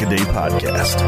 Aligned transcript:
is 0.00 0.08
the 0.08 0.08
Pack 0.08 0.12
a 0.12 0.16
Day 0.16 0.24
Podcast. 0.24 1.00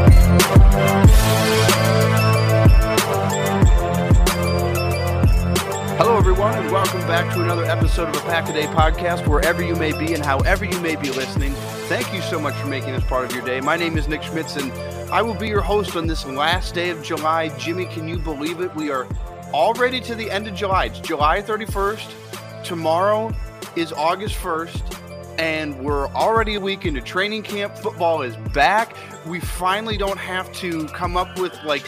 Hello, 5.97 6.17
everyone, 6.17 6.55
and 6.55 6.71
welcome 6.71 6.99
back 7.01 7.33
to 7.35 7.41
another 7.41 7.63
episode 7.65 8.07
of 8.09 8.13
the 8.13 8.19
Pack 8.21 8.49
a 8.49 8.53
Day 8.53 8.65
podcast. 8.67 9.27
Wherever 9.27 9.63
you 9.63 9.75
may 9.75 9.97
be 9.97 10.13
and 10.13 10.23
however 10.23 10.65
you 10.65 10.79
may 10.81 10.95
be 10.95 11.09
listening, 11.11 11.53
thank 11.87 12.13
you 12.13 12.21
so 12.21 12.39
much 12.39 12.55
for 12.55 12.67
making 12.67 12.93
this 12.93 13.03
part 13.05 13.25
of 13.25 13.33
your 13.33 13.45
day. 13.45 13.61
My 13.61 13.77
name 13.77 13.97
is 13.97 14.07
Nick 14.07 14.23
Schmitz, 14.23 14.55
and 14.57 14.71
I 15.11 15.21
will 15.21 15.35
be 15.35 15.47
your 15.47 15.61
host 15.61 15.95
on 15.95 16.07
this 16.07 16.25
last 16.25 16.73
day 16.73 16.89
of 16.89 17.03
July. 17.03 17.49
Jimmy, 17.57 17.85
can 17.85 18.07
you 18.07 18.17
believe 18.17 18.61
it? 18.61 18.73
We 18.75 18.89
are 18.89 19.07
already 19.53 20.01
to 20.01 20.15
the 20.15 20.29
end 20.29 20.47
of 20.47 20.55
July. 20.55 20.85
It's 20.85 20.99
July 20.99 21.41
31st. 21.41 22.63
Tomorrow 22.63 23.33
is 23.75 23.93
August 23.93 24.35
1st. 24.35 25.00
And 25.41 25.83
we're 25.83 26.07
already 26.09 26.53
a 26.53 26.59
week 26.59 26.85
into 26.85 27.01
training 27.01 27.41
camp. 27.41 27.75
Football 27.75 28.21
is 28.21 28.35
back. 28.53 28.95
We 29.25 29.39
finally 29.39 29.97
don't 29.97 30.19
have 30.19 30.53
to 30.57 30.85
come 30.89 31.17
up 31.17 31.39
with 31.39 31.57
like 31.63 31.83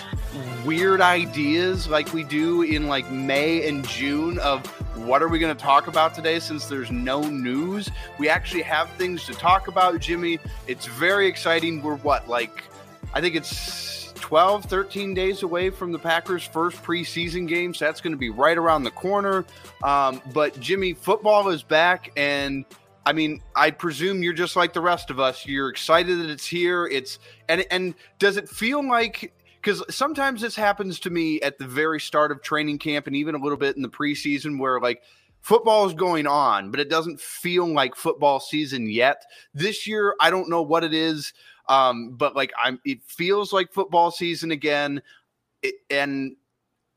weird 0.65 1.01
ideas 1.01 1.87
like 1.87 2.11
we 2.13 2.23
do 2.23 2.63
in 2.63 2.87
like 2.87 3.11
May 3.11 3.67
and 3.67 3.87
June 3.87 4.39
of 4.39 4.65
what 4.97 5.21
are 5.21 5.27
we 5.27 5.37
going 5.37 5.55
to 5.55 5.63
talk 5.63 5.85
about 5.85 6.15
today 6.15 6.39
since 6.39 6.65
there's 6.65 6.89
no 6.89 7.21
news. 7.21 7.91
We 8.17 8.27
actually 8.27 8.63
have 8.63 8.89
things 8.93 9.23
to 9.27 9.33
talk 9.33 9.67
about, 9.67 9.99
Jimmy. 9.99 10.39
It's 10.65 10.87
very 10.87 11.27
exciting. 11.27 11.83
We're 11.83 11.97
what, 11.97 12.27
like, 12.27 12.63
I 13.13 13.21
think 13.21 13.35
it's 13.35 14.13
12, 14.15 14.65
13 14.65 15.13
days 15.13 15.43
away 15.43 15.69
from 15.69 15.91
the 15.91 15.99
Packers' 15.99 16.43
first 16.43 16.81
preseason 16.81 17.47
game. 17.47 17.75
So 17.75 17.85
that's 17.85 18.01
going 18.01 18.13
to 18.13 18.17
be 18.17 18.31
right 18.31 18.57
around 18.57 18.83
the 18.83 18.91
corner. 18.91 19.45
Um, 19.83 20.23
but 20.33 20.59
Jimmy, 20.59 20.93
football 20.93 21.49
is 21.49 21.61
back. 21.61 22.11
And 22.17 22.65
I 23.05 23.13
mean, 23.13 23.41
I 23.55 23.71
presume 23.71 24.23
you're 24.23 24.33
just 24.33 24.55
like 24.55 24.73
the 24.73 24.81
rest 24.81 25.09
of 25.09 25.19
us. 25.19 25.45
You're 25.45 25.69
excited 25.69 26.19
that 26.19 26.29
it's 26.29 26.47
here. 26.47 26.87
It's, 26.87 27.19
and, 27.49 27.65
and 27.69 27.95
does 28.19 28.37
it 28.37 28.47
feel 28.47 28.87
like, 28.87 29.33
because 29.61 29.83
sometimes 29.93 30.41
this 30.41 30.55
happens 30.55 30.99
to 31.01 31.09
me 31.09 31.41
at 31.41 31.57
the 31.57 31.67
very 31.67 31.99
start 31.99 32.31
of 32.31 32.41
training 32.41 32.79
camp 32.79 33.07
and 33.07 33.15
even 33.15 33.35
a 33.35 33.39
little 33.39 33.57
bit 33.57 33.75
in 33.75 33.81
the 33.81 33.89
preseason 33.89 34.59
where 34.59 34.79
like, 34.79 35.01
football 35.41 35.85
is 35.85 35.93
going 35.93 36.25
on, 36.25 36.71
but 36.71 36.79
it 36.79 36.89
doesn't 36.89 37.19
feel 37.19 37.67
like 37.67 37.95
football 37.95 38.39
season 38.39 38.89
yet. 38.89 39.25
This 39.53 39.85
year, 39.85 40.15
I 40.21 40.29
don't 40.29 40.49
know 40.49 40.61
what 40.61 40.85
it 40.85 40.93
is. 40.93 41.33
Um, 41.69 42.11
but 42.11 42.35
like 42.35 42.51
I'm, 42.61 42.79
it 42.83 43.03
feels 43.03 43.53
like 43.53 43.71
football 43.71 44.11
season 44.11 44.51
again, 44.51 45.01
it, 45.61 45.75
and 45.89 46.35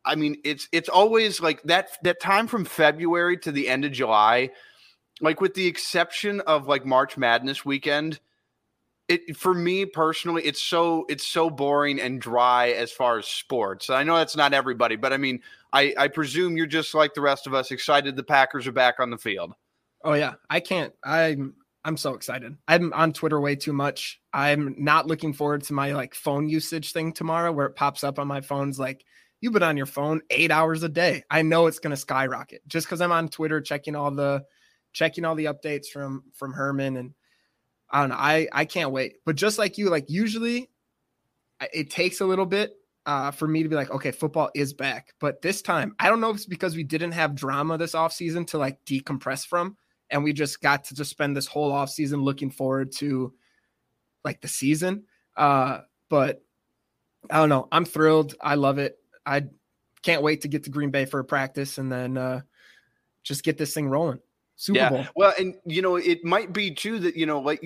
I 0.05 0.17
mean 0.17 0.39
it's 0.43 0.69
it's 0.73 0.89
always 0.89 1.41
like 1.41 1.63
that 1.63 1.91
that 2.03 2.21
time 2.21 2.49
from 2.49 2.65
February 2.65 3.37
to 3.39 3.53
the 3.53 3.69
end 3.69 3.85
of 3.85 3.93
July, 3.93 4.51
like 5.21 5.41
with 5.41 5.55
the 5.55 5.67
exception 5.67 6.41
of 6.41 6.67
like 6.67 6.85
March 6.85 7.17
Madness 7.17 7.65
weekend. 7.65 8.21
It 9.09 9.37
for 9.37 9.55
me 9.55 9.87
personally, 9.87 10.43
it's 10.43 10.61
so 10.61 11.07
it's 11.09 11.25
so 11.25 11.49
boring 11.49 12.01
and 12.01 12.21
dry 12.21 12.71
as 12.71 12.91
far 12.91 13.19
as 13.19 13.27
sports. 13.27 13.89
I 13.89 14.03
know 14.03 14.17
that's 14.17 14.37
not 14.37 14.53
everybody, 14.53 14.97
but 14.97 15.13
I 15.13 15.17
mean, 15.17 15.43
I 15.73 15.95
I 15.97 16.09
presume 16.09 16.57
you're 16.57 16.67
just 16.67 16.93
like 16.93 17.15
the 17.15 17.21
rest 17.21 17.47
of 17.47 17.55
us, 17.55 17.71
excited 17.71 18.17
the 18.17 18.25
Packers 18.25 18.67
are 18.67 18.73
back 18.73 18.99
on 18.99 19.11
the 19.11 19.19
field. 19.19 19.55
Oh 20.03 20.15
yeah, 20.15 20.35
I 20.51 20.59
can't. 20.59 20.93
I'm 21.05 21.55
I'm 21.85 21.97
so 21.97 22.15
excited. 22.15 22.57
I'm 22.67 22.93
on 22.95 23.13
Twitter 23.13 23.41
way 23.41 23.55
too 23.55 23.73
much. 23.73 24.21
I'm 24.33 24.75
not 24.77 25.07
looking 25.07 25.33
forward 25.33 25.63
to 25.65 25.73
my 25.73 25.93
like 25.93 26.17
phone 26.17 26.49
usage 26.49 26.93
thing 26.93 27.13
tomorrow 27.13 27.53
where 27.53 27.67
it 27.67 27.77
pops 27.77 28.03
up 28.03 28.19
on 28.19 28.27
my 28.27 28.41
phone's 28.41 28.77
like 28.77 29.05
you've 29.41 29.53
been 29.53 29.63
on 29.63 29.77
your 29.77 29.87
phone 29.87 30.21
8 30.31 30.51
hours 30.51 30.83
a 30.83 30.89
day. 30.89 31.23
I 31.31 31.43
know 31.43 31.69
it's 31.69 31.79
going 31.79 31.93
to 31.93 31.97
skyrocket 31.97 32.63
just 32.67 32.89
cuz 32.89 33.01
I'm 33.01 33.13
on 33.13 33.29
Twitter 33.29 33.61
checking 33.61 33.95
all 33.95 34.11
the 34.11 34.45
checking 34.97 35.27
all 35.27 35.35
the 35.35 35.45
updates 35.45 35.89
from 35.89 36.25
from 36.33 36.55
Herman 36.55 36.97
and 36.97 37.13
I 37.91 38.01
don't 38.01 38.09
know. 38.09 38.17
I 38.17 38.49
I 38.51 38.65
can't 38.65 38.91
wait. 38.91 39.17
But 39.27 39.37
just 39.37 39.59
like 39.59 39.77
you 39.77 39.91
like 39.91 40.09
usually 40.09 40.71
it 41.73 41.91
takes 41.91 42.21
a 42.21 42.27
little 42.27 42.47
bit 42.47 42.73
uh, 43.05 43.31
for 43.31 43.47
me 43.47 43.63
to 43.63 43.69
be 43.69 43.77
like, 43.77 43.91
okay, 43.91 44.11
football 44.11 44.51
is 44.55 44.73
back. 44.73 45.13
But 45.21 45.43
this 45.43 45.61
time, 45.61 45.95
I 45.99 46.09
don't 46.09 46.21
know 46.21 46.31
if 46.31 46.37
it's 46.37 46.47
because 46.47 46.75
we 46.75 46.83
didn't 46.83 47.13
have 47.13 47.35
drama 47.35 47.77
this 47.77 47.93
offseason 47.93 48.47
to 48.49 48.59
like 48.59 48.83
decompress 48.87 49.47
from 49.47 49.77
and 50.11 50.25
we 50.25 50.33
just 50.33 50.63
got 50.63 50.85
to 50.85 50.95
just 50.95 51.11
spend 51.11 51.37
this 51.37 51.47
whole 51.47 51.73
off 51.73 51.91
season 51.91 52.23
looking 52.23 52.51
forward 52.51 52.91
to 52.93 53.35
like 54.25 54.41
the 54.41 54.49
season. 54.49 55.05
Uh, 55.37 55.81
but 56.09 56.43
I 57.31 57.37
don't 57.37 57.51
know. 57.51 57.69
I'm 57.71 57.85
thrilled. 57.85 58.35
I 58.41 58.55
love 58.55 58.79
it. 58.79 58.99
I 59.27 59.45
can't 60.03 60.23
wait 60.23 60.41
to 60.43 60.49
get 60.49 60.65
to 60.65 60.71
Green 60.71 60.91
Bay 60.91 61.05
for 61.05 61.21
a 61.21 61.25
practice 61.25 61.77
and 61.77 61.93
then 61.93 62.17
uh, 62.17 62.41
just 63.23 63.45
get 63.45 63.59
this 63.59 63.75
thing 63.75 63.89
rolling. 63.89 64.21
Super 64.57 64.79
yeah. 64.79 64.89
Bowl. 64.89 65.07
Well, 65.15 65.35
and 65.39 65.55
you 65.65 65.83
know, 65.83 65.97
it 65.97 66.25
might 66.25 66.53
be 66.53 66.75
too 66.75 66.99
that 67.01 67.17
you 67.17 67.27
know, 67.27 67.41
like 67.41 67.63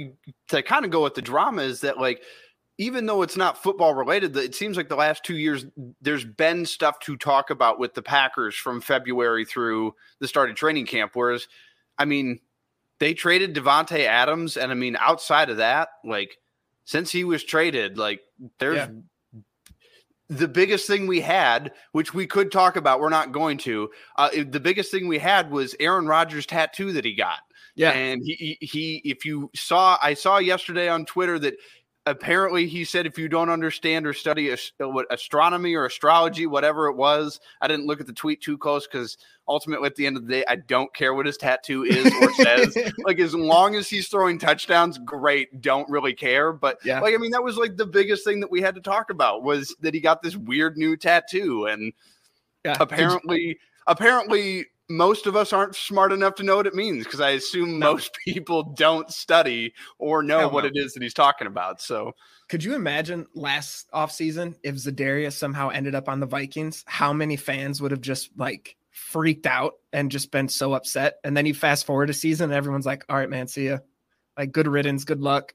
to 0.49 0.63
kind 0.63 0.85
of 0.85 0.91
go 0.91 1.05
with 1.05 1.15
the 1.15 1.23
drama 1.23 1.63
is 1.63 1.81
that 1.81 1.99
like 1.99 2.23
even 2.79 3.07
though 3.07 3.23
it's 3.23 3.37
not 3.37 3.63
football 3.63 3.95
related, 3.95 4.33
that 4.33 4.45
it 4.45 4.55
seems 4.55 4.77
like 4.77 4.89
the 4.89 4.97
last 4.97 5.23
two 5.23 5.37
years 5.37 5.67
there's 6.01 6.25
been 6.25 6.67
stuff 6.67 6.99
to 7.01 7.17
talk 7.17 7.51
about 7.51 7.79
with 7.79 7.95
the 7.95 8.03
Packers 8.03 8.57
from 8.57 8.81
February 8.81 9.45
through 9.45 9.95
the 10.19 10.27
start 10.27 10.51
of 10.51 10.57
training 10.57 10.87
camp. 10.87 11.13
Whereas 11.15 11.47
I 11.97 12.07
mean, 12.07 12.41
they 12.99 13.15
traded 13.15 13.55
Davante 13.55 14.07
Adams, 14.07 14.57
and 14.57 14.73
I 14.73 14.75
mean, 14.75 14.97
outside 14.99 15.49
of 15.49 15.59
that, 15.59 15.91
like 16.05 16.39
since 16.85 17.13
he 17.13 17.23
was 17.23 17.45
traded, 17.45 17.99
like 17.99 18.21
there's 18.59 18.77
yeah. 18.77 18.89
The 20.31 20.49
biggest 20.49 20.87
thing 20.87 21.09
we 21.09 21.21
had, 21.21 21.73
which 21.91 22.15
we 22.15 22.27
could 22.27 22.53
talk 22.53 22.77
about. 22.77 23.01
We're 23.01 23.11
not 23.11 23.33
going 23.33 23.59
to. 23.59 23.91
Uh, 24.17 24.31
the 24.49 24.61
biggest 24.61 24.91
thing 24.91 25.09
we 25.09 25.19
had 25.19 25.51
was 25.51 25.75
Aaron 25.81 26.07
Rodgers' 26.07 26.47
tattoo 26.47 26.93
that 26.93 27.05
he 27.05 27.15
got. 27.15 27.41
Yeah, 27.75 27.91
and 27.91 28.23
he, 28.25 28.57
he, 28.61 28.67
he 28.67 28.97
if 29.05 29.25
you 29.25 29.51
saw, 29.55 29.99
I 30.03 30.15
saw 30.15 30.39
yesterday 30.39 30.89
on 30.89 31.05
Twitter 31.05 31.39
that 31.41 31.57
apparently 32.11 32.67
he 32.67 32.85
said 32.85 33.07
if 33.07 33.19
you 33.19 33.29
don't 33.29 33.51
understand 33.51 34.07
or 34.07 34.13
study 34.13 34.55
what 34.79 35.07
astronomy 35.11 35.75
or 35.75 35.87
astrology 35.87 36.47
whatever 36.47 36.89
it 36.89 36.97
was 36.97 37.41
i 37.61 37.69
didn't 37.69 37.87
look 37.87 38.01
at 38.01 38.07
the 38.07 38.13
tweet 38.13 38.41
too 38.41 38.59
close 38.59 38.87
because 38.87 39.17
ultimately 39.49 39.87
at 39.87 39.97
the 39.97 40.07
end 40.07 40.17
of 40.17 40.27
the 40.27 40.33
day 40.33 40.45
i 40.49 40.57
don't 40.57 40.93
care 40.95 41.15
what 41.15 41.27
his 41.27 41.37
tattoo 41.37 41.85
is 41.85 42.13
or 42.21 42.33
says. 42.35 42.77
Like 43.05 43.19
as 43.19 43.35
long 43.35 43.75
as 43.77 43.89
he's 43.89 44.09
throwing 44.09 44.39
touchdowns 44.39 44.99
great 44.99 45.61
don't 45.61 45.89
really 45.89 46.15
care. 46.15 46.53
But 46.53 46.79
yeah. 46.85 47.01
like 47.01 47.15
i 47.15 47.19
mean 47.19 47.31
that 47.31 47.43
was 47.43 47.57
like 47.57 47.77
the 47.77 47.87
biggest 47.87 48.25
thing 48.25 48.41
that 48.41 48.51
we 48.51 48.61
had 48.61 48.75
to 48.75 48.81
talk 48.81 49.11
about 49.11 49.43
was 49.43 49.75
that 49.81 49.95
he 49.95 50.01
got 50.01 50.23
this 50.23 50.37
weird 50.37 50.77
new 50.77 50.97
tattoo. 50.97 51.67
And 51.67 51.93
yeah. 52.65 52.77
apparently 52.79 53.59
apparently 53.87 54.67
most 54.91 55.27
of 55.27 55.37
us 55.37 55.53
aren't 55.53 55.77
smart 55.77 56.13
enough 56.13 56.35
to 56.35 56.43
know 56.43 56.57
what 56.57 56.67
it 56.67 56.75
means 56.75 57.05
because 57.05 57.21
I 57.21 57.31
assume 57.31 57.79
no. 57.79 57.93
most 57.93 58.13
people 58.27 58.63
don't 58.63 59.11
study 59.11 59.73
or 59.99 60.23
know 60.23 60.41
Hell 60.41 60.51
what 60.51 60.65
no. 60.65 60.69
it 60.69 60.77
is 60.77 60.93
that 60.93 61.03
he's 61.03 61.15
talking 61.15 61.47
about. 61.47 61.81
So, 61.81 62.13
could 62.49 62.65
you 62.65 62.75
imagine 62.75 63.27
last 63.35 63.89
offseason 63.93 64.57
if 64.63 64.75
Za'Darius 64.75 65.33
somehow 65.33 65.69
ended 65.69 65.95
up 65.95 66.09
on 66.09 66.21
the 66.21 66.27
Vikings? 66.27 66.85
How 66.87 67.13
many 67.13 67.37
fans 67.37 67.81
would 67.81 67.93
have 67.93 68.01
just 68.01 68.31
like 68.37 68.77
freaked 68.91 69.47
out 69.47 69.75
and 69.93 70.11
just 70.11 70.31
been 70.31 70.49
so 70.49 70.73
upset. 70.75 71.19
And 71.25 71.37
then 71.37 71.47
you 71.47 71.55
fast 71.55 71.87
forward 71.87 72.11
a 72.11 72.15
season 72.15 72.45
and 72.51 72.53
everyone's 72.53 72.87
like, 72.87 73.05
all 73.09 73.17
right, 73.17 73.31
man, 73.31 73.49
see 73.49 73.67
ya. 73.67 73.79
Like 74.37 74.53
good 74.53 74.69
riddance, 74.69 75.05
good 75.05 75.21
luck. 75.21 75.55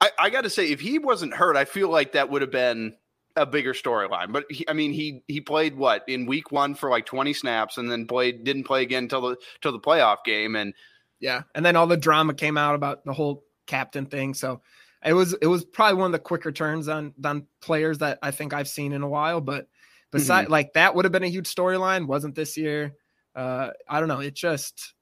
I, 0.00 0.10
I 0.18 0.30
got 0.30 0.42
to 0.42 0.50
say, 0.50 0.70
if 0.70 0.80
he 0.80 0.98
wasn't 0.98 1.34
hurt, 1.34 1.56
I 1.56 1.64
feel 1.64 1.88
like 1.88 2.12
that 2.12 2.28
would 2.28 2.42
have 2.42 2.50
been 2.50 2.96
a 3.36 3.46
bigger 3.46 3.72
storyline. 3.72 4.32
But 4.32 4.44
he, 4.50 4.68
I 4.68 4.72
mean, 4.72 4.92
he 4.92 5.22
he 5.28 5.40
played 5.40 5.76
what 5.76 6.04
in 6.08 6.26
week 6.26 6.52
one 6.52 6.74
for 6.74 6.90
like 6.90 7.06
twenty 7.06 7.32
snaps, 7.32 7.78
and 7.78 7.90
then 7.90 8.06
played 8.06 8.44
didn't 8.44 8.64
play 8.64 8.82
again 8.82 9.04
until 9.04 9.20
the 9.20 9.36
till 9.60 9.72
the 9.72 9.80
playoff 9.80 10.18
game. 10.24 10.56
And 10.56 10.74
yeah, 11.20 11.42
and 11.54 11.64
then 11.64 11.76
all 11.76 11.86
the 11.86 11.96
drama 11.96 12.34
came 12.34 12.56
out 12.58 12.74
about 12.74 13.04
the 13.04 13.12
whole 13.12 13.44
captain 13.66 14.06
thing. 14.06 14.34
So 14.34 14.60
it 15.04 15.12
was 15.12 15.34
it 15.34 15.46
was 15.46 15.64
probably 15.64 15.98
one 15.98 16.06
of 16.06 16.12
the 16.12 16.18
quicker 16.18 16.52
turns 16.52 16.88
on 16.88 17.14
on 17.24 17.46
players 17.60 17.98
that 17.98 18.18
I 18.22 18.30
think 18.30 18.52
I've 18.52 18.68
seen 18.68 18.92
in 18.92 19.02
a 19.02 19.08
while. 19.08 19.40
But 19.40 19.68
besides, 20.10 20.44
mm-hmm. 20.44 20.52
like 20.52 20.72
that 20.74 20.94
would 20.94 21.04
have 21.04 21.12
been 21.12 21.24
a 21.24 21.28
huge 21.28 21.52
storyline. 21.52 22.06
Wasn't 22.06 22.34
this 22.34 22.56
year? 22.56 22.94
Uh, 23.34 23.70
I 23.88 23.98
don't 23.98 24.08
know. 24.08 24.20
It 24.20 24.34
just 24.34 24.94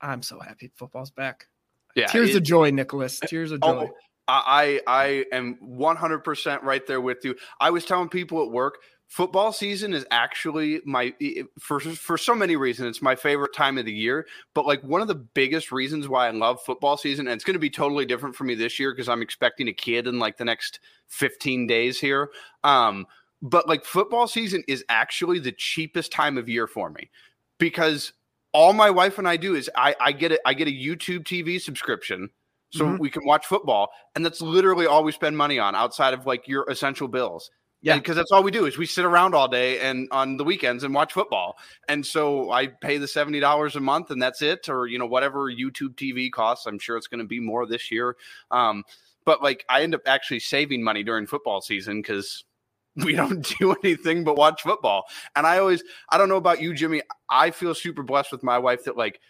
I'm 0.00 0.22
so 0.22 0.40
happy 0.40 0.70
football's 0.76 1.10
back. 1.10 1.46
Yeah, 1.94 2.06
tears 2.06 2.30
it, 2.30 2.36
of 2.36 2.42
joy, 2.42 2.70
Nicholas. 2.70 3.20
Tears 3.26 3.52
of 3.52 3.60
oh, 3.62 3.86
joy. 3.86 3.90
I 4.28 4.80
I 4.86 5.24
am 5.32 5.56
100% 5.64 6.62
right 6.62 6.86
there 6.86 7.00
with 7.00 7.24
you. 7.24 7.34
I 7.60 7.70
was 7.70 7.84
telling 7.84 8.08
people 8.08 8.42
at 8.42 8.50
work, 8.50 8.78
football 9.08 9.52
season 9.52 9.94
is 9.94 10.04
actually 10.10 10.80
my 10.84 11.14
for 11.58 11.80
for 11.80 12.18
so 12.18 12.34
many 12.34 12.56
reasons 12.56 12.88
it's 12.88 13.02
my 13.02 13.16
favorite 13.16 13.54
time 13.54 13.78
of 13.78 13.86
the 13.86 13.92
year, 13.92 14.26
but 14.54 14.66
like 14.66 14.82
one 14.84 15.00
of 15.00 15.08
the 15.08 15.14
biggest 15.14 15.72
reasons 15.72 16.08
why 16.08 16.28
I 16.28 16.30
love 16.30 16.60
football 16.62 16.96
season 16.96 17.26
and 17.26 17.34
it's 17.34 17.44
going 17.44 17.54
to 17.54 17.60
be 17.60 17.70
totally 17.70 18.04
different 18.04 18.36
for 18.36 18.44
me 18.44 18.54
this 18.54 18.78
year 18.78 18.92
because 18.92 19.08
I'm 19.08 19.22
expecting 19.22 19.68
a 19.68 19.72
kid 19.72 20.06
in 20.06 20.18
like 20.18 20.36
the 20.36 20.44
next 20.44 20.80
15 21.08 21.66
days 21.66 21.98
here. 21.98 22.30
Um 22.64 23.06
but 23.40 23.68
like 23.68 23.84
football 23.84 24.26
season 24.26 24.62
is 24.68 24.84
actually 24.88 25.38
the 25.38 25.52
cheapest 25.52 26.12
time 26.12 26.36
of 26.36 26.48
year 26.48 26.66
for 26.66 26.90
me 26.90 27.10
because 27.58 28.12
all 28.52 28.72
my 28.72 28.90
wife 28.90 29.18
and 29.18 29.28
I 29.28 29.36
do 29.36 29.54
is 29.54 29.70
I, 29.74 29.94
I 30.00 30.12
get 30.12 30.32
it 30.32 30.40
I 30.44 30.52
get 30.52 30.68
a 30.68 30.72
YouTube 30.72 31.24
TV 31.24 31.60
subscription 31.60 32.28
so 32.70 32.84
mm-hmm. 32.84 32.98
we 32.98 33.10
can 33.10 33.24
watch 33.24 33.46
football 33.46 33.90
and 34.14 34.24
that's 34.24 34.40
literally 34.42 34.86
all 34.86 35.04
we 35.04 35.12
spend 35.12 35.36
money 35.36 35.58
on 35.58 35.74
outside 35.74 36.14
of 36.14 36.26
like 36.26 36.46
your 36.48 36.68
essential 36.70 37.08
bills. 37.08 37.50
Yeah. 37.80 37.94
Because 37.94 38.16
that's 38.16 38.32
all 38.32 38.42
we 38.42 38.50
do 38.50 38.66
is 38.66 38.76
we 38.76 38.86
sit 38.86 39.04
around 39.04 39.36
all 39.36 39.46
day 39.46 39.78
and 39.78 40.08
on 40.10 40.36
the 40.36 40.42
weekends 40.42 40.82
and 40.82 40.92
watch 40.92 41.12
football. 41.12 41.56
And 41.88 42.04
so 42.04 42.50
i 42.50 42.66
pay 42.66 42.98
the 42.98 43.06
$70 43.06 43.76
a 43.76 43.80
month 43.80 44.10
and 44.10 44.20
that's 44.20 44.42
it 44.42 44.68
or 44.68 44.86
you 44.86 44.98
know 44.98 45.06
whatever 45.06 45.50
youtube 45.52 45.94
tv 45.94 46.30
costs. 46.30 46.66
I'm 46.66 46.78
sure 46.78 46.96
it's 46.96 47.06
going 47.06 47.20
to 47.20 47.26
be 47.26 47.40
more 47.40 47.66
this 47.66 47.90
year. 47.90 48.16
Um, 48.50 48.84
but 49.24 49.42
like 49.42 49.64
i 49.68 49.82
end 49.82 49.94
up 49.94 50.02
actually 50.06 50.40
saving 50.40 50.82
money 50.82 51.02
during 51.02 51.26
football 51.26 51.60
season 51.60 52.02
because 52.02 52.44
we 52.96 53.14
don't 53.14 53.46
do 53.58 53.76
anything 53.84 54.24
but 54.24 54.36
watch 54.36 54.62
football. 54.62 55.04
And 55.36 55.46
i 55.46 55.58
always 55.58 55.84
i 56.10 56.18
don't 56.18 56.28
know 56.28 56.36
about 56.36 56.60
you 56.60 56.74
jimmy 56.74 57.02
i 57.30 57.50
feel 57.50 57.74
super 57.74 58.02
blessed 58.02 58.32
with 58.32 58.42
my 58.42 58.58
wife 58.58 58.84
that 58.84 58.96
like 58.96 59.20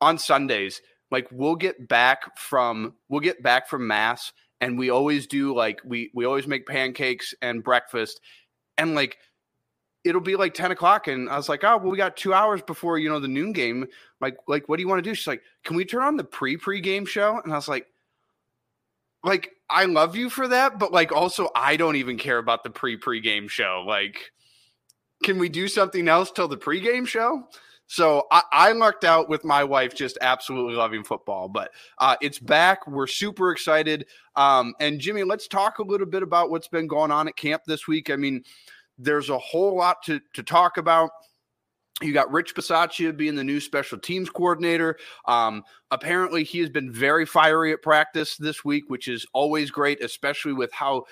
on 0.00 0.16
sundays 0.16 0.80
like 1.10 1.28
we'll 1.30 1.56
get 1.56 1.88
back 1.88 2.38
from 2.38 2.94
we'll 3.08 3.20
get 3.20 3.42
back 3.42 3.68
from 3.68 3.86
mass 3.86 4.32
and 4.60 4.78
we 4.78 4.90
always 4.90 5.26
do 5.26 5.54
like 5.54 5.80
we 5.84 6.10
we 6.14 6.24
always 6.24 6.46
make 6.46 6.66
pancakes 6.66 7.34
and 7.42 7.64
breakfast 7.64 8.20
and 8.78 8.94
like 8.94 9.18
it'll 10.04 10.20
be 10.20 10.36
like 10.36 10.54
10 10.54 10.70
o'clock 10.70 11.08
and 11.08 11.28
i 11.28 11.36
was 11.36 11.48
like 11.48 11.64
oh 11.64 11.76
well 11.76 11.90
we 11.90 11.96
got 11.96 12.16
two 12.16 12.32
hours 12.32 12.62
before 12.62 12.98
you 12.98 13.08
know 13.08 13.20
the 13.20 13.28
noon 13.28 13.52
game. 13.52 13.86
Like 14.20 14.36
like 14.46 14.68
what 14.68 14.76
do 14.76 14.82
you 14.82 14.88
want 14.88 15.02
to 15.02 15.10
do? 15.10 15.14
She's 15.14 15.26
like 15.26 15.42
can 15.64 15.76
we 15.76 15.84
turn 15.84 16.02
on 16.02 16.16
the 16.16 16.24
pre 16.24 16.56
pre 16.56 16.80
game 16.80 17.06
show? 17.06 17.40
And 17.42 17.52
i 17.52 17.56
was 17.56 17.68
like 17.68 17.86
like 19.22 19.50
i 19.68 19.84
love 19.84 20.16
you 20.16 20.30
for 20.30 20.48
that 20.48 20.78
but 20.78 20.92
like 20.92 21.12
also 21.12 21.50
i 21.54 21.76
don't 21.76 21.96
even 21.96 22.16
care 22.16 22.38
about 22.38 22.64
the 22.64 22.70
pre 22.70 22.96
pre 22.96 23.20
game 23.20 23.48
show. 23.48 23.84
Like 23.86 24.32
can 25.22 25.38
we 25.38 25.48
do 25.48 25.68
something 25.68 26.08
else 26.08 26.30
till 26.30 26.48
the 26.48 26.56
pre 26.56 26.80
game 26.80 27.04
show 27.04 27.46
so 27.90 28.28
I, 28.30 28.42
I, 28.52 28.70
lucked 28.70 29.02
out 29.02 29.28
with 29.28 29.44
my 29.44 29.64
wife 29.64 29.96
just 29.96 30.16
absolutely 30.20 30.74
loving 30.74 31.02
football, 31.02 31.48
but 31.48 31.72
uh, 31.98 32.14
it's 32.20 32.38
back. 32.38 32.86
We're 32.86 33.08
super 33.08 33.50
excited. 33.50 34.06
Um, 34.36 34.74
and 34.78 35.00
Jimmy, 35.00 35.24
let's 35.24 35.48
talk 35.48 35.80
a 35.80 35.82
little 35.82 36.06
bit 36.06 36.22
about 36.22 36.50
what's 36.50 36.68
been 36.68 36.86
going 36.86 37.10
on 37.10 37.26
at 37.26 37.34
camp 37.34 37.62
this 37.66 37.88
week. 37.88 38.08
I 38.08 38.14
mean, 38.14 38.44
there's 38.96 39.28
a 39.28 39.38
whole 39.38 39.76
lot 39.76 40.04
to, 40.04 40.20
to 40.34 40.44
talk 40.44 40.76
about. 40.76 41.10
You 42.00 42.12
got 42.12 42.30
Rich 42.30 42.54
Bisaccia 42.54 43.16
being 43.16 43.34
the 43.34 43.42
new 43.42 43.58
special 43.58 43.98
teams 43.98 44.30
coordinator. 44.30 44.96
Um, 45.26 45.64
apparently, 45.90 46.44
he 46.44 46.60
has 46.60 46.70
been 46.70 46.92
very 46.92 47.26
fiery 47.26 47.72
at 47.72 47.82
practice 47.82 48.36
this 48.36 48.64
week, 48.64 48.84
which 48.86 49.08
is 49.08 49.26
always 49.32 49.72
great, 49.72 50.00
especially 50.00 50.52
with 50.52 50.72
how 50.72 51.06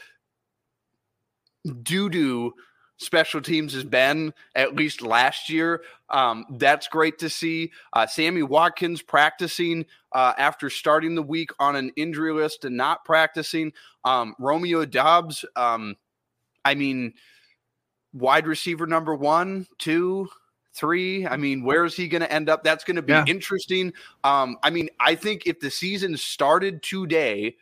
doo 1.83 2.09
doo 2.09 2.53
special 2.99 3.41
teams 3.41 3.73
has 3.73 3.85
been 3.85 4.35
at 4.55 4.75
least 4.77 5.03
last 5.03 5.49
year. 5.49 5.83
Um, 6.11 6.45
that's 6.51 6.89
great 6.89 7.19
to 7.21 7.31
see. 7.31 7.73
Uh, 7.93 8.07
Sammy 8.07 8.43
Watkins 8.43 9.03
practicing 9.03 9.87
uh, 10.13 10.35
after 10.37 10.69
starting 10.69 11.15
the 11.15 11.23
week 11.23 11.51
on 11.59 11.77
an 11.77 11.91
injury 11.97 12.33
list 12.33 12.65
and 12.65 12.77
not 12.77 13.05
practicing. 13.05 13.73
Um, 14.05 14.35
Romeo 14.39 14.85
Doubs, 14.85 15.45
um, 15.57 15.97
I 16.65 16.75
mean, 16.75 17.15
wide 18.13 18.47
receiver 18.47 18.87
number 18.87 19.15
one, 19.15 19.67
two, 19.79 20.29
three. 20.75 21.27
I 21.27 21.37
mean, 21.37 21.63
where 21.63 21.85
is 21.85 21.95
he 21.95 22.09
going 22.09 22.23
to 22.23 22.33
end 22.33 22.49
up? 22.49 22.65
That's 22.65 22.85
going 22.85 22.97
to 22.97 23.03
be 23.03 23.13
yeah. 23.13 23.25
interesting. 23.27 23.93
Um, 24.25 24.57
I 24.63 24.71
mean, 24.71 24.89
I 25.01 25.15
think 25.15 25.47
if 25.47 25.61
the 25.61 25.71
season 25.71 26.17
started 26.17 26.83
today, 26.83 27.57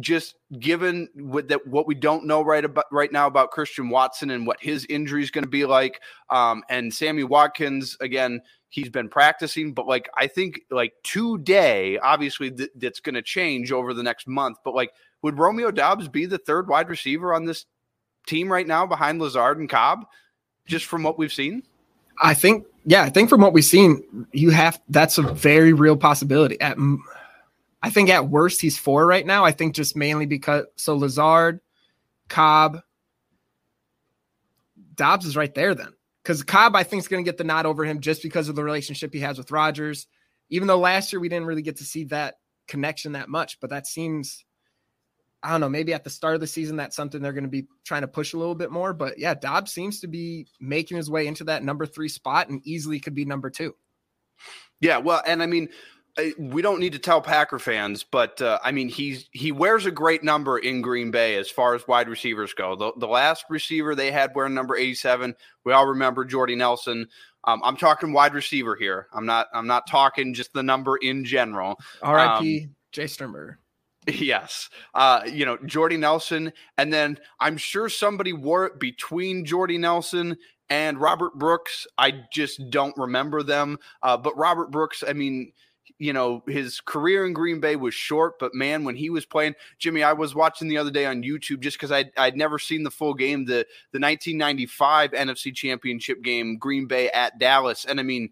just 0.00 0.34
given 0.58 1.08
what 1.14 1.48
that 1.48 1.66
what 1.66 1.86
we 1.86 1.94
don't 1.94 2.26
know 2.26 2.42
right 2.42 2.64
about 2.64 2.84
right 2.92 3.10
now 3.10 3.26
about 3.26 3.50
Christian 3.50 3.88
Watson 3.88 4.30
and 4.30 4.46
what 4.46 4.60
his 4.60 4.84
injury 4.86 5.22
is 5.22 5.30
going 5.30 5.44
to 5.44 5.50
be 5.50 5.64
like, 5.64 6.00
um, 6.30 6.62
and 6.68 6.92
Sammy 6.92 7.24
Watkins 7.24 7.96
again, 8.00 8.40
he's 8.68 8.90
been 8.90 9.08
practicing, 9.08 9.72
but 9.72 9.86
like 9.86 10.08
I 10.16 10.26
think 10.26 10.60
like 10.70 10.92
today, 11.02 11.98
obviously 11.98 12.50
th- 12.50 12.70
that's 12.76 13.00
going 13.00 13.14
to 13.14 13.22
change 13.22 13.72
over 13.72 13.94
the 13.94 14.02
next 14.02 14.26
month. 14.26 14.58
But 14.64 14.74
like, 14.74 14.92
would 15.22 15.38
Romeo 15.38 15.70
Doubs 15.70 16.08
be 16.08 16.26
the 16.26 16.38
third 16.38 16.68
wide 16.68 16.88
receiver 16.88 17.32
on 17.32 17.44
this 17.44 17.64
team 18.26 18.52
right 18.52 18.66
now 18.66 18.86
behind 18.86 19.20
Lazard 19.20 19.58
and 19.58 19.68
Cobb, 19.68 20.04
just 20.66 20.84
from 20.84 21.02
what 21.02 21.18
we've 21.18 21.32
seen? 21.32 21.62
I 22.22 22.34
think, 22.34 22.66
yeah, 22.84 23.02
I 23.02 23.10
think 23.10 23.28
from 23.28 23.40
what 23.40 23.52
we've 23.52 23.64
seen, 23.64 24.26
you 24.32 24.50
have 24.50 24.80
that's 24.88 25.18
a 25.18 25.22
very 25.22 25.72
real 25.72 25.96
possibility. 25.96 26.60
At 26.60 26.78
I 27.86 27.90
think 27.90 28.10
at 28.10 28.28
worst 28.28 28.60
he's 28.60 28.76
four 28.76 29.06
right 29.06 29.24
now. 29.24 29.44
I 29.44 29.52
think 29.52 29.76
just 29.76 29.94
mainly 29.94 30.26
because 30.26 30.64
so 30.74 30.96
Lazard, 30.96 31.60
Cobb, 32.28 32.80
Doubs 34.96 35.24
is 35.24 35.36
right 35.36 35.54
there 35.54 35.72
then. 35.72 35.92
Because 36.20 36.42
Cobb, 36.42 36.74
I 36.74 36.82
think, 36.82 37.02
is 37.02 37.06
going 37.06 37.24
to 37.24 37.28
get 37.28 37.38
the 37.38 37.44
nod 37.44 37.64
over 37.64 37.84
him 37.84 38.00
just 38.00 38.24
because 38.24 38.48
of 38.48 38.56
the 38.56 38.64
relationship 38.64 39.14
he 39.14 39.20
has 39.20 39.38
with 39.38 39.52
Rodgers. 39.52 40.08
Even 40.50 40.66
though 40.66 40.80
last 40.80 41.12
year 41.12 41.20
we 41.20 41.28
didn't 41.28 41.46
really 41.46 41.62
get 41.62 41.76
to 41.76 41.84
see 41.84 42.02
that 42.06 42.38
connection 42.66 43.12
that 43.12 43.28
much, 43.28 43.60
but 43.60 43.70
that 43.70 43.86
seems, 43.86 44.44
I 45.40 45.52
don't 45.52 45.60
know, 45.60 45.68
maybe 45.68 45.94
at 45.94 46.02
the 46.02 46.10
start 46.10 46.34
of 46.34 46.40
the 46.40 46.48
season, 46.48 46.74
that's 46.74 46.96
something 46.96 47.22
they're 47.22 47.32
going 47.32 47.44
to 47.44 47.48
be 47.48 47.68
trying 47.84 48.00
to 48.00 48.08
push 48.08 48.32
a 48.32 48.36
little 48.36 48.56
bit 48.56 48.72
more. 48.72 48.94
But 48.94 49.16
yeah, 49.16 49.34
Doubs 49.34 49.70
seems 49.70 50.00
to 50.00 50.08
be 50.08 50.48
making 50.58 50.96
his 50.96 51.08
way 51.08 51.28
into 51.28 51.44
that 51.44 51.62
number 51.62 51.86
three 51.86 52.08
spot 52.08 52.48
and 52.48 52.60
easily 52.66 52.98
could 52.98 53.14
be 53.14 53.24
number 53.24 53.48
two. 53.48 53.76
Yeah, 54.80 54.98
well, 54.98 55.22
and 55.24 55.40
I 55.40 55.46
mean, 55.46 55.68
we 56.38 56.62
don't 56.62 56.80
need 56.80 56.92
to 56.92 56.98
tell 56.98 57.20
Packer 57.20 57.58
fans, 57.58 58.04
but 58.04 58.40
uh, 58.40 58.58
I 58.64 58.72
mean 58.72 58.88
he's 58.88 59.28
he 59.32 59.52
wears 59.52 59.86
a 59.86 59.90
great 59.90 60.24
number 60.24 60.58
in 60.58 60.82
Green 60.82 61.10
Bay 61.10 61.36
as 61.36 61.50
far 61.50 61.74
as 61.74 61.86
wide 61.86 62.08
receivers 62.08 62.54
go. 62.54 62.74
The, 62.74 62.92
the 62.96 63.08
last 63.08 63.44
receiver 63.50 63.94
they 63.94 64.10
had 64.10 64.34
wearing 64.34 64.54
number 64.54 64.76
eighty 64.76 64.94
seven, 64.94 65.34
we 65.64 65.72
all 65.72 65.86
remember 65.86 66.24
Jordy 66.24 66.56
Nelson. 66.56 67.08
Um, 67.44 67.60
I'm 67.62 67.76
talking 67.76 68.12
wide 68.12 68.34
receiver 68.34 68.76
here. 68.76 69.08
I'm 69.12 69.26
not 69.26 69.48
I'm 69.52 69.66
not 69.66 69.86
talking 69.88 70.34
just 70.34 70.52
the 70.52 70.62
number 70.62 70.96
in 70.96 71.24
general. 71.24 71.78
R.I.P. 72.02 72.64
Um, 72.64 72.74
Jace 72.92 73.10
Sternberger. 73.10 73.58
Yes. 74.08 74.70
Uh, 74.94 75.22
you 75.30 75.44
know, 75.44 75.58
Jordy 75.66 75.96
Nelson. 75.96 76.52
And 76.78 76.92
then 76.92 77.18
I'm 77.40 77.56
sure 77.56 77.88
somebody 77.88 78.32
wore 78.32 78.66
it 78.66 78.78
between 78.78 79.44
Jordy 79.44 79.78
Nelson 79.78 80.36
and 80.68 81.00
Robert 81.00 81.34
Brooks. 81.34 81.86
I 81.98 82.22
just 82.32 82.70
don't 82.70 82.96
remember 82.96 83.42
them. 83.42 83.78
Uh, 84.02 84.16
but 84.16 84.36
Robert 84.36 84.70
Brooks, 84.70 85.02
I 85.06 85.12
mean, 85.12 85.52
you 85.98 86.12
know, 86.12 86.42
his 86.46 86.80
career 86.80 87.24
in 87.24 87.32
Green 87.32 87.58
Bay 87.60 87.76
was 87.76 87.94
short, 87.94 88.38
but 88.38 88.54
man, 88.54 88.84
when 88.84 88.96
he 88.96 89.08
was 89.08 89.24
playing, 89.24 89.54
Jimmy, 89.78 90.02
I 90.02 90.12
was 90.12 90.34
watching 90.34 90.68
the 90.68 90.76
other 90.76 90.90
day 90.90 91.06
on 91.06 91.22
YouTube 91.22 91.60
just 91.60 91.78
because 91.78 91.90
I'd, 91.90 92.10
I'd 92.18 92.36
never 92.36 92.58
seen 92.58 92.82
the 92.82 92.90
full 92.90 93.14
game, 93.14 93.46
the, 93.46 93.66
the 93.92 94.00
1995 94.00 95.12
NFC 95.12 95.54
Championship 95.54 96.22
game, 96.22 96.58
Green 96.58 96.86
Bay 96.86 97.10
at 97.10 97.38
Dallas. 97.38 97.86
And 97.86 97.98
I 97.98 98.02
mean, 98.02 98.30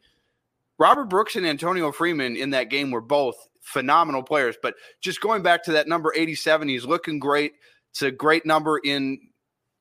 Robert 0.78 1.06
Brooks 1.06 1.36
and 1.36 1.46
Antonio 1.46 1.90
Freeman 1.90 2.36
in 2.36 2.50
that 2.50 2.68
game 2.68 2.90
were 2.90 3.00
both 3.00 3.36
phenomenal 3.62 4.22
players. 4.22 4.56
But 4.60 4.74
just 5.00 5.22
going 5.22 5.42
back 5.42 5.64
to 5.64 5.72
that 5.72 5.88
number 5.88 6.12
87, 6.14 6.68
he's 6.68 6.84
looking 6.84 7.18
great. 7.18 7.52
It's 7.92 8.02
a 8.02 8.10
great 8.10 8.44
number 8.44 8.78
in 8.78 9.18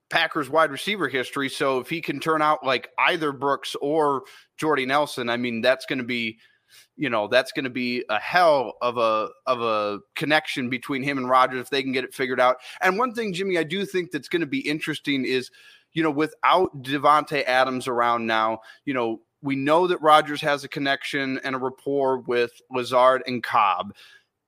Packers 0.10 0.50
wide 0.50 0.72
receiver 0.72 1.10
history. 1.10 1.50
So 1.50 1.80
if 1.80 1.90
he 1.90 2.00
can 2.00 2.22
turn 2.22 2.42
out 2.42 2.66
like 2.66 2.88
either 2.98 3.34
Brooks 3.34 3.75
or 3.82 4.24
Jordy 4.58 4.86
Nelson, 4.86 5.30
I 5.30 5.36
mean, 5.36 5.60
that's 5.60 5.86
going 5.86 6.00
to 6.00 6.06
be– 6.06 6.38
you 6.96 7.10
know 7.10 7.27
that's 7.27 7.51
going 7.51 7.63
to 7.63 7.70
be 7.70 8.03
a 8.10 8.20
hell 8.20 8.74
of 8.82 8.98
a 8.98 9.30
of 9.48 9.62
a 9.62 10.00
connection 10.15 10.70
between 10.70 11.03
him 11.03 11.18
and 11.18 11.30
Rodgers 11.30 11.62
if 11.62 11.70
they 11.70 11.84
can 11.84 11.92
get 11.92 12.03
it 12.03 12.13
figured 12.13 12.39
out. 12.39 12.58
And 12.82 12.98
one 12.98 13.13
thing, 13.13 13.34
Jimmy, 13.34 13.58
I 13.58 13.63
do 13.63 13.86
think 13.86 14.12
that's 14.12 14.30
going 14.30 14.42
to 14.42 14.48
be 14.48 14.60
interesting 14.60 15.25
is, 15.25 15.50
you 15.94 16.03
know, 16.03 16.12
without 16.12 16.84
Davante 16.84 17.44
Adams 17.46 17.88
around 17.88 18.25
now, 18.25 18.60
you 18.86 18.94
know, 18.94 19.22
we 19.42 19.56
know 19.56 19.88
that 19.88 20.01
Rodgers 20.01 20.42
has 20.42 20.63
a 20.63 20.70
connection 20.70 21.39
and 21.44 21.56
a 21.56 21.60
rapport 21.60 22.20
with 22.20 22.62
Lazard 22.72 23.24
and 23.27 23.44
Cobb. 23.44 23.94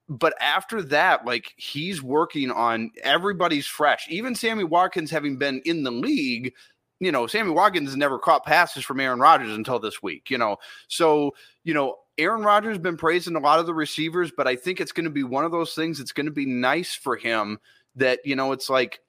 But 0.07 0.35
after 0.39 0.81
that, 0.83 1.25
like 1.25 1.53
he's 1.57 2.01
working 2.01 2.51
on 2.51 2.91
everybody's 3.03 3.65
fresh. 3.65 4.07
Even 4.09 4.35
Sammy 4.35 4.63
Watkins 4.63 5.11
having 5.11 5.37
been 5.37 5.61
in 5.65 5.83
the 5.83 5.91
league, 5.91 6.53
you 6.99 7.11
know, 7.11 7.27
Sammy 7.27 7.51
Watkins 7.51 7.95
never 7.95 8.17
caught 8.19 8.45
passes 8.45 8.85
from 8.85 8.99
Aaron 8.99 9.19
Rodgers 9.19 9.53
until 9.53 9.79
this 9.79 10.01
week, 10.01 10.29
you 10.29 10.37
know. 10.37 10.57
So, 10.87 11.33
you 11.63 11.73
know, 11.73 11.97
Aaron 12.17 12.43
Rodgers 12.43 12.71
has 12.71 12.81
been 12.81 12.97
praising 12.97 13.35
a 13.35 13.39
lot 13.39 13.59
of 13.59 13.65
the 13.65 13.73
receivers, 13.73 14.31
but 14.35 14.47
I 14.47 14.55
think 14.55 14.79
it's 14.79 14.91
going 14.91 15.05
to 15.05 15.09
be 15.09 15.23
one 15.23 15.45
of 15.45 15.51
those 15.51 15.73
things 15.73 15.97
that's 15.97 16.13
going 16.13 16.27
to 16.27 16.31
be 16.31 16.45
nice 16.45 16.93
for 16.93 17.15
him 17.17 17.59
that, 17.95 18.19
you 18.25 18.35
know, 18.35 18.51
it's 18.51 18.69
like 18.69 18.99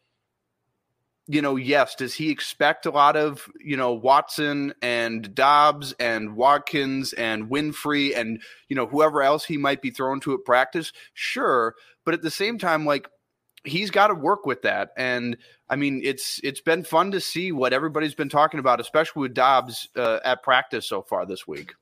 you 1.28 1.42
know, 1.42 1.56
yes, 1.56 1.96
does 1.96 2.14
he 2.14 2.30
expect 2.30 2.86
a 2.86 2.90
lot 2.90 3.16
of, 3.16 3.50
you 3.60 3.76
know, 3.76 3.92
Watson 3.92 4.72
and 4.80 5.34
Doubs 5.34 5.92
and 5.98 6.36
Watkins 6.36 7.12
and 7.14 7.50
Winfree 7.50 8.16
and, 8.16 8.40
you 8.68 8.76
know, 8.76 8.86
whoever 8.86 9.22
else 9.22 9.44
he 9.44 9.56
might 9.56 9.82
be 9.82 9.90
thrown 9.90 10.20
to 10.20 10.34
at 10.34 10.44
practice? 10.44 10.92
Sure. 11.14 11.74
But 12.04 12.14
at 12.14 12.22
the 12.22 12.30
same 12.30 12.58
time, 12.58 12.86
like, 12.86 13.08
he's 13.64 13.90
got 13.90 14.06
to 14.08 14.14
work 14.14 14.46
with 14.46 14.62
that. 14.62 14.90
And 14.96 15.36
I 15.68 15.74
mean, 15.74 16.00
it's 16.04 16.40
it's 16.44 16.60
been 16.60 16.84
fun 16.84 17.10
to 17.10 17.20
see 17.20 17.50
what 17.50 17.72
everybody's 17.72 18.14
been 18.14 18.28
talking 18.28 18.60
about, 18.60 18.80
especially 18.80 19.22
with 19.22 19.34
Doubs 19.34 19.88
uh, 19.96 20.20
at 20.24 20.44
practice 20.44 20.86
so 20.86 21.02
far 21.02 21.26
this 21.26 21.48
week. 21.48 21.74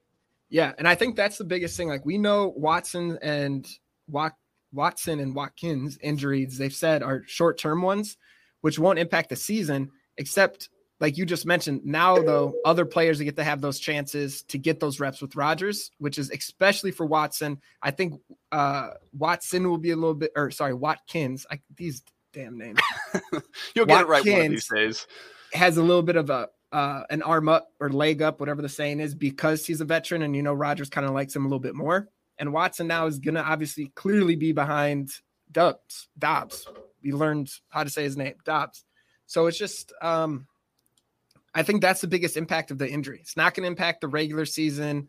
Yeah, 0.55 0.73
and 0.79 0.87
I 0.87 0.95
think 0.95 1.17
that's 1.17 1.37
the 1.37 1.45
biggest 1.45 1.77
thing. 1.77 1.89
Like 1.89 2.07
we 2.07 2.17
know 2.17 2.55
Watson 2.57 3.19
and 3.21 3.67
Wat- 4.07 4.37
Watson 4.73 5.19
and 5.19 5.35
Watkins 5.35 5.99
injuries, 6.01 6.59
they've 6.59 6.73
said 6.73 7.03
are 7.03 7.25
short 7.27 7.59
term 7.59 7.83
ones 7.83 8.17
which 8.61 8.79
won't 8.79 9.01
impact 9.01 9.31
the 9.31 9.37
season, 9.37 9.91
except 10.17 10.69
like 11.01 11.19
you 11.19 11.27
just 11.27 11.45
mentioned. 11.45 11.81
Now, 11.85 12.23
though, 12.23 12.55
other 12.65 12.85
players 12.85 13.21
get 13.21 13.35
to 13.35 13.43
have 13.43 13.61
those 13.61 13.81
chances 13.81 14.43
to 14.45 14.57
get 14.57 14.79
those 14.79 15.01
reps 15.01 15.21
with 15.21 15.35
Rodgers, 15.35 15.91
which 15.99 16.19
is 16.19 16.31
especially 16.31 16.93
for 16.93 17.05
Watson. 17.05 17.61
I 17.83 17.91
think 17.91 18.15
uh, 18.53 18.91
Watson 19.13 19.69
will 19.69 19.79
be 19.79 19.91
a 19.91 19.97
little 19.97 20.15
bit, 20.15 20.31
or 20.37 20.53
sorry, 20.53 20.75
Watkins. 20.75 21.47
I, 21.51 21.63
these 21.77 22.05
damn 22.33 22.57
names. 22.57 22.79
You'll 23.75 23.87
get 23.87 24.07
Watkins 24.07 24.27
it 24.27 24.31
right 24.31 24.37
one 24.37 24.47
of 24.47 24.51
these 24.53 24.69
days. 24.69 25.07
Has 25.53 25.79
a 25.79 25.83
little 25.83 26.03
bit 26.03 26.15
of 26.15 26.31
a 26.31 26.49
uh, 26.75 27.05
an 27.09 27.23
arm 27.23 27.49
up 27.49 27.71
or 27.81 27.89
leg 27.89 28.21
up, 28.21 28.41
whatever 28.41 28.61
the 28.61 28.69
saying 28.69 29.01
is, 29.01 29.15
because 29.15 29.65
he's 29.65 29.81
a 29.81 29.85
veteran, 29.85 30.23
and 30.23 30.35
you 30.35 30.43
know 30.43 30.53
Rodgers 30.53 30.91
kind 30.91 31.07
of 31.07 31.15
likes 31.15 31.35
him 31.35 31.45
a 31.45 31.49
little 31.49 31.61
bit 31.61 31.75
more. 31.75 32.09
And 32.37 32.53
Watson 32.53 32.89
now 32.89 33.07
is 33.07 33.21
gonna 33.21 33.41
obviously 33.41 33.93
clearly 33.95 34.35
be 34.35 34.53
behind 34.53 35.11
Doubs, 35.53 36.09
Dobbs, 36.19 36.67
we 37.03 37.13
learned 37.13 37.51
how 37.69 37.85
to 37.85 37.91
say 37.91 38.03
his 38.03 38.17
name, 38.17 38.35
Dobbs. 38.45 38.85
So 39.27 39.47
it's 39.47 39.59
just, 39.59 39.93
um, 40.03 40.47
I 41.55 41.63
think 41.63 41.81
that's 41.81 42.01
the 42.01 42.09
biggest 42.09 42.37
impact 42.37 42.71
of 42.71 42.79
the 42.79 42.89
injury. 42.89 43.19
It's 43.21 43.37
not 43.37 43.55
to 43.55 43.65
impact 43.65 44.01
the 44.01 44.09
regular 44.09 44.47
season. 44.47 45.09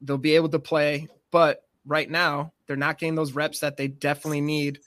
They'll 0.00 0.18
be 0.18 0.36
able 0.36 0.50
to 0.50 0.58
play, 0.58 1.08
but 1.32 1.62
right 1.84 2.08
now 2.08 2.52
they're 2.66 2.76
not 2.76 2.98
getting 2.98 3.14
those 3.14 3.32
reps 3.32 3.60
that 3.60 3.76
they 3.76 3.88
definitely 3.88 4.42
need. 4.42 4.78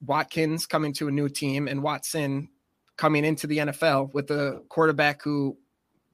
Watkins 0.00 0.66
coming 0.66 0.92
to 0.94 1.08
a 1.08 1.12
new 1.12 1.28
team 1.28 1.68
and 1.68 1.82
Watson 1.82 2.48
coming 2.96 3.24
into 3.24 3.46
the 3.46 3.58
NFL 3.58 4.12
with 4.14 4.30
a 4.30 4.62
quarterback 4.68 5.22
who 5.22 5.56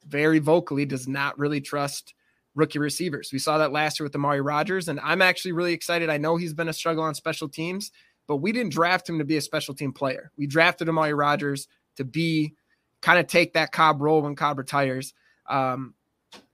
very 0.07 0.39
vocally 0.39 0.85
does 0.85 1.07
not 1.07 1.39
really 1.39 1.61
trust 1.61 2.15
rookie 2.55 2.79
receivers. 2.79 3.31
We 3.33 3.39
saw 3.39 3.59
that 3.59 3.73
last 3.73 4.01
year 4.01 4.05
with 4.05 4.15
Amari 4.15 4.41
Rodgers, 4.41 4.89
and 4.89 4.99
I'm 5.01 5.23
actually 5.23 5.53
really 5.53 5.73
excited. 5.73 6.11
I 6.11 6.19
know 6.19 6.37
he's 6.37 6.55
been 6.55 6.69
a 6.69 6.73
struggle 6.73 7.05
on 7.05 7.15
special 7.15 7.49
teams, 7.49 7.93
but 8.27 8.37
we 8.37 8.53
didn't 8.53 8.73
draft 8.73 9.09
him 9.09 9.19
to 9.19 9.25
be 9.25 9.37
a 9.37 9.41
special 9.41 9.75
team 9.75 9.93
player. 9.93 10.33
We 10.37 10.47
drafted 10.47 10.89
Amari 10.89 11.15
Rodgers 11.15 11.69
to 11.97 12.05
be 12.05 12.55
kind 13.03 13.19
of 13.19 13.27
take 13.27 13.55
that 13.55 13.73
Cobb 13.73 14.01
role 14.01 14.23
when 14.23 14.37
Cobb 14.37 14.59
retires. 14.59 15.15
Um, 15.49 15.95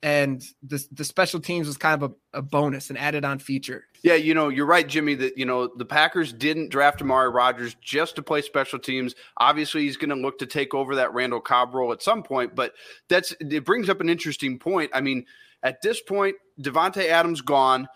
and 0.03 0.43
the 0.63 0.85
the 0.93 1.05
special 1.05 1.41
teams 1.41 1.67
was 1.67 1.77
kind 1.77 2.03
of 2.03 2.13
a, 2.13 2.39
a, 2.39 2.43
bonus, 2.43 2.91
an 2.91 2.97
added 2.97 3.25
on 3.25 3.39
feature. 3.39 3.85
Yeah, 4.03 4.15
you 4.15 4.35
know, 4.35 4.49
you're 4.49 4.67
right, 4.67 4.87
Jimmy. 4.87 5.15
That 5.15 5.37
you 5.37 5.45
know 5.45 5.69
the 5.77 5.85
Packers 5.85 6.33
didn't 6.33 6.71
draft 6.71 7.03
Amari 7.03 7.31
Rodgers 7.31 7.75
just 7.81 8.17
to 8.17 8.23
play 8.23 8.43
special 8.43 8.79
teams. 8.79 9.15
Obviously, 9.39 9.83
he's 9.83 9.97
going 9.97 10.11
to 10.11 10.17
look 10.17 10.39
to 10.39 10.47
take 10.47 10.75
over 10.75 10.95
that 10.97 11.13
Randall 11.13 11.41
Cobb 11.41 11.75
role 11.75 11.93
at 11.93 12.03
some 12.03 12.23
point. 12.23 12.55
But 12.55 12.75
that's 13.09 13.35
it 13.41 13.65
brings 13.65 13.89
up 13.89 14.01
an 14.01 14.09
interesting 14.09 14.59
point. 14.59 14.91
I 14.95 15.01
mean, 15.01 15.27
at 15.63 15.83
this 15.83 16.01
point, 16.01 16.37
Davante 16.61 17.09
Adams 17.09 17.41
gone. 17.41 17.89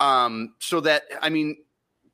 Um, 0.00 0.54
so 0.58 0.80
that 0.80 1.04
I 1.20 1.30
mean, 1.30 1.56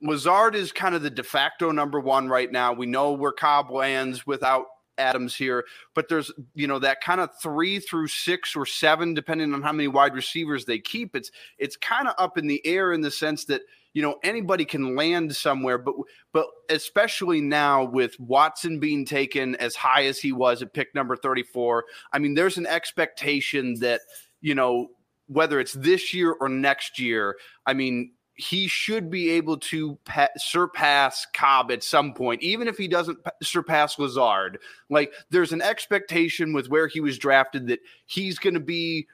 Lazard 0.02 0.54
is 0.54 0.72
kind 0.72 0.94
of 0.94 1.02
the 1.02 1.10
de 1.10 1.22
facto 1.22 1.70
number 1.70 2.00
one 2.00 2.28
right 2.28 2.50
now. 2.50 2.72
We 2.72 2.86
know 2.86 3.12
where 3.12 3.32
Cobb 3.32 3.70
lands 3.70 4.26
without 4.26 4.66
Adams 5.00 5.34
here, 5.34 5.64
but 5.94 6.08
there's 6.08 6.30
you 6.54 6.66
know 6.66 6.78
that 6.78 7.00
kind 7.00 7.20
of 7.20 7.30
three 7.40 7.80
through 7.80 8.08
six 8.08 8.54
or 8.54 8.66
seven, 8.66 9.14
depending 9.14 9.52
on 9.54 9.62
how 9.62 9.72
many 9.72 9.88
wide 9.88 10.14
receivers 10.14 10.64
they 10.64 10.78
keep. 10.78 11.16
It's 11.16 11.30
it's 11.58 11.76
kind 11.76 12.06
of 12.06 12.14
up 12.18 12.38
in 12.38 12.46
the 12.46 12.64
air 12.66 12.92
in 12.92 13.00
the 13.00 13.10
sense 13.10 13.46
that 13.46 13.62
you 13.94 14.02
know 14.02 14.16
anybody 14.22 14.64
can 14.64 14.94
land 14.94 15.34
somewhere, 15.34 15.78
but 15.78 15.94
but 16.32 16.46
especially 16.68 17.40
now 17.40 17.84
with 17.84 18.18
Watson 18.20 18.78
being 18.78 19.04
taken 19.04 19.56
as 19.56 19.74
high 19.74 20.04
as 20.04 20.18
he 20.18 20.32
was 20.32 20.62
at 20.62 20.74
pick 20.74 20.94
number 20.94 21.16
34, 21.16 21.84
I 22.12 22.18
mean 22.18 22.34
there's 22.34 22.58
an 22.58 22.66
expectation 22.66 23.74
that 23.80 24.02
you 24.40 24.54
know 24.54 24.88
whether 25.26 25.60
it's 25.60 25.74
this 25.74 26.12
year 26.12 26.32
or 26.32 26.48
next 26.48 26.98
year, 26.98 27.36
I 27.66 27.72
mean 27.72 28.12
he 28.40 28.66
should 28.66 29.10
be 29.10 29.30
able 29.30 29.58
to 29.58 29.98
pa- 30.04 30.28
surpass 30.36 31.26
Cobb 31.32 31.70
at 31.70 31.82
some 31.82 32.14
point, 32.14 32.42
even 32.42 32.68
if 32.68 32.76
he 32.76 32.88
doesn't 32.88 33.22
pa- 33.22 33.30
surpass 33.42 33.98
Lazard. 33.98 34.58
Like, 34.88 35.12
there's 35.30 35.52
an 35.52 35.62
expectation 35.62 36.52
with 36.52 36.68
where 36.68 36.88
he 36.88 37.00
was 37.00 37.18
drafted 37.18 37.68
that 37.68 37.80
he's 38.06 38.38
going 38.38 38.54
to 38.54 38.60
be, 38.60 39.06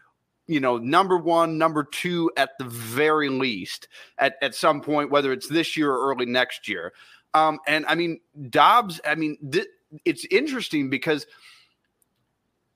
you 0.47 0.61
know, 0.61 0.79
number 0.79 1.19
one, 1.19 1.59
number 1.59 1.85
two 1.85 2.31
at 2.37 2.51
the 2.59 2.65
very 2.65 3.29
least 3.29 3.89
at, 4.19 4.37
at 4.41 4.55
some 4.55 4.81
point, 4.81 5.11
whether 5.11 5.33
it's 5.33 5.49
this 5.49 5.77
year 5.77 5.93
or 5.93 6.11
early 6.11 6.27
next 6.27 6.69
year. 6.69 6.93
Um, 7.35 7.59
and 7.67 7.85
I 7.87 7.95
mean, 7.95 8.21
Doubs, 8.49 9.01
I 9.05 9.15
mean, 9.15 9.37
th- 9.51 9.69
it's 10.05 10.25
interesting 10.27 10.89
because– 10.91 11.27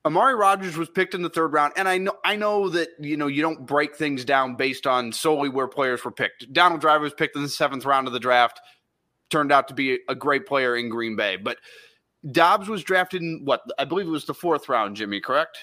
Amari 0.03 0.35
Rodgers 0.35 0.77
was 0.77 0.89
picked 0.89 1.13
in 1.13 1.21
the 1.21 1.29
third 1.29 1.53
round, 1.53 1.73
and 1.75 1.87
I 1.87 1.99
know 1.99 2.13
I 2.25 2.35
know 2.35 2.69
that 2.69 2.89
you 2.99 3.17
know 3.17 3.27
you 3.27 3.41
don't 3.41 3.65
break 3.67 3.95
things 3.95 4.25
down 4.25 4.55
based 4.55 4.87
on 4.87 5.11
solely 5.11 5.49
where 5.49 5.67
players 5.67 6.03
were 6.03 6.11
picked. 6.11 6.51
Donald 6.51 6.81
Driver 6.81 7.03
was 7.03 7.13
picked 7.13 7.35
in 7.35 7.43
the 7.43 7.49
seventh 7.49 7.85
round 7.85 8.07
of 8.07 8.13
the 8.13 8.19
draft, 8.19 8.59
turned 9.29 9.51
out 9.51 9.67
to 9.67 9.75
be 9.75 9.99
a 10.09 10.15
great 10.15 10.47
player 10.47 10.75
in 10.75 10.89
Green 10.89 11.15
Bay. 11.15 11.35
But 11.35 11.57
Doubs 12.31 12.67
was 12.67 12.83
drafted 12.83 13.21
in 13.21 13.41
what 13.45 13.61
I 13.77 13.85
believe 13.85 14.07
it 14.07 14.11
was 14.11 14.25
the 14.25 14.33
fourth 14.33 14.69
round. 14.69 14.95
Jimmy, 14.95 15.21
correct? 15.21 15.59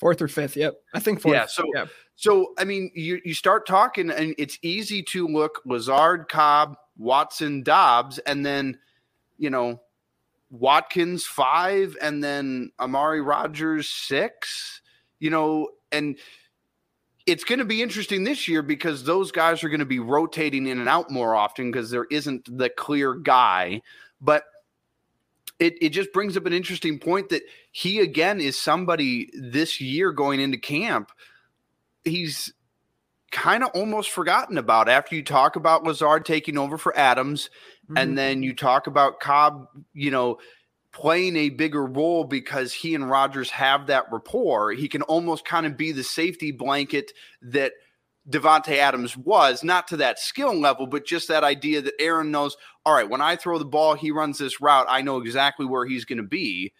Fourth 0.00 0.22
or 0.22 0.28
fifth? 0.28 0.56
Yep, 0.56 0.74
I 0.94 1.00
think 1.00 1.20
fourth. 1.20 1.34
Yeah. 1.34 1.46
So, 1.46 1.64
yeah. 1.74 1.86
so 2.16 2.54
I 2.58 2.64
mean, 2.64 2.90
you 2.94 3.20
you 3.24 3.34
start 3.34 3.66
talking, 3.66 4.10
and 4.10 4.34
it's 4.38 4.58
easy 4.62 5.02
to 5.04 5.28
look 5.28 5.60
Lazard, 5.66 6.28
Cobb, 6.30 6.76
Watson, 6.96 7.62
Doubs, 7.62 8.18
and 8.20 8.44
then 8.44 8.78
you 9.36 9.50
know 9.50 9.80
Watkins 10.54 11.24
five, 11.24 11.96
and 12.00 12.22
then 12.22 12.70
Amari 12.78 13.20
Rodgers 13.20 13.88
six. 13.88 14.80
You 15.18 15.30
know, 15.30 15.68
and 15.90 16.16
it's 17.26 17.44
going 17.44 17.58
to 17.58 17.64
be 17.64 17.82
interesting 17.82 18.24
this 18.24 18.48
year 18.48 18.62
because 18.62 19.04
those 19.04 19.32
guys 19.32 19.64
are 19.64 19.68
going 19.68 19.80
to 19.80 19.86
be 19.86 19.98
rotating 19.98 20.66
in 20.66 20.78
and 20.78 20.88
out 20.88 21.10
more 21.10 21.34
often 21.34 21.70
because 21.70 21.90
there 21.90 22.06
isn't 22.10 22.58
the 22.58 22.68
clear 22.68 23.14
guy. 23.14 23.80
But 24.20 24.44
it, 25.58 25.74
it 25.80 25.90
just 25.90 26.12
brings 26.12 26.36
up 26.36 26.46
an 26.46 26.52
interesting 26.52 26.98
point 26.98 27.30
that 27.30 27.42
he 27.70 28.00
again 28.00 28.40
is 28.40 28.60
somebody 28.60 29.30
this 29.32 29.80
year 29.80 30.12
going 30.12 30.40
into 30.40 30.58
camp. 30.58 31.10
He's 32.04 32.52
kind 33.30 33.64
of 33.64 33.70
almost 33.74 34.10
forgotten 34.10 34.58
about 34.58 34.88
after 34.88 35.16
you 35.16 35.22
talk 35.24 35.56
about 35.56 35.82
Lazard 35.82 36.24
taking 36.24 36.58
over 36.58 36.78
for 36.78 36.96
Adams 36.96 37.50
Mm-hmm. 37.84 37.98
And 37.98 38.18
then 38.18 38.42
you 38.42 38.54
talk 38.54 38.86
about 38.86 39.20
Cobb, 39.20 39.68
you 39.92 40.10
know, 40.10 40.38
playing 40.92 41.36
a 41.36 41.50
bigger 41.50 41.84
role 41.84 42.24
because 42.24 42.72
he 42.72 42.94
and 42.94 43.10
Rodgers 43.10 43.50
have 43.50 43.88
that 43.88 44.06
rapport. 44.12 44.72
He 44.72 44.88
can 44.88 45.02
almost 45.02 45.44
kind 45.44 45.66
of 45.66 45.76
be 45.76 45.92
the 45.92 46.04
safety 46.04 46.52
blanket 46.52 47.12
that 47.42 47.72
Davante 48.28 48.78
Adams 48.78 49.16
was, 49.16 49.62
not 49.62 49.88
to 49.88 49.98
that 49.98 50.18
skill 50.18 50.54
level, 50.54 50.86
but 50.86 51.04
just 51.04 51.28
that 51.28 51.44
idea 51.44 51.82
that 51.82 52.00
Aaron 52.00 52.30
knows, 52.30 52.56
all 52.86 52.94
right, 52.94 53.08
when 53.08 53.20
I 53.20 53.36
throw 53.36 53.58
the 53.58 53.64
ball, 53.64 53.94
he 53.94 54.10
runs 54.10 54.38
this 54.38 54.60
route, 54.60 54.86
I 54.88 55.02
know 55.02 55.18
exactly 55.18 55.66
where 55.66 55.84
he's 55.84 56.06
going 56.06 56.18
to 56.18 56.22
be 56.22 56.72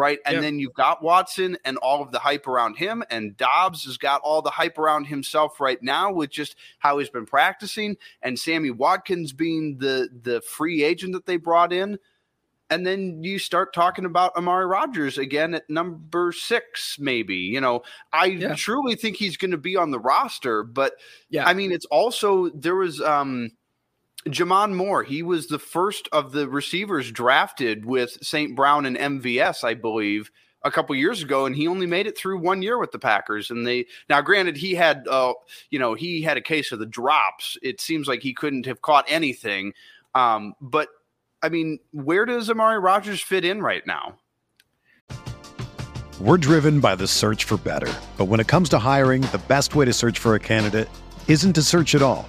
right? 0.00 0.18
And 0.24 0.36
yep. 0.36 0.42
then 0.42 0.58
you've 0.58 0.74
got 0.74 1.02
Watson 1.02 1.58
and 1.64 1.76
all 1.76 2.00
of 2.02 2.10
the 2.10 2.18
hype 2.18 2.46
around 2.46 2.78
him, 2.78 3.04
and 3.10 3.36
Doubs 3.36 3.84
has 3.84 3.98
got 3.98 4.22
all 4.22 4.40
the 4.40 4.50
hype 4.50 4.78
around 4.78 5.04
himself 5.04 5.60
right 5.60 5.80
now 5.82 6.10
with 6.10 6.30
just 6.30 6.56
how 6.78 6.98
he's 6.98 7.10
been 7.10 7.26
practicing, 7.26 7.98
and 8.22 8.38
Sammy 8.38 8.70
Watkins 8.70 9.34
being 9.34 9.76
the 9.76 10.08
the 10.22 10.40
free 10.40 10.82
agent 10.82 11.12
that 11.12 11.26
they 11.26 11.36
brought 11.36 11.72
in. 11.72 11.98
And 12.70 12.86
then 12.86 13.24
you 13.24 13.40
start 13.40 13.74
talking 13.74 14.04
about 14.04 14.36
Amari 14.36 14.64
Rodgers 14.64 15.18
again 15.18 15.54
at 15.54 15.68
number 15.68 16.30
six, 16.30 16.98
maybe. 17.00 17.34
You 17.34 17.60
know, 17.60 17.82
I 18.12 18.26
yeah. 18.26 18.54
truly 18.54 18.94
think 18.94 19.16
he's 19.16 19.36
going 19.36 19.50
to 19.50 19.58
be 19.58 19.76
on 19.76 19.90
the 19.90 19.98
roster, 19.98 20.62
but 20.62 20.94
yeah, 21.28 21.46
I 21.46 21.52
mean, 21.52 21.72
it's 21.72 21.86
also 21.86 22.48
there 22.50 22.76
was 22.76 23.00
um 23.00 23.50
J'Mon 24.26 24.74
Moore, 24.74 25.02
he 25.02 25.22
was 25.22 25.46
the 25.46 25.58
first 25.58 26.08
of 26.12 26.32
the 26.32 26.48
receivers 26.48 27.10
drafted 27.10 27.86
with 27.86 28.18
St. 28.22 28.54
Brown 28.54 28.84
and 28.84 28.96
MVS, 28.96 29.64
I 29.64 29.74
believe, 29.74 30.30
a 30.62 30.70
couple 30.70 30.94
years 30.94 31.22
ago, 31.22 31.46
and 31.46 31.56
he 31.56 31.66
only 31.66 31.86
made 31.86 32.06
it 32.06 32.18
through 32.18 32.38
one 32.38 32.60
year 32.60 32.78
with 32.78 32.92
the 32.92 32.98
Packers. 32.98 33.50
And 33.50 33.66
they 33.66 33.86
now, 34.08 34.20
granted, 34.20 34.56
he 34.56 34.74
had 34.74 35.08
uh, 35.08 35.32
you 35.70 35.78
know 35.78 35.94
he 35.94 36.22
had 36.22 36.36
a 36.36 36.42
case 36.42 36.70
of 36.72 36.78
the 36.78 36.86
drops. 36.86 37.56
It 37.62 37.80
seems 37.80 38.06
like 38.08 38.22
he 38.22 38.34
couldn't 38.34 38.66
have 38.66 38.82
caught 38.82 39.06
anything. 39.08 39.72
Um, 40.14 40.54
but 40.60 40.88
I 41.42 41.48
mean, 41.48 41.78
where 41.92 42.26
does 42.26 42.50
Amari 42.50 42.78
Rodgers 42.78 43.22
fit 43.22 43.44
in 43.44 43.62
right 43.62 43.86
now? 43.86 44.18
We're 46.20 46.36
driven 46.36 46.80
by 46.80 46.96
the 46.96 47.06
search 47.06 47.44
for 47.44 47.56
better, 47.56 47.90
but 48.18 48.26
when 48.26 48.40
it 48.40 48.46
comes 48.46 48.68
to 48.70 48.78
hiring, 48.78 49.22
the 49.22 49.40
best 49.48 49.74
way 49.74 49.86
to 49.86 49.92
search 49.94 50.18
for 50.18 50.34
a 50.34 50.38
candidate 50.38 50.90
isn't 51.28 51.54
to 51.54 51.62
search 51.62 51.94
at 51.94 52.02
all. 52.02 52.28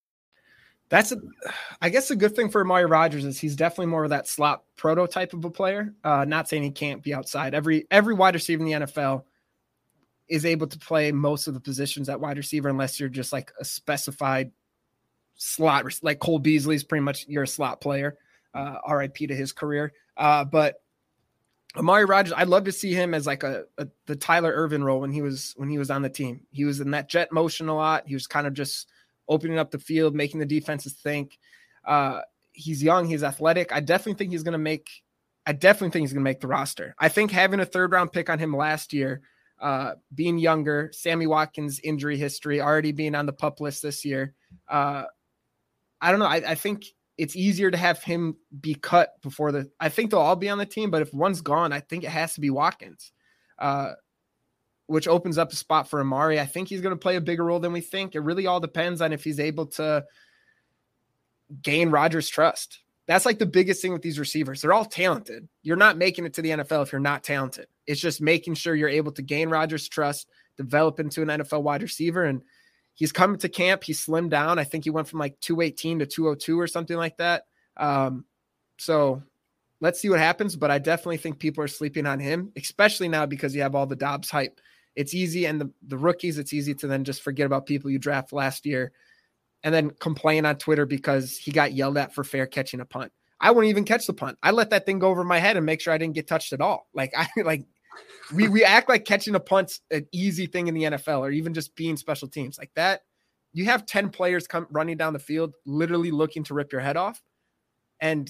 That's 0.91 1.13
a, 1.13 1.21
I 1.81 1.87
guess 1.87 2.11
a 2.11 2.17
good 2.17 2.35
thing 2.35 2.49
for 2.49 2.59
Amari 2.59 2.85
Rodgers 2.85 3.23
is 3.23 3.39
he's 3.39 3.55
definitely 3.55 3.85
more 3.85 4.03
of 4.03 4.09
that 4.09 4.27
slot 4.27 4.65
prototype 4.75 5.31
of 5.31 5.45
a 5.45 5.49
player. 5.49 5.93
Uh, 6.03 6.25
not 6.25 6.49
saying 6.49 6.63
he 6.63 6.71
can't 6.71 7.01
be 7.01 7.13
outside. 7.13 7.53
Every 7.53 7.87
every 7.89 8.13
wide 8.13 8.33
receiver 8.33 8.61
in 8.61 8.65
the 8.65 8.85
NFL 8.85 9.23
is 10.27 10.45
able 10.45 10.67
to 10.67 10.77
play 10.77 11.13
most 11.13 11.47
of 11.47 11.53
the 11.53 11.61
positions 11.61 12.09
at 12.09 12.19
wide 12.19 12.35
receiver, 12.35 12.67
unless 12.67 12.99
you're 12.99 13.07
just 13.07 13.31
like 13.31 13.53
a 13.57 13.63
specified 13.63 14.51
slot. 15.35 15.85
Like 16.03 16.19
Cole 16.19 16.39
Beasley's 16.39 16.83
pretty 16.83 17.03
much 17.03 17.25
you're 17.25 17.43
a 17.43 17.47
slot 17.47 17.79
player. 17.79 18.17
Uh, 18.53 18.75
RIP 18.85 19.15
to 19.15 19.35
his 19.35 19.53
career. 19.53 19.93
Uh, 20.17 20.43
but 20.43 20.81
Amari 21.77 22.03
Rodgers, 22.03 22.33
I'd 22.35 22.49
love 22.49 22.65
to 22.65 22.71
see 22.73 22.93
him 22.93 23.13
as 23.13 23.25
like 23.25 23.43
a, 23.43 23.63
a 23.77 23.87
the 24.07 24.17
Tyler 24.17 24.51
Ervin 24.51 24.83
role 24.83 24.99
when 24.99 25.13
he 25.13 25.21
was 25.21 25.53
when 25.55 25.69
he 25.69 25.77
was 25.77 25.89
on 25.89 26.01
the 26.01 26.09
team. 26.09 26.41
He 26.51 26.65
was 26.65 26.81
in 26.81 26.91
that 26.91 27.07
jet 27.07 27.31
motion 27.31 27.69
a 27.69 27.75
lot. 27.75 28.09
He 28.09 28.13
was 28.13 28.27
kind 28.27 28.45
of 28.45 28.53
just 28.53 28.89
opening 29.31 29.57
up 29.57 29.71
the 29.71 29.79
field, 29.79 30.13
making 30.13 30.39
the 30.39 30.45
defenses 30.45 30.93
think. 30.93 31.39
Uh, 31.85 32.19
he's 32.51 32.83
young, 32.83 33.07
he's 33.07 33.23
athletic. 33.23 33.71
I 33.71 33.79
definitely 33.79 34.15
think 34.15 34.31
he's 34.31 34.43
going 34.43 34.51
to 34.53 34.57
make. 34.57 34.89
I 35.45 35.53
definitely 35.53 35.89
think 35.89 36.03
he's 36.03 36.13
going 36.13 36.23
to 36.23 36.29
make 36.29 36.41
the 36.41 36.47
roster. 36.47 36.93
I 36.99 37.09
think 37.09 37.31
having 37.31 37.59
a 37.59 37.65
third 37.65 37.91
round 37.91 38.11
pick 38.11 38.29
on 38.29 38.37
him 38.37 38.55
last 38.55 38.93
year, 38.93 39.21
uh, 39.59 39.93
being 40.13 40.37
younger, 40.37 40.91
Sammy 40.93 41.25
Watkins 41.25 41.79
injury 41.79 42.17
history, 42.17 42.61
already 42.61 42.91
being 42.91 43.15
on 43.15 43.25
the 43.25 43.33
pup 43.33 43.59
list 43.59 43.81
this 43.81 44.05
year. 44.05 44.35
Uh, 44.67 45.05
I 45.99 46.11
don't 46.11 46.19
know. 46.19 46.25
I, 46.25 46.43
I 46.47 46.55
think 46.55 46.85
it's 47.17 47.35
easier 47.35 47.71
to 47.71 47.77
have 47.77 48.03
him 48.03 48.35
be 48.59 48.75
cut 48.75 49.21
before 49.21 49.51
the. 49.51 49.69
I 49.79 49.89
think 49.89 50.11
they'll 50.11 50.19
all 50.19 50.35
be 50.35 50.49
on 50.49 50.57
the 50.57 50.65
team, 50.65 50.91
but 50.91 51.01
if 51.01 51.13
one's 51.13 51.41
gone, 51.41 51.73
I 51.73 51.79
think 51.79 52.03
it 52.03 52.09
has 52.09 52.33
to 52.35 52.41
be 52.41 52.49
Watkins. 52.49 53.11
Uh, 53.57 53.93
which 54.91 55.07
opens 55.07 55.37
up 55.37 55.53
a 55.53 55.55
spot 55.55 55.89
for 55.89 56.01
Amari. 56.01 56.37
I 56.37 56.45
think 56.45 56.67
he's 56.67 56.81
going 56.81 56.93
to 56.93 56.99
play 56.99 57.15
a 57.15 57.21
bigger 57.21 57.45
role 57.45 57.61
than 57.61 57.71
we 57.71 57.79
think. 57.79 58.13
It 58.13 58.19
really 58.19 58.45
all 58.45 58.59
depends 58.59 59.01
on 59.01 59.13
if 59.13 59.23
he's 59.23 59.39
able 59.39 59.67
to 59.67 60.03
gain 61.61 61.89
Rodgers' 61.89 62.27
trust. 62.27 62.79
That's 63.07 63.25
like 63.25 63.39
the 63.39 63.45
biggest 63.45 63.81
thing 63.81 63.93
with 63.93 64.01
these 64.01 64.19
receivers. 64.19 64.61
They're 64.61 64.73
all 64.73 64.83
talented. 64.83 65.47
You're 65.63 65.77
not 65.77 65.97
making 65.97 66.25
it 66.25 66.33
to 66.33 66.41
the 66.41 66.49
NFL 66.49 66.83
if 66.83 66.91
you're 66.91 66.99
not 66.99 67.23
talented. 67.23 67.67
It's 67.87 68.01
just 68.01 68.21
making 68.21 68.55
sure 68.55 68.75
you're 68.75 68.89
able 68.89 69.13
to 69.13 69.21
gain 69.21 69.49
Rodgers' 69.49 69.87
trust, 69.87 70.27
develop 70.57 70.99
into 70.99 71.21
an 71.21 71.29
NFL 71.29 71.63
wide 71.63 71.83
receiver. 71.83 72.25
And 72.25 72.41
he's 72.93 73.13
coming 73.13 73.39
to 73.39 73.49
camp. 73.49 73.85
He 73.85 73.93
slimmed 73.93 74.29
down. 74.29 74.59
I 74.59 74.65
think 74.65 74.83
he 74.83 74.89
went 74.89 75.07
from 75.07 75.19
like 75.19 75.39
218 75.39 75.99
to 75.99 76.05
202 76.05 76.59
or 76.59 76.67
something 76.67 76.97
like 76.97 77.15
that. 77.17 77.45
Um, 77.77 78.25
so 78.77 79.23
let's 79.79 80.01
see 80.01 80.09
what 80.09 80.19
happens. 80.19 80.57
But 80.57 80.69
I 80.69 80.79
definitely 80.79 81.17
think 81.17 81.39
people 81.39 81.63
are 81.63 81.69
sleeping 81.69 82.05
on 82.05 82.19
him, 82.19 82.51
especially 82.57 83.07
now 83.07 83.25
because 83.25 83.55
you 83.55 83.61
have 83.61 83.73
all 83.73 83.87
the 83.87 83.95
Doubs 83.95 84.29
hype 84.29 84.59
it's 84.95 85.13
easy 85.13 85.45
and 85.45 85.61
the, 85.61 85.71
the 85.87 85.97
rookies 85.97 86.37
it's 86.37 86.53
easy 86.53 86.73
to 86.75 86.87
then 86.87 87.03
just 87.03 87.21
forget 87.21 87.45
about 87.45 87.65
people 87.65 87.89
you 87.89 87.99
draft 87.99 88.33
last 88.33 88.65
year 88.65 88.91
and 89.63 89.73
then 89.73 89.91
complain 89.99 90.45
on 90.45 90.57
twitter 90.57 90.85
because 90.85 91.37
he 91.37 91.51
got 91.51 91.73
yelled 91.73 91.97
at 91.97 92.13
for 92.13 92.23
fair 92.23 92.45
catching 92.45 92.79
a 92.79 92.85
punt. 92.85 93.11
I 93.43 93.49
wouldn't 93.49 93.71
even 93.71 93.85
catch 93.85 94.05
the 94.05 94.13
punt. 94.13 94.37
I 94.43 94.51
let 94.51 94.69
that 94.69 94.85
thing 94.85 94.99
go 94.99 95.09
over 95.09 95.23
my 95.23 95.39
head 95.39 95.57
and 95.57 95.65
make 95.65 95.81
sure 95.81 95.93
i 95.93 95.97
didn't 95.97 96.15
get 96.15 96.27
touched 96.27 96.53
at 96.53 96.61
all. 96.61 96.87
Like 96.93 97.13
i 97.17 97.27
like 97.43 97.65
we 98.33 98.47
we 98.47 98.63
act 98.63 98.89
like 98.89 99.05
catching 99.05 99.35
a 99.35 99.39
punt's 99.39 99.81
an 99.91 100.07
easy 100.11 100.45
thing 100.45 100.67
in 100.67 100.73
the 100.73 100.83
nfl 100.83 101.19
or 101.19 101.31
even 101.31 101.53
just 101.53 101.75
being 101.75 101.97
special 101.97 102.27
teams. 102.27 102.57
Like 102.57 102.71
that 102.75 103.01
you 103.53 103.65
have 103.65 103.85
10 103.85 104.09
players 104.09 104.47
come 104.47 104.67
running 104.71 104.97
down 104.97 105.13
the 105.13 105.19
field 105.19 105.53
literally 105.65 106.11
looking 106.11 106.43
to 106.45 106.53
rip 106.53 106.71
your 106.71 106.81
head 106.81 106.97
off 106.97 107.21
and 107.99 108.29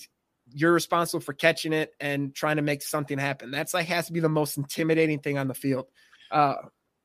you're 0.54 0.74
responsible 0.74 1.21
for 1.21 1.34
catching 1.34 1.74
it 1.74 1.93
and 2.00 2.36
trying 2.36 2.58
to 2.58 2.62
make 2.62 2.82
something 2.82 3.17
happen. 3.17 3.52
That's 3.52 3.74
like 3.74 3.88
has 3.88 4.08
to 4.08 4.13
be 4.13 4.19
the 4.19 4.30
most 4.30 4.58
intimidating 4.58 5.19
thing 5.19 5.38
on 5.38 5.47
the 5.47 5.54
field 5.54 5.88
uh, 6.32 6.56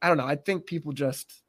I 0.00 0.08
don't 0.08 0.16
know. 0.16 0.26
I 0.26 0.36
think 0.36 0.66
people 0.66 0.92
just 0.92 1.42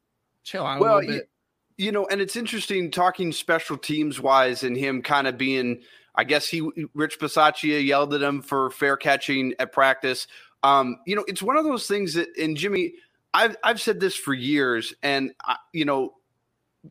chill 0.44 0.66
out 0.66 0.80
well, 0.80 0.96
a 0.96 1.00
little 1.00 1.14
bit. 1.14 1.28
You, 1.76 1.86
you 1.86 1.92
know, 1.92 2.06
and 2.10 2.20
it's 2.20 2.36
interesting 2.36 2.90
talking 2.90 3.32
special 3.32 3.76
teams 3.76 4.20
wise 4.20 4.64
and 4.64 4.76
him 4.76 5.02
kind 5.02 5.26
of 5.26 5.38
being, 5.38 5.82
I 6.14 6.24
guess 6.24 6.48
he, 6.48 6.68
Rich 6.94 7.20
Bisaccia 7.20 7.84
yelled 7.84 8.14
at 8.14 8.22
him 8.22 8.42
for 8.42 8.70
fair 8.70 8.96
catching 8.96 9.54
at 9.58 9.72
practice. 9.72 10.26
Um, 10.64 10.98
you 11.06 11.14
know, 11.14 11.24
it's 11.28 11.42
one 11.42 11.56
of 11.56 11.64
those 11.64 11.86
things 11.86 12.14
that, 12.14 12.28
and 12.36 12.56
Jimmy, 12.56 12.94
I've, 13.32 13.56
I've 13.62 13.80
said 13.80 14.00
this 14.00 14.16
for 14.16 14.34
years, 14.34 14.92
and, 15.02 15.32
I, 15.44 15.56
you 15.72 15.84
know, 15.84 16.14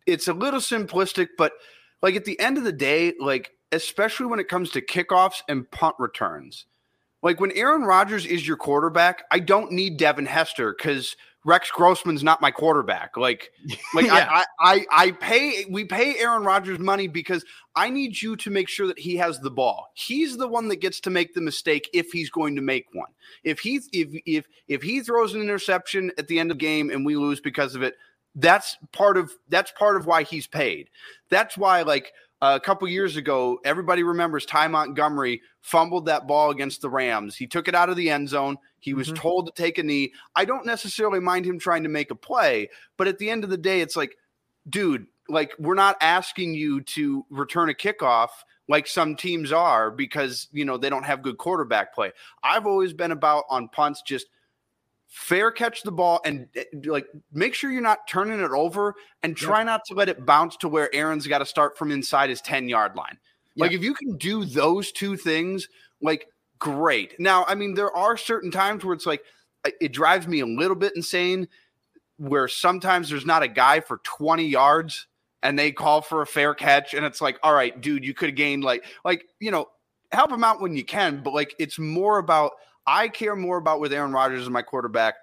it's 0.05 0.27
a 0.27 0.33
little 0.33 0.61
simplistic, 0.61 1.29
but 1.37 1.51
like 2.01 2.15
at 2.15 2.25
the 2.25 2.39
end 2.39 2.57
of 2.57 2.63
the 2.63 2.71
day, 2.71 3.13
like, 3.19 3.51
especially 3.73 4.27
when 4.27 4.39
it 4.39 4.47
comes 4.47 4.69
to 4.71 4.81
kickoffs 4.81 5.41
and 5.49 5.69
punt 5.71 5.95
returns, 5.99 6.65
like 7.27 7.41
when 7.41 7.51
Aaron 7.51 7.81
Rodgers 7.81 8.25
is 8.25 8.47
your 8.47 8.55
quarterback, 8.55 9.25
I 9.29 9.39
don't 9.39 9.73
need 9.73 9.97
Devin 9.97 10.27
Hester 10.27 10.73
because 10.73 11.17
Rex 11.43 11.69
Grossman's 11.69 12.23
not 12.23 12.39
my 12.39 12.51
quarterback. 12.51 13.17
Like, 13.17 13.51
like 13.93 14.05
yeah. 14.05 14.29
I, 14.31 14.45
I, 14.61 14.85
I 14.89 15.11
pay 15.11 15.65
we 15.69 15.83
pay 15.83 16.17
Aaron 16.19 16.45
Rodgers 16.45 16.79
money 16.79 17.09
because 17.09 17.43
I 17.75 17.89
need 17.89 18.21
you 18.21 18.37
to 18.37 18.49
make 18.49 18.69
sure 18.69 18.87
that 18.87 18.97
he 18.97 19.17
has 19.17 19.41
the 19.41 19.51
ball. 19.51 19.89
He's 19.93 20.37
the 20.37 20.47
one 20.47 20.69
that 20.69 20.77
gets 20.77 21.01
to 21.01 21.09
make 21.09 21.33
the 21.33 21.41
mistake 21.41 21.89
if 21.93 22.13
he's 22.13 22.29
going 22.29 22.55
to 22.55 22.61
make 22.61 22.85
one. 22.93 23.11
If 23.43 23.59
he 23.59 23.81
if 23.91 24.07
if 24.25 24.45
if 24.69 24.81
he 24.81 25.01
throws 25.01 25.33
an 25.33 25.41
interception 25.41 26.13
at 26.17 26.29
the 26.29 26.39
end 26.39 26.51
of 26.51 26.57
the 26.57 26.65
game 26.65 26.89
and 26.89 27.05
we 27.05 27.17
lose 27.17 27.41
because 27.41 27.75
of 27.75 27.83
it, 27.83 27.95
that's 28.35 28.77
part 28.93 29.17
of 29.17 29.33
that's 29.49 29.73
part 29.73 29.97
of 29.97 30.05
why 30.05 30.23
he's 30.23 30.47
paid. 30.47 30.89
That's 31.29 31.57
why 31.57 31.81
like 31.81 32.13
a 32.41 32.59
couple 32.59 32.87
years 32.87 33.15
ago, 33.15 33.59
everybody 33.65 34.03
remembers 34.03 34.45
Ty 34.45 34.67
Montgomery 34.67 35.41
fumbled 35.61 36.05
that 36.05 36.27
ball 36.27 36.51
against 36.51 36.81
the 36.81 36.89
Rams. 36.89 37.35
He 37.35 37.47
took 37.47 37.67
it 37.67 37.75
out 37.75 37.89
of 37.89 37.95
the 37.95 38.09
end 38.09 38.29
zone. 38.29 38.57
He 38.79 38.93
was 38.93 39.07
mm-hmm. 39.07 39.17
told 39.17 39.45
to 39.47 39.51
take 39.51 39.77
a 39.77 39.83
knee. 39.83 40.13
I 40.35 40.45
don't 40.45 40.65
necessarily 40.65 41.19
mind 41.19 41.45
him 41.45 41.59
trying 41.59 41.83
to 41.83 41.89
make 41.89 42.11
a 42.11 42.15
play, 42.15 42.69
but 42.95 43.07
at 43.07 43.17
the 43.17 43.29
end 43.29 43.43
of 43.43 43.49
the 43.49 43.57
day, 43.57 43.81
it's 43.81 43.95
like, 43.95 44.17
dude, 44.69 45.07
like 45.29 45.53
we're 45.59 45.73
not 45.73 45.97
asking 45.99 46.53
you 46.53 46.81
to 46.81 47.25
return 47.29 47.69
a 47.69 47.73
kickoff 47.73 48.29
like 48.69 48.87
some 48.87 49.15
teams 49.15 49.51
are 49.51 49.89
because 49.91 50.47
you 50.51 50.65
know 50.65 50.77
they 50.77 50.89
don't 50.89 51.05
have 51.05 51.21
good 51.21 51.37
quarterback 51.37 51.93
play. 51.93 52.11
I've 52.43 52.65
always 52.65 52.93
been 52.93 53.11
about 53.11 53.45
on 53.49 53.69
punts 53.69 54.01
just 54.01 54.27
fair 55.17 55.49
catch 55.49 55.81
the 55.81 55.91
ball 55.91 56.21
and 56.25 56.47
eh, 56.55 56.63
like 56.85 57.07
make 57.33 57.55
sure 57.55 57.71
you're 57.71 57.81
not 57.81 58.07
turning 58.07 58.39
it 58.39 58.51
over 58.51 58.93
and 59.23 59.35
try 59.35 59.59
yep. 59.59 59.65
not 59.65 59.81
to 59.83 59.95
let 59.95 60.09
it 60.09 60.27
bounce 60.27 60.55
to 60.55 60.69
where 60.69 60.93
Aaron's 60.93 61.25
got 61.25 61.39
to 61.39 61.45
start 61.45 61.75
from 61.75 61.91
inside 61.91 62.29
his 62.29 62.39
10 62.41 62.69
yard 62.69 62.95
line. 62.95 63.17
Like 63.55 63.71
if 63.71 63.81
you 63.81 63.95
can 63.95 64.15
do 64.17 64.45
those 64.45 64.91
two 64.91 65.17
things, 65.17 65.67
like 66.01 66.27
great. 66.59 67.19
Now, 67.19 67.45
I 67.47 67.55
mean, 67.55 67.73
there 67.73 67.91
are 67.97 68.15
certain 68.15 68.51
times 68.51 68.85
where 68.85 68.93
it's 68.93 69.07
like 69.07 69.23
it 69.81 69.91
drives 69.91 70.27
me 70.27 70.41
a 70.41 70.45
little 70.45 70.75
bit 70.75 70.93
insane 70.95 71.47
where 72.17 72.47
sometimes 72.47 73.09
there's 73.09 73.25
not 73.25 73.41
a 73.41 73.47
guy 73.47 73.79
for 73.79 73.97
20 74.03 74.45
yards 74.45 75.07
and 75.41 75.57
they 75.57 75.71
call 75.71 76.03
for 76.03 76.21
a 76.21 76.27
fair 76.27 76.53
catch 76.53 76.93
and 76.93 77.05
it's 77.05 77.21
like 77.21 77.39
all 77.43 77.53
right 77.53 77.79
dude 77.81 78.05
you 78.05 78.13
could 78.13 78.29
have 78.29 78.35
gained 78.35 78.63
like 78.63 78.83
like 79.05 79.25
you 79.39 79.51
know 79.51 79.67
help 80.11 80.31
him 80.31 80.43
out 80.43 80.59
when 80.59 80.75
you 80.75 80.83
can 80.83 81.21
but 81.21 81.31
like 81.31 81.53
it's 81.59 81.77
more 81.77 82.17
about 82.17 82.53
i 82.87 83.07
care 83.07 83.35
more 83.35 83.57
about 83.57 83.79
with 83.79 83.93
aaron 83.93 84.11
rodgers 84.11 84.41
as 84.41 84.49
my 84.49 84.61
quarterback 84.61 85.15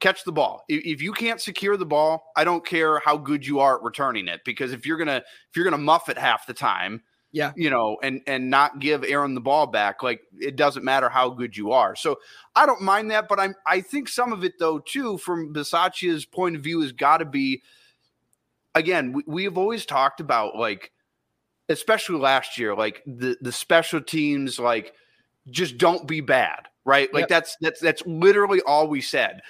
catch 0.00 0.22
the 0.22 0.30
ball. 0.30 0.64
If 0.68 1.02
you 1.02 1.12
can't 1.12 1.40
secure 1.40 1.76
the 1.76 1.84
ball 1.86 2.30
i 2.36 2.44
don't 2.44 2.64
care 2.64 3.00
how 3.00 3.16
good 3.16 3.46
you 3.46 3.60
are 3.60 3.76
at 3.76 3.82
returning 3.82 4.28
it 4.28 4.40
because 4.44 4.72
if 4.72 4.86
you're 4.86 4.98
gonna 4.98 5.16
if 5.16 5.56
you're 5.56 5.64
gonna 5.64 5.76
muff 5.78 6.08
it 6.08 6.16
half 6.16 6.46
the 6.46 6.54
time 6.54 7.02
yeah. 7.32 7.52
you 7.56 7.68
know 7.68 7.98
and 8.02 8.22
and 8.26 8.48
not 8.48 8.78
give 8.78 9.04
aaron 9.04 9.34
the 9.34 9.40
ball 9.40 9.66
back 9.66 10.02
like 10.02 10.20
it 10.38 10.56
doesn't 10.56 10.84
matter 10.84 11.08
how 11.08 11.28
good 11.28 11.56
you 11.56 11.72
are. 11.72 11.96
So 11.96 12.18
i 12.54 12.64
don't 12.64 12.80
mind 12.80 13.10
that 13.10 13.28
but 13.28 13.40
i'm 13.40 13.54
i 13.66 13.80
think 13.80 14.08
some 14.08 14.32
of 14.32 14.44
it 14.44 14.58
though 14.58 14.78
too 14.78 15.18
from 15.18 15.52
Bisaccia's 15.52 16.24
point 16.24 16.54
of 16.56 16.62
view 16.62 16.80
has 16.80 16.92
got 16.92 17.18
to 17.18 17.24
be 17.24 17.62
again, 18.78 19.12
we, 19.12 19.22
we 19.26 19.44
have 19.44 19.58
always 19.58 19.84
talked 19.84 20.20
about 20.20 20.56
like, 20.56 20.92
especially 21.68 22.18
last 22.18 22.56
year, 22.58 22.74
like 22.74 23.02
the 23.06 23.36
the 23.40 23.52
special 23.52 24.00
teams, 24.00 24.58
like 24.58 24.94
just 25.50 25.78
don't 25.78 26.06
be 26.06 26.20
bad, 26.20 26.68
right? 26.84 27.12
Like 27.12 27.22
yep. 27.22 27.28
that's 27.28 27.56
that's 27.60 27.80
that's 27.80 28.02
literally 28.06 28.60
all 28.62 28.88
we 28.88 29.00
said, 29.00 29.40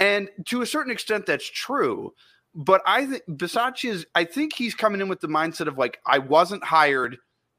and 0.00 0.28
to 0.46 0.62
a 0.62 0.66
certain 0.66 0.92
extent, 0.92 1.26
that's 1.26 1.48
true. 1.48 2.12
But 2.54 2.82
I 2.86 3.06
think 3.06 3.22
Bisaccia 3.28 3.90
is, 3.90 4.06
I 4.14 4.24
think 4.24 4.52
he's 4.52 4.74
coming 4.74 5.00
in 5.00 5.08
with 5.08 5.20
the 5.20 5.26
mindset 5.26 5.66
of 5.66 5.76
like, 5.76 5.98
I 6.06 6.18
wasn't 6.18 6.62
hired 6.62 7.18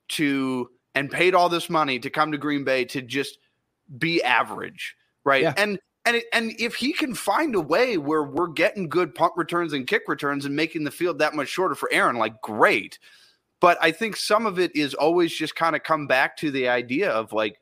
to 0.10 0.70
and 0.94 1.12
paid 1.12 1.36
all 1.36 1.50
this 1.50 1.70
money 1.70 2.00
to 2.00 2.10
come 2.10 2.32
to 2.32 2.38
Green 2.38 2.64
Bay 2.64 2.86
to 2.86 3.02
just 3.02 3.38
be 3.98 4.24
average, 4.24 4.96
right? 5.26 5.44
Yeah. 5.44 5.54
And 5.58 5.80
and 6.06 6.18
it, 6.18 6.26
and 6.32 6.54
if 6.60 6.76
he 6.76 6.94
can 6.94 7.16
find 7.16 7.56
a 7.56 7.60
way 7.60 7.98
where 7.98 8.24
we're 8.24 8.48
getting 8.48 8.88
good 8.88 9.16
punt 9.16 9.34
returns 9.36 9.74
and 9.74 9.88
kick 9.88 10.04
returns 10.08 10.46
and 10.46 10.56
making 10.56 10.84
the 10.84 10.92
field 10.92 11.20
that 11.20 11.34
much 11.34 11.50
shorter 11.50 11.76
for 11.76 11.90
Aaron, 11.92 12.16
like 12.18 12.42
great. 12.42 13.00
But 13.60 13.78
I 13.82 13.92
think 13.92 14.16
some 14.16 14.46
of 14.46 14.60
it 14.60 14.76
is 14.76 14.94
always 14.94 15.34
just 15.34 15.56
kind 15.56 15.76
of 15.76 15.84
come 15.84 16.06
back 16.08 16.38
to 16.38 16.52
the 16.52 16.70
idea 16.70 17.10
of 17.10 17.34
like 17.34 17.60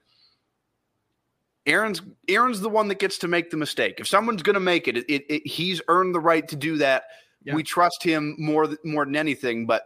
Aaron's 1.66 2.02
Aaron's 2.28 2.60
the 2.60 2.70
one 2.70 2.88
that 2.90 3.00
gets 3.00 3.18
to 3.20 3.28
make 3.28 3.50
the 3.50 3.58
mistake. 3.58 4.00
If 4.00 4.08
someone's 4.08 4.44
going 4.44 4.56
to 4.56 4.60
make 4.60 4.88
it, 4.88 4.98
it, 4.98 5.26
it, 5.30 5.48
he's 5.48 5.82
earned 5.88 6.14
the 6.14 6.20
right 6.20 6.48
to 6.50 6.56
do 6.56 6.78
that. 6.78 7.04
Yeah. 7.44 7.56
We 7.56 7.64
trust 7.64 8.04
him 8.04 8.36
more 8.38 8.76
more 8.84 9.06
than 9.06 9.16
anything. 9.16 9.66
But 9.66 9.84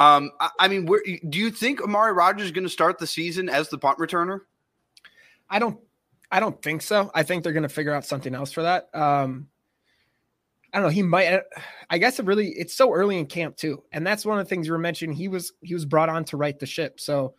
um, 0.00 0.30
I, 0.40 0.50
I 0.60 0.68
mean, 0.68 0.86
where, 0.86 1.02
do 1.28 1.38
you 1.38 1.50
think 1.50 1.82
Amari 1.82 2.12
Rodgers 2.12 2.46
is 2.46 2.52
going 2.52 2.64
to 2.64 2.70
start 2.70 2.98
the 2.98 3.06
season 3.06 3.48
as 3.48 3.68
the 3.68 3.78
punt 3.78 3.98
returner? 3.98 4.40
I 5.48 5.58
don't 5.58 5.78
I 6.30 6.40
don't 6.40 6.60
think 6.62 6.80
so. 6.80 7.10
I 7.14 7.22
think 7.22 7.44
they're 7.44 7.52
going 7.52 7.62
to 7.64 7.68
figure 7.68 7.94
out 7.94 8.06
something 8.06 8.34
else 8.34 8.52
for 8.52 8.62
that. 8.62 8.88
Um, 8.94 9.48
I 10.72 10.78
don't 10.78 10.86
know. 10.86 10.92
He 10.92 11.02
might. 11.02 11.42
I 11.90 11.98
guess 11.98 12.18
it 12.18 12.24
really. 12.24 12.48
It's 12.48 12.74
so 12.74 12.94
early 12.94 13.18
in 13.18 13.26
camp 13.26 13.56
too, 13.56 13.82
and 13.92 14.06
that's 14.06 14.24
one 14.24 14.38
of 14.38 14.46
the 14.46 14.48
things 14.48 14.66
you 14.66 14.72
were 14.72 14.78
mentioning. 14.78 15.14
He 15.14 15.28
was 15.28 15.52
he 15.60 15.74
was 15.74 15.84
brought 15.84 16.08
on 16.08 16.24
to 16.26 16.38
right 16.38 16.58
the 16.58 16.64
ship. 16.64 16.98
So 16.98 17.34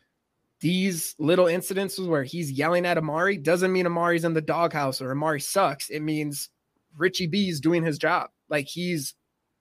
these 0.64 1.14
little 1.20 1.48
incidences 1.48 2.08
where 2.08 2.24
he's 2.24 2.50
yelling 2.50 2.86
at 2.86 2.98
Amari 2.98 3.36
doesn't 3.36 3.74
mean 3.74 3.86
Amari's 3.86 4.24
in 4.24 4.34
the 4.34 4.40
doghouse 4.40 5.02
or 5.02 5.12
Amari 5.12 5.42
sucks. 5.42 5.90
It 5.90 6.00
means 6.00 6.48
Richie 6.98 7.28
B 7.28 7.50
is 7.50 7.60
doing 7.60 7.84
his 7.84 7.98
job. 7.98 8.30
Like 8.48 8.66
he's 8.66 9.14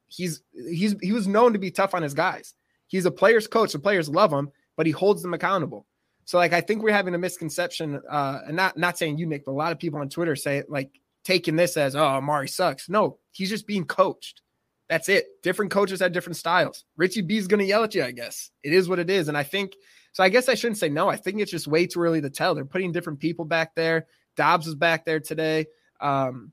he's 0.06 0.44
he's 0.52 0.94
he 1.02 1.10
was 1.10 1.26
known 1.26 1.54
to 1.54 1.58
be 1.58 1.72
tough 1.72 1.92
on 1.92 2.04
his 2.04 2.14
guys. 2.14 2.54
He's 2.86 3.04
a 3.04 3.10
player's 3.10 3.48
coach. 3.48 3.72
The 3.72 3.80
players 3.80 4.08
love 4.08 4.32
him, 4.32 4.52
but 4.76 4.86
he 4.86 4.92
holds 4.92 5.22
them 5.22 5.34
accountable. 5.34 5.86
So 6.24 6.38
like 6.38 6.52
I 6.52 6.60
think 6.60 6.84
we're 6.84 6.92
having 6.92 7.16
a 7.16 7.18
misconception, 7.18 8.00
uh, 8.08 8.42
and 8.46 8.54
not 8.54 8.78
not 8.78 8.96
saying 8.96 9.18
you, 9.18 9.26
Nick, 9.26 9.44
but 9.44 9.50
a 9.50 9.54
lot 9.54 9.72
of 9.72 9.80
people 9.80 9.98
on 9.98 10.08
Twitter 10.08 10.36
say 10.36 10.62
like 10.68 11.00
taking 11.24 11.56
this 11.56 11.76
as 11.76 11.96
oh 11.96 12.04
Amari 12.04 12.46
sucks. 12.46 12.88
No, 12.88 13.18
he's 13.32 13.50
just 13.50 13.66
being 13.66 13.86
coached. 13.86 14.40
That's 14.88 15.08
it. 15.08 15.42
Different 15.42 15.72
coaches 15.72 15.98
have 15.98 16.12
different 16.12 16.36
styles. 16.36 16.84
Richie 16.96 17.22
B 17.22 17.38
is 17.38 17.48
gonna 17.48 17.64
yell 17.64 17.82
at 17.82 17.96
you, 17.96 18.04
I 18.04 18.12
guess. 18.12 18.52
It 18.62 18.72
is 18.72 18.88
what 18.88 19.00
it 19.00 19.10
is. 19.10 19.26
And 19.26 19.36
I 19.36 19.42
think 19.42 19.72
so 20.12 20.22
I 20.22 20.28
guess 20.28 20.48
I 20.48 20.54
shouldn't 20.54 20.78
say 20.78 20.88
no. 20.88 21.08
I 21.08 21.16
think 21.16 21.40
it's 21.40 21.50
just 21.50 21.66
way 21.66 21.86
too 21.86 22.00
early 22.00 22.20
to 22.20 22.30
tell. 22.30 22.54
They're 22.54 22.64
putting 22.64 22.92
different 22.92 23.20
people 23.20 23.44
back 23.44 23.74
there. 23.74 24.06
Doubs 24.36 24.66
was 24.66 24.74
back 24.74 25.04
there 25.04 25.20
today. 25.20 25.66
Um, 26.00 26.52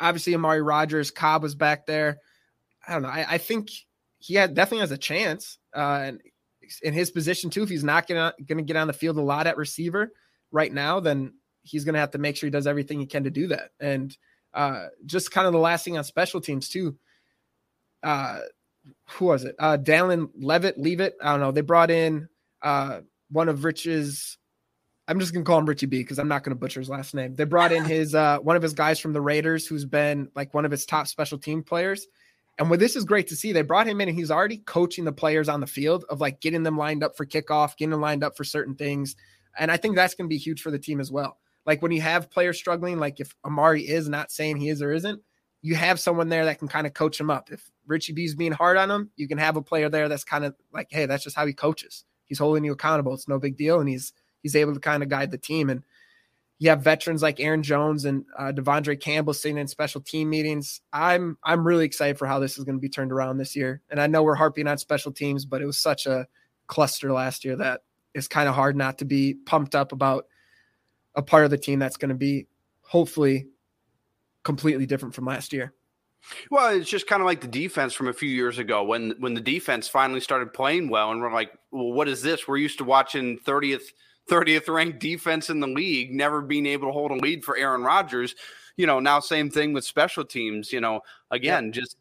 obviously 0.00 0.34
Amari 0.34 0.62
Rodgers, 0.62 1.10
Cobb 1.10 1.42
was 1.42 1.54
back 1.54 1.86
there. 1.86 2.18
I 2.86 2.92
don't 2.92 3.02
know. 3.02 3.08
I, 3.08 3.26
I 3.30 3.38
think 3.38 3.70
he 4.18 4.34
had 4.34 4.54
definitely 4.54 4.80
has 4.80 4.90
a 4.90 4.98
chance. 4.98 5.58
Uh, 5.74 6.00
and 6.04 6.20
in 6.82 6.92
his 6.92 7.10
position 7.10 7.50
too. 7.50 7.62
If 7.62 7.68
he's 7.68 7.84
not 7.84 8.06
gonna 8.06 8.34
gonna 8.46 8.62
get 8.62 8.76
on 8.76 8.86
the 8.86 8.92
field 8.92 9.16
a 9.16 9.22
lot 9.22 9.46
at 9.46 9.56
receiver 9.56 10.12
right 10.50 10.72
now, 10.72 11.00
then 11.00 11.34
he's 11.62 11.84
gonna 11.84 11.98
have 11.98 12.10
to 12.12 12.18
make 12.18 12.36
sure 12.36 12.46
he 12.46 12.50
does 12.50 12.66
everything 12.66 13.00
he 13.00 13.06
can 13.06 13.24
to 13.24 13.30
do 13.30 13.48
that. 13.48 13.70
And 13.80 14.16
uh, 14.54 14.86
just 15.06 15.30
kind 15.30 15.46
of 15.46 15.52
the 15.52 15.58
last 15.58 15.84
thing 15.84 15.98
on 15.98 16.04
special 16.04 16.40
teams 16.40 16.68
too. 16.68 16.96
Uh, 18.02 18.40
who 19.10 19.26
was 19.26 19.44
it? 19.44 19.54
Uh, 19.58 19.76
Dallin 19.76 20.30
Leavitt, 20.36 20.78
leave 20.78 21.00
it. 21.00 21.14
I 21.22 21.30
don't 21.30 21.40
know. 21.40 21.52
They 21.52 21.60
brought 21.60 21.90
in 21.90 22.28
uh, 22.62 23.00
one 23.30 23.48
of 23.48 23.64
Rich's. 23.64 24.38
I'm 25.06 25.18
just 25.18 25.32
gonna 25.32 25.44
call 25.44 25.58
him 25.58 25.66
Richie 25.66 25.86
B 25.86 25.98
because 25.98 26.18
I'm 26.18 26.28
not 26.28 26.44
gonna 26.44 26.54
butcher 26.54 26.80
his 26.80 26.90
last 26.90 27.14
name. 27.14 27.34
They 27.34 27.44
brought 27.44 27.72
in 27.72 27.84
his 27.86 28.14
uh, 28.14 28.38
one 28.38 28.56
of 28.56 28.62
his 28.62 28.74
guys 28.74 28.98
from 28.98 29.12
the 29.12 29.20
Raiders, 29.20 29.66
who's 29.66 29.84
been 29.84 30.28
like 30.34 30.54
one 30.54 30.64
of 30.64 30.70
his 30.70 30.86
top 30.86 31.06
special 31.06 31.38
team 31.38 31.62
players. 31.62 32.06
And 32.58 32.68
what 32.68 32.80
this 32.80 32.96
is 32.96 33.04
great 33.04 33.28
to 33.28 33.36
see, 33.36 33.52
they 33.52 33.62
brought 33.62 33.86
him 33.86 34.00
in 34.00 34.08
and 34.08 34.18
he's 34.18 34.32
already 34.32 34.58
coaching 34.58 35.04
the 35.04 35.12
players 35.12 35.48
on 35.48 35.60
the 35.60 35.66
field 35.66 36.04
of 36.10 36.20
like 36.20 36.40
getting 36.40 36.64
them 36.64 36.76
lined 36.76 37.04
up 37.04 37.16
for 37.16 37.24
kickoff, 37.24 37.76
getting 37.76 37.90
them 37.90 38.00
lined 38.00 38.24
up 38.24 38.36
for 38.36 38.42
certain 38.42 38.74
things. 38.74 39.14
And 39.56 39.70
I 39.70 39.76
think 39.76 39.94
that's 39.94 40.14
going 40.14 40.28
to 40.28 40.34
be 40.34 40.38
huge 40.38 40.60
for 40.60 40.72
the 40.72 40.78
team 40.78 40.98
as 41.00 41.10
well. 41.10 41.38
Like 41.66 41.82
when 41.82 41.92
you 41.92 42.00
have 42.00 42.30
players 42.30 42.58
struggling, 42.58 42.98
like 42.98 43.20
if 43.20 43.34
Amari 43.44 43.86
is 43.86 44.08
not 44.08 44.32
saying 44.32 44.56
he 44.56 44.70
is 44.70 44.82
or 44.82 44.92
isn't, 44.92 45.22
you 45.62 45.76
have 45.76 46.00
someone 46.00 46.28
there 46.28 46.44
that 46.46 46.58
can 46.58 46.68
kind 46.68 46.86
of 46.86 46.94
coach 46.94 47.20
him 47.20 47.30
up. 47.30 47.50
If 47.52 47.70
Richie 47.86 48.12
B's 48.12 48.34
being 48.34 48.52
hard 48.52 48.76
on 48.76 48.90
him, 48.90 49.10
you 49.16 49.28
can 49.28 49.38
have 49.38 49.56
a 49.56 49.62
player 49.62 49.88
there 49.88 50.08
that's 50.08 50.24
kind 50.24 50.44
of 50.44 50.54
like, 50.72 50.88
hey, 50.90 51.06
that's 51.06 51.24
just 51.24 51.36
how 51.36 51.46
he 51.46 51.52
coaches. 51.52 52.04
He's 52.28 52.38
holding 52.38 52.64
you 52.64 52.72
accountable. 52.72 53.14
It's 53.14 53.28
no 53.28 53.38
big 53.38 53.56
deal, 53.56 53.80
and 53.80 53.88
he's 53.88 54.12
he's 54.42 54.56
able 54.56 54.74
to 54.74 54.80
kind 54.80 55.02
of 55.02 55.08
guide 55.08 55.30
the 55.30 55.38
team. 55.38 55.70
And 55.70 55.82
you 56.58 56.70
have 56.70 56.82
veterans 56.82 57.22
like 57.22 57.40
Aaron 57.40 57.62
Jones 57.62 58.04
and 58.04 58.24
uh, 58.36 58.52
De'Vondre 58.52 59.00
Campbell 59.00 59.32
sitting 59.32 59.58
in 59.58 59.68
special 59.68 60.00
team 60.00 60.28
meetings. 60.28 60.80
I'm 60.92 61.38
I'm 61.44 61.66
really 61.66 61.84
excited 61.84 62.18
for 62.18 62.26
how 62.26 62.38
this 62.38 62.58
is 62.58 62.64
going 62.64 62.76
to 62.76 62.80
be 62.80 62.88
turned 62.88 63.12
around 63.12 63.38
this 63.38 63.54
year. 63.54 63.80
And 63.90 64.00
I 64.00 64.06
know 64.06 64.22
we're 64.22 64.34
harping 64.34 64.66
on 64.66 64.78
special 64.78 65.12
teams, 65.12 65.44
but 65.44 65.62
it 65.62 65.66
was 65.66 65.78
such 65.78 66.06
a 66.06 66.26
cluster 66.66 67.12
last 67.12 67.44
year 67.44 67.56
that 67.56 67.82
it's 68.14 68.28
kind 68.28 68.48
of 68.48 68.54
hard 68.54 68.76
not 68.76 68.98
to 68.98 69.04
be 69.04 69.34
pumped 69.34 69.74
up 69.74 69.92
about 69.92 70.26
a 71.14 71.22
part 71.22 71.44
of 71.44 71.50
the 71.50 71.58
team 71.58 71.78
that's 71.78 71.96
going 71.96 72.08
to 72.08 72.14
be 72.14 72.46
hopefully 72.80 73.46
completely 74.42 74.86
different 74.86 75.14
from 75.14 75.26
last 75.26 75.52
year. 75.52 75.74
Well, 76.50 76.74
it's 76.74 76.88
just 76.88 77.06
kind 77.06 77.22
of 77.22 77.26
like 77.26 77.40
the 77.40 77.48
defense 77.48 77.94
from 77.94 78.08
a 78.08 78.12
few 78.12 78.28
years 78.28 78.58
ago 78.58 78.82
when 78.84 79.14
when 79.18 79.34
the 79.34 79.40
defense 79.40 79.88
finally 79.88 80.20
started 80.20 80.52
playing 80.52 80.88
well, 80.88 81.10
and 81.10 81.20
we're 81.20 81.32
like, 81.32 81.52
well, 81.70 81.92
what 81.92 82.08
is 82.08 82.22
this? 82.22 82.46
We're 82.46 82.58
used 82.58 82.78
to 82.78 82.84
watching 82.84 83.38
30th 83.40 83.92
30th 84.28 84.68
ranked 84.68 85.00
defense 85.00 85.50
in 85.50 85.60
the 85.60 85.66
league, 85.66 86.14
never 86.14 86.42
being 86.42 86.66
able 86.66 86.88
to 86.88 86.92
hold 86.92 87.10
a 87.10 87.14
lead 87.14 87.44
for 87.44 87.56
Aaron 87.56 87.82
Rodgers. 87.82 88.34
You 88.76 88.86
know, 88.86 89.00
now 89.00 89.20
same 89.20 89.50
thing 89.50 89.72
with 89.72 89.84
special 89.84 90.24
teams. 90.24 90.72
You 90.72 90.80
know, 90.80 91.00
again, 91.30 91.66
yeah. 91.66 91.70
just 91.70 91.96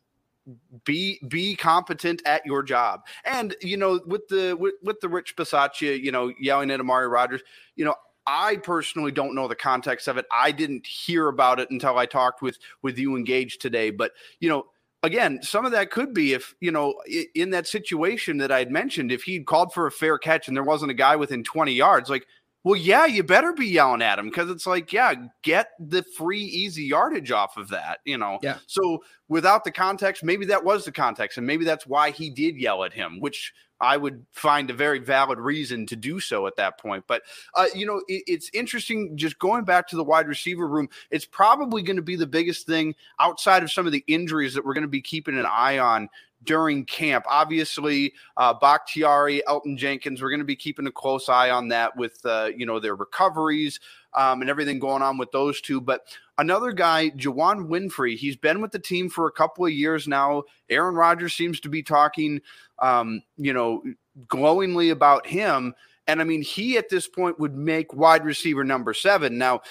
be 0.86 1.20
be 1.28 1.56
competent 1.56 2.22
at 2.26 2.46
your 2.46 2.64
job. 2.64 3.06
And 3.26 3.56
you 3.62 3.78
know, 3.78 4.00
with 4.06 4.28
the 4.28 4.56
with, 4.58 4.76
with 4.84 5.00
the 5.00 5.10
Rich 5.10 5.36
Bisaccia, 5.36 6.00
you 6.00 6.12
know, 6.12 6.32
yelling 6.40 6.72
at 6.72 6.80
Amari 6.80 7.08
Rodgers, 7.08 7.42
you 7.76 7.86
know, 7.86 7.96
I 8.28 8.58
personally 8.58 9.12
don't 9.12 9.34
know 9.34 9.48
the 9.48 9.56
context 9.56 10.08
of 10.08 10.18
it. 10.18 10.26
I 10.32 10.52
didn't 10.52 10.86
hear 10.86 11.30
about 11.30 11.60
it 11.60 11.72
until 11.72 11.98
I 11.98 12.06
talked 12.06 12.42
with 12.42 12.60
with 12.82 13.00
you 13.00 13.16
engaged 13.16 13.62
today. 13.62 13.90
But 13.90 14.12
you 14.40 14.50
know, 14.50 14.68
again, 15.04 15.40
some 15.42 15.66
of 15.66 15.72
that 15.72 15.92
could 15.92 16.14
be 16.14 16.34
if, 16.34 16.54
you 16.60 16.72
know, 16.72 16.96
in 17.34 17.52
that 17.52 17.68
situation 17.68 18.38
that 18.38 18.52
I'd 18.52 18.72
mentioned, 18.72 19.12
if 19.12 19.24
he'd 19.24 19.46
called 19.46 19.74
for 19.74 19.88
a 19.88 19.92
fair 19.92 20.18
catch 20.18 20.48
and 20.48 20.56
there 20.56 20.64
wasn't 20.64 20.92
a 20.92 20.96
guy 20.96 21.16
within 21.16 21.44
20 21.44 21.72
yards, 21.74 22.10
like, 22.10 22.28
well, 22.64 22.76
yeah, 22.76 23.06
you 23.06 23.24
better 23.24 23.54
be 23.54 23.68
yelling 23.68 24.02
at 24.02 24.20
him 24.20 24.26
because 24.26 24.50
it's 24.50 24.68
like, 24.68 24.92
yeah, 24.92 25.14
get 25.42 25.70
the 25.80 26.04
free, 26.18 26.42
easy 26.42 26.84
yardage 26.84 27.32
off 27.32 27.56
of 27.56 27.70
that, 27.70 28.00
you 28.04 28.18
know? 28.18 28.40
Yeah. 28.44 28.58
So 28.68 29.04
without 29.30 29.64
the 29.64 29.72
context, 29.72 30.24
maybe 30.24 30.46
that 30.48 30.66
was 30.66 30.84
the 30.84 30.92
context, 30.92 31.38
and 31.38 31.48
maybe 31.48 31.64
that's 31.64 31.88
why 31.88 32.12
he 32.12 32.30
did 32.30 32.58
yell 32.58 32.84
at 32.84 32.92
him, 32.92 33.22
which 33.22 33.54
I 33.80 33.98
would 33.98 34.26
find 34.32 34.70
a 34.70 34.74
very 34.74 35.00
valid 35.00 35.40
reason 35.40 35.86
to 35.88 35.96
do 35.96 36.20
so 36.20 36.48
at 36.48 36.56
that 36.58 36.80
point. 36.80 37.06
But, 37.08 37.24
uh, 37.56 37.68
you 37.76 37.86
know, 37.86 38.02
it, 38.08 38.24
it's 38.28 38.50
interesting 38.54 39.18
just 39.18 39.40
going 39.40 39.64
back 39.64 39.88
to 39.90 39.96
the 39.96 40.04
wide 40.04 40.28
receiver 40.28 40.68
room. 40.68 40.90
It's 41.12 41.26
probably 41.26 41.82
going 41.82 41.98
to 41.98 42.02
be 42.02 42.16
the 42.16 42.28
biggest 42.28 42.66
thing 42.66 42.96
outside 43.20 43.64
of 43.64 43.72
some 43.72 43.86
of 43.86 43.92
the 43.92 44.04
injuries 44.08 44.54
that 44.54 44.66
we're 44.66 44.74
going 44.74 44.82
to 44.84 44.88
be 44.88 45.02
keeping 45.02 45.38
an 45.38 45.46
eye 45.46 45.78
on 45.78 46.10
during 46.44 46.86
camp. 46.86 47.26
Obviously, 47.28 48.14
uh, 48.36 48.54
Bakhtiari, 48.54 49.42
Elgton 49.48 49.78
Jenkins, 49.78 50.22
we're 50.22 50.30
going 50.30 50.40
to 50.40 50.46
be 50.46 50.56
keeping 50.56 50.88
a 50.88 50.92
close 50.92 51.30
eye 51.30 51.50
on 51.50 51.70
that 51.70 51.96
with 51.96 52.20
uh, 52.26 52.52
you 52.56 52.66
know 52.66 52.80
their 52.80 52.96
recoveries 52.96 53.80
um, 54.14 54.42
and 54.42 54.50
everything 54.50 54.80
going 54.80 55.02
on 55.02 55.18
with 55.18 55.32
those 55.32 55.62
two. 55.62 55.82
But 55.82 56.08
another 56.38 56.72
guy, 56.72 57.12
Juwann 57.12 57.68
Winfree, 57.68 58.18
he's 58.18 58.36
been 58.36 58.62
with 58.62 58.72
the 58.72 58.80
team 58.80 59.10
for 59.10 59.28
a 59.28 59.32
couple 59.32 59.66
of 59.66 59.72
years 59.72 60.08
now. 60.08 60.44
Aaron 60.70 60.96
Rodgers 60.96 61.34
seems 61.34 61.60
to 61.62 61.70
be 61.70 61.84
talking, 61.84 62.42
um, 62.80 63.22
you 63.38 63.54
know, 63.54 63.84
glowingly 64.28 64.90
about 64.90 65.28
him. 65.28 65.74
And 66.08 66.22
I 66.22 66.24
mean, 66.24 66.42
he 66.42 66.78
at 66.78 66.90
this 66.90 67.08
point 67.08 67.40
would 67.40 67.56
make 67.56 67.94
wide 67.94 68.24
receiver 68.24 68.64
number 68.64 68.94
seven. 68.94 69.38
Now, 69.38 69.62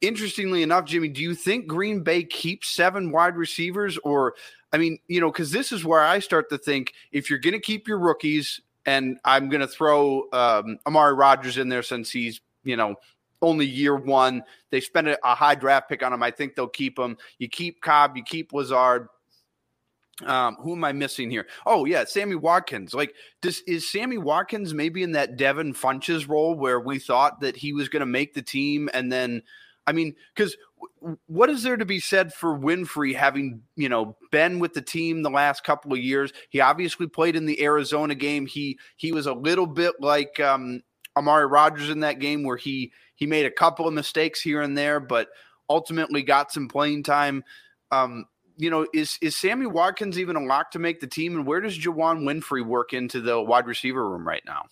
interestingly 0.00 0.62
enough, 0.62 0.84
Jimmy, 0.84 1.08
do 1.08 1.22
you 1.22 1.34
think 1.34 1.66
Green 1.66 2.00
Bay 2.00 2.24
keeps 2.24 2.68
seven 2.68 3.12
wide 3.12 3.36
receivers? 3.36 3.98
Or, 3.98 4.34
I 4.72 4.78
mean, 4.78 4.98
you 5.08 5.20
know, 5.20 5.30
because 5.30 5.50
this 5.50 5.72
is 5.72 5.84
where 5.84 6.00
I 6.00 6.18
start 6.18 6.48
to 6.50 6.58
think 6.58 6.94
if 7.12 7.28
you're 7.28 7.38
going 7.38 7.54
to 7.54 7.60
keep 7.60 7.88
your 7.88 7.98
rookies, 7.98 8.60
and 8.86 9.18
I'm 9.24 9.48
going 9.48 9.60
to 9.60 9.66
throw 9.66 10.28
um, 10.32 10.78
Amari 10.86 11.14
Rodgers 11.14 11.58
in 11.58 11.68
there 11.68 11.82
since 11.82 12.10
he's, 12.10 12.40
you 12.62 12.76
know, 12.76 12.94
only 13.42 13.66
year 13.66 13.96
one. 13.96 14.42
They 14.70 14.80
spent 14.80 15.08
a, 15.08 15.18
a 15.24 15.34
high 15.34 15.56
draft 15.56 15.88
pick 15.88 16.02
on 16.02 16.12
him. 16.12 16.22
I 16.22 16.30
think 16.30 16.54
they'll 16.54 16.68
keep 16.68 16.98
him. 16.98 17.18
You 17.38 17.48
keep 17.48 17.80
Cobb, 17.80 18.16
you 18.16 18.22
keep 18.22 18.52
Lazard. 18.52 19.08
Um, 20.24 20.56
who 20.62 20.72
am 20.72 20.84
I 20.84 20.92
missing 20.92 21.30
here? 21.30 21.46
Oh 21.66 21.84
yeah, 21.84 22.04
Sammy 22.04 22.36
Watkins. 22.36 22.94
Like, 22.94 23.14
does 23.42 23.60
is 23.66 23.90
Sammy 23.90 24.16
Watkins 24.16 24.72
maybe 24.72 25.02
in 25.02 25.12
that 25.12 25.36
Devin 25.36 25.74
Funchess 25.74 26.26
role 26.26 26.54
where 26.54 26.80
we 26.80 26.98
thought 26.98 27.40
that 27.40 27.56
he 27.56 27.72
was 27.72 27.88
going 27.88 28.00
to 28.00 28.06
make 28.06 28.32
the 28.32 28.42
team, 28.42 28.88
and 28.94 29.12
then, 29.12 29.42
I 29.86 29.92
mean, 29.92 30.14
because 30.34 30.56
what 31.26 31.50
is 31.50 31.62
there 31.62 31.76
to 31.76 31.84
be 31.84 32.00
said 32.00 32.32
for 32.32 32.58
Winfree 32.58 33.14
having 33.14 33.62
you 33.76 33.90
know 33.90 34.16
been 34.30 34.58
with 34.58 34.72
the 34.72 34.80
team 34.80 35.22
the 35.22 35.30
last 35.30 35.64
couple 35.64 35.92
of 35.92 35.98
years? 35.98 36.32
He 36.48 36.60
obviously 36.60 37.06
played 37.06 37.36
in 37.36 37.44
the 37.44 37.62
Arizona 37.62 38.14
game. 38.14 38.46
He 38.46 38.78
he 38.96 39.12
was 39.12 39.26
a 39.26 39.34
little 39.34 39.66
bit 39.66 39.94
like 40.00 40.40
um, 40.40 40.82
Amari 41.14 41.46
Rodgers 41.46 41.90
in 41.90 42.00
that 42.00 42.20
game 42.20 42.42
where 42.42 42.56
he 42.56 42.90
he 43.16 43.26
made 43.26 43.44
a 43.44 43.50
couple 43.50 43.86
of 43.86 43.92
mistakes 43.92 44.40
here 44.40 44.62
and 44.62 44.78
there, 44.78 44.98
but 44.98 45.28
ultimately 45.68 46.22
got 46.22 46.52
some 46.52 46.68
playing 46.68 47.02
time. 47.02 47.44
Um, 47.90 48.24
you 48.56 48.70
know, 48.70 48.86
is 48.92 49.18
is 49.20 49.36
Sammy 49.36 49.66
Watkins 49.66 50.18
even 50.18 50.36
a 50.36 50.40
lock 50.40 50.70
to 50.72 50.78
make 50.78 51.00
the 51.00 51.06
team? 51.06 51.36
And 51.36 51.46
where 51.46 51.60
does 51.60 51.78
Juwann 51.78 52.22
Winfree 52.22 52.64
work 52.64 52.92
into 52.92 53.20
the 53.20 53.40
wide 53.40 53.66
receiver 53.66 54.08
room 54.08 54.26
right 54.26 54.42
now? 54.46 54.64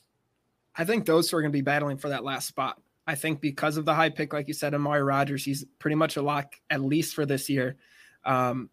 I 0.76 0.84
think 0.84 1.06
those 1.06 1.28
two 1.28 1.36
are 1.36 1.42
going 1.42 1.52
to 1.52 1.56
be 1.56 1.62
battling 1.62 1.98
for 1.98 2.08
that 2.08 2.24
last 2.24 2.48
spot. 2.48 2.80
I 3.06 3.14
think 3.14 3.40
because 3.40 3.76
of 3.76 3.84
the 3.84 3.94
high 3.94 4.10
pick, 4.10 4.32
like 4.32 4.48
you 4.48 4.54
said, 4.54 4.74
Amari 4.74 5.02
Rodgers, 5.02 5.44
he's 5.44 5.64
pretty 5.78 5.94
much 5.94 6.16
a 6.16 6.22
lock 6.22 6.54
at 6.70 6.80
least 6.80 7.14
for 7.14 7.26
this 7.26 7.50
year. 7.50 7.76
Um, 8.24 8.70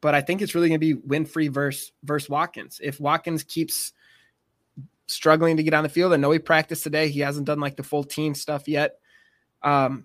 but 0.00 0.14
I 0.14 0.20
think 0.20 0.42
it's 0.42 0.54
really 0.54 0.68
going 0.68 0.80
to 0.80 0.94
be 0.94 1.00
Winfree 1.00 1.50
versus 1.50 1.92
versus 2.02 2.28
Watkins. 2.28 2.80
If 2.82 3.00
Watkins 3.00 3.44
keeps 3.44 3.92
struggling 5.06 5.56
to 5.56 5.62
get 5.62 5.74
on 5.74 5.84
the 5.84 5.88
field, 5.88 6.12
I 6.12 6.16
know 6.16 6.30
he 6.30 6.38
practiced 6.38 6.82
today. 6.82 7.08
He 7.08 7.20
hasn't 7.20 7.46
done 7.46 7.60
like 7.60 7.76
the 7.76 7.82
full 7.82 8.04
team 8.04 8.34
stuff 8.34 8.68
yet. 8.68 8.98
Um, 9.62 10.04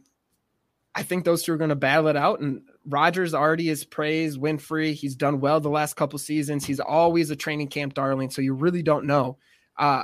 I 0.96 1.04
think 1.04 1.26
those 1.26 1.44
two 1.44 1.54
are 1.54 1.58
going 1.58 1.70
to 1.70 1.76
battle 1.76 2.08
it 2.08 2.16
out. 2.16 2.40
And 2.40 2.62
Rodgers 2.86 3.34
already 3.34 3.70
is 3.70 3.86
praised 3.86 4.40
Winfree. 4.40 4.94
He's 4.94 5.16
done 5.16 5.40
well 5.40 5.60
the 5.60 5.70
last 5.70 5.96
couple 5.96 6.20
seasons. 6.20 6.66
He's 6.66 6.80
always 6.80 7.30
a 7.30 7.36
training 7.36 7.70
camp 7.70 7.94
darling, 7.94 8.30
so 8.30 8.42
you 8.42 8.54
really 8.54 8.84
don't 8.84 9.06
know. 9.06 9.38
Uh, 9.78 10.04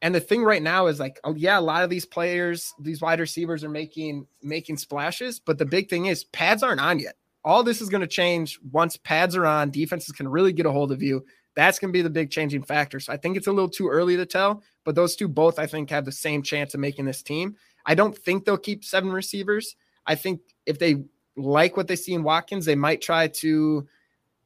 and 0.00 0.12
the 0.12 0.20
thing 0.20 0.42
right 0.42 0.62
now 0.62 0.88
is 0.88 0.98
like, 0.98 1.20
oh 1.22 1.34
yeah, 1.34 1.58
a 1.58 1.60
lot 1.60 1.84
of 1.84 1.90
these 1.90 2.04
players, 2.04 2.74
these 2.80 3.00
wide 3.00 3.20
receivers 3.20 3.62
are 3.62 3.68
making 3.68 4.26
making 4.42 4.76
splashes, 4.76 5.38
but 5.38 5.58
the 5.58 5.64
big 5.64 5.88
thing 5.88 6.06
is 6.06 6.24
pads 6.24 6.62
aren't 6.62 6.80
on 6.80 6.98
yet. 6.98 7.14
All 7.44 7.62
this 7.62 7.80
is 7.80 7.88
going 7.88 8.00
to 8.00 8.06
change 8.08 8.58
once 8.70 8.96
pads 8.96 9.36
are 9.36 9.46
on. 9.46 9.70
Defenses 9.70 10.12
can 10.12 10.28
really 10.28 10.52
get 10.52 10.66
a 10.66 10.72
hold 10.72 10.92
of 10.92 11.02
you. 11.02 11.24
That's 11.54 11.78
going 11.78 11.90
to 11.90 11.96
be 11.96 12.02
the 12.02 12.10
big 12.10 12.30
changing 12.30 12.62
factor. 12.62 12.98
So 12.98 13.12
I 13.12 13.16
think 13.16 13.36
it's 13.36 13.46
a 13.46 13.52
little 13.52 13.68
too 13.68 13.88
early 13.88 14.16
to 14.16 14.26
tell, 14.26 14.62
but 14.84 14.94
those 14.94 15.14
two 15.14 15.28
both 15.28 15.58
I 15.58 15.66
think 15.66 15.90
have 15.90 16.04
the 16.04 16.12
same 16.12 16.42
chance 16.42 16.74
of 16.74 16.80
making 16.80 17.04
this 17.04 17.22
team. 17.22 17.56
I 17.86 17.94
don't 17.94 18.16
think 18.16 18.44
they'll 18.44 18.58
keep 18.58 18.84
seven 18.84 19.12
receivers. 19.12 19.76
I 20.06 20.16
think 20.16 20.40
if 20.66 20.78
they 20.78 21.04
like 21.36 21.76
what 21.76 21.88
they 21.88 21.96
see 21.96 22.14
in 22.14 22.22
Watkins, 22.22 22.64
they 22.64 22.74
might 22.74 23.00
try 23.00 23.28
to 23.28 23.86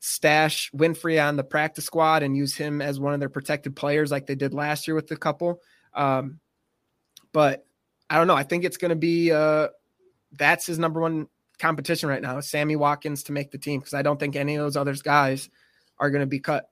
stash 0.01 0.71
Winfree 0.73 1.23
on 1.23 1.37
the 1.37 1.45
practice 1.45 1.85
squad 1.85 2.23
and 2.23 2.37
use 2.37 2.55
him 2.55 2.81
as 2.81 3.01
one 3.01 3.15
of 3.15 3.21
their 3.21 3.29
protected 3.29 3.75
players 3.75 4.11
like 4.11 4.27
they 4.27 4.35
did 4.35 4.55
last 4.55 4.87
year 4.87 4.95
with 4.95 5.09
the 5.09 5.17
couple. 5.17 5.61
Um, 5.95 6.39
but 7.33 7.67
I 8.09 8.19
don't 8.19 8.27
know. 8.27 8.37
I 8.37 8.45
think 8.45 8.65
it's 8.65 8.77
going 8.77 8.91
to 8.91 8.97
be 8.97 9.33
uh, 9.33 9.69
that's 10.33 10.67
his 10.67 10.79
number 10.79 11.01
one 11.01 11.29
competition 11.59 12.09
right 12.09 12.23
now, 12.23 12.39
Sammy 12.41 12.77
Watkins 12.77 13.25
to 13.25 13.33
make 13.33 13.51
the 13.51 13.59
team 13.59 13.81
because 13.81 13.95
I 13.95 14.03
don't 14.03 14.21
think 14.21 14.37
any 14.37 14.57
of 14.57 14.63
those 14.63 14.77
other 14.77 14.95
guys 14.95 15.49
are 15.99 16.11
going 16.11 16.21
to 16.21 16.27
be 16.27 16.41
cut. 16.41 16.71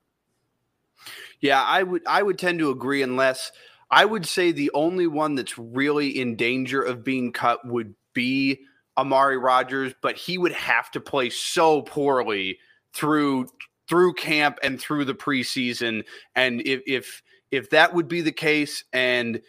Yeah, 1.40 1.62
I 1.62 1.82
would 1.82 2.02
I 2.06 2.22
would 2.22 2.38
tend 2.38 2.58
to 2.60 2.70
agree 2.70 3.02
unless 3.02 3.52
I 3.90 4.04
would 4.04 4.26
say 4.26 4.52
the 4.52 4.70
only 4.74 5.06
one 5.06 5.34
that's 5.34 5.58
really 5.58 6.18
in 6.18 6.36
danger 6.36 6.80
of 6.80 7.04
being 7.04 7.32
cut 7.32 7.66
would 7.66 7.94
be 8.12 8.60
Amari 8.96 9.38
Rodgers, 9.38 9.92
but 10.00 10.16
he 10.16 10.38
would 10.38 10.52
have 10.52 10.90
to 10.92 11.00
play 11.00 11.30
so 11.30 11.82
poorly 11.82 12.58
through 12.92 13.48
through 13.88 14.14
camp 14.14 14.58
and 14.62 14.80
through 14.80 15.04
the 15.04 15.14
preseason. 15.14 16.04
And 16.34 16.62
if 16.66 16.82
if 16.86 17.22
if 17.50 17.70
that 17.70 17.94
would 17.94 18.08
be 18.08 18.20
the 18.20 18.32
case, 18.32 18.84
and 18.92 19.40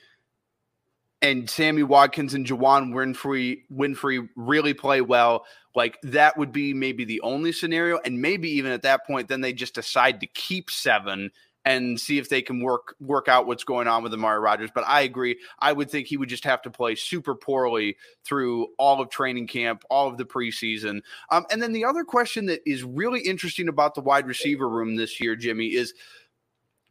and 1.22 1.50
Sammy 1.50 1.84
Watkins 1.84 2.34
and 2.34 2.46
Juwann 2.46 2.94
Winfree 2.94 3.64
Winfree 3.72 4.30
really 4.36 4.74
play 4.74 5.02
well, 5.02 5.46
like 5.76 5.98
that 6.04 6.38
would 6.38 6.52
be 6.52 6.74
maybe 6.74 7.06
the 7.06 7.22
only 7.22 7.52
scenario. 7.52 8.00
And 8.06 8.22
maybe 8.22 8.50
even 8.50 8.72
at 8.72 8.84
that 8.84 9.06
point, 9.06 9.28
then 9.28 9.42
they 9.42 9.54
just 9.54 9.76
decide 9.76 10.20
to 10.22 10.28
keep 10.28 10.70
seven 10.70 11.32
and 11.66 12.00
see 12.00 12.20
if 12.20 12.30
they 12.30 12.42
can 12.42 12.62
work 12.62 12.96
work 13.00 13.28
out 13.28 13.48
what's 13.48 13.64
going 13.64 13.88
on 13.88 14.04
with 14.04 14.14
Amari 14.14 14.40
Rodgers. 14.40 14.70
But 14.74 14.86
I 14.88 15.02
agree. 15.02 15.38
I 15.60 15.74
would 15.74 15.90
think 15.90 16.08
he 16.08 16.18
would 16.18 16.30
just 16.30 16.44
have 16.44 16.62
to 16.62 16.70
play 16.70 16.96
super 16.96 17.34
poorly 17.34 17.98
through 18.24 18.68
all 18.78 19.02
of 19.02 19.10
training 19.10 19.48
camp, 19.48 19.84
all 19.90 20.08
of 20.08 20.18
the 20.18 20.26
preseason. 20.26 21.02
Um, 21.32 21.46
and 21.52 21.62
then 21.62 21.74
the 21.74 21.86
other 21.86 22.04
question 22.04 22.46
that 22.46 22.62
is 22.66 22.84
really 22.84 23.22
interesting 23.22 23.68
about 23.68 23.96
the 23.96 24.02
wide 24.02 24.28
receiver 24.28 24.70
room 24.70 24.96
this 24.96 25.20
year, 25.20 25.36
Jimmy, 25.36 25.74
is 25.74 25.94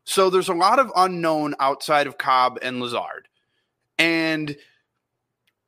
so 0.04 0.28
there's 0.28 0.48
a 0.48 0.54
lot 0.54 0.78
of 0.78 0.92
unknown 0.96 1.54
outside 1.60 2.06
of 2.06 2.18
Cobb 2.18 2.58
and 2.60 2.80
Lazard. 2.80 3.28
And 3.98 4.56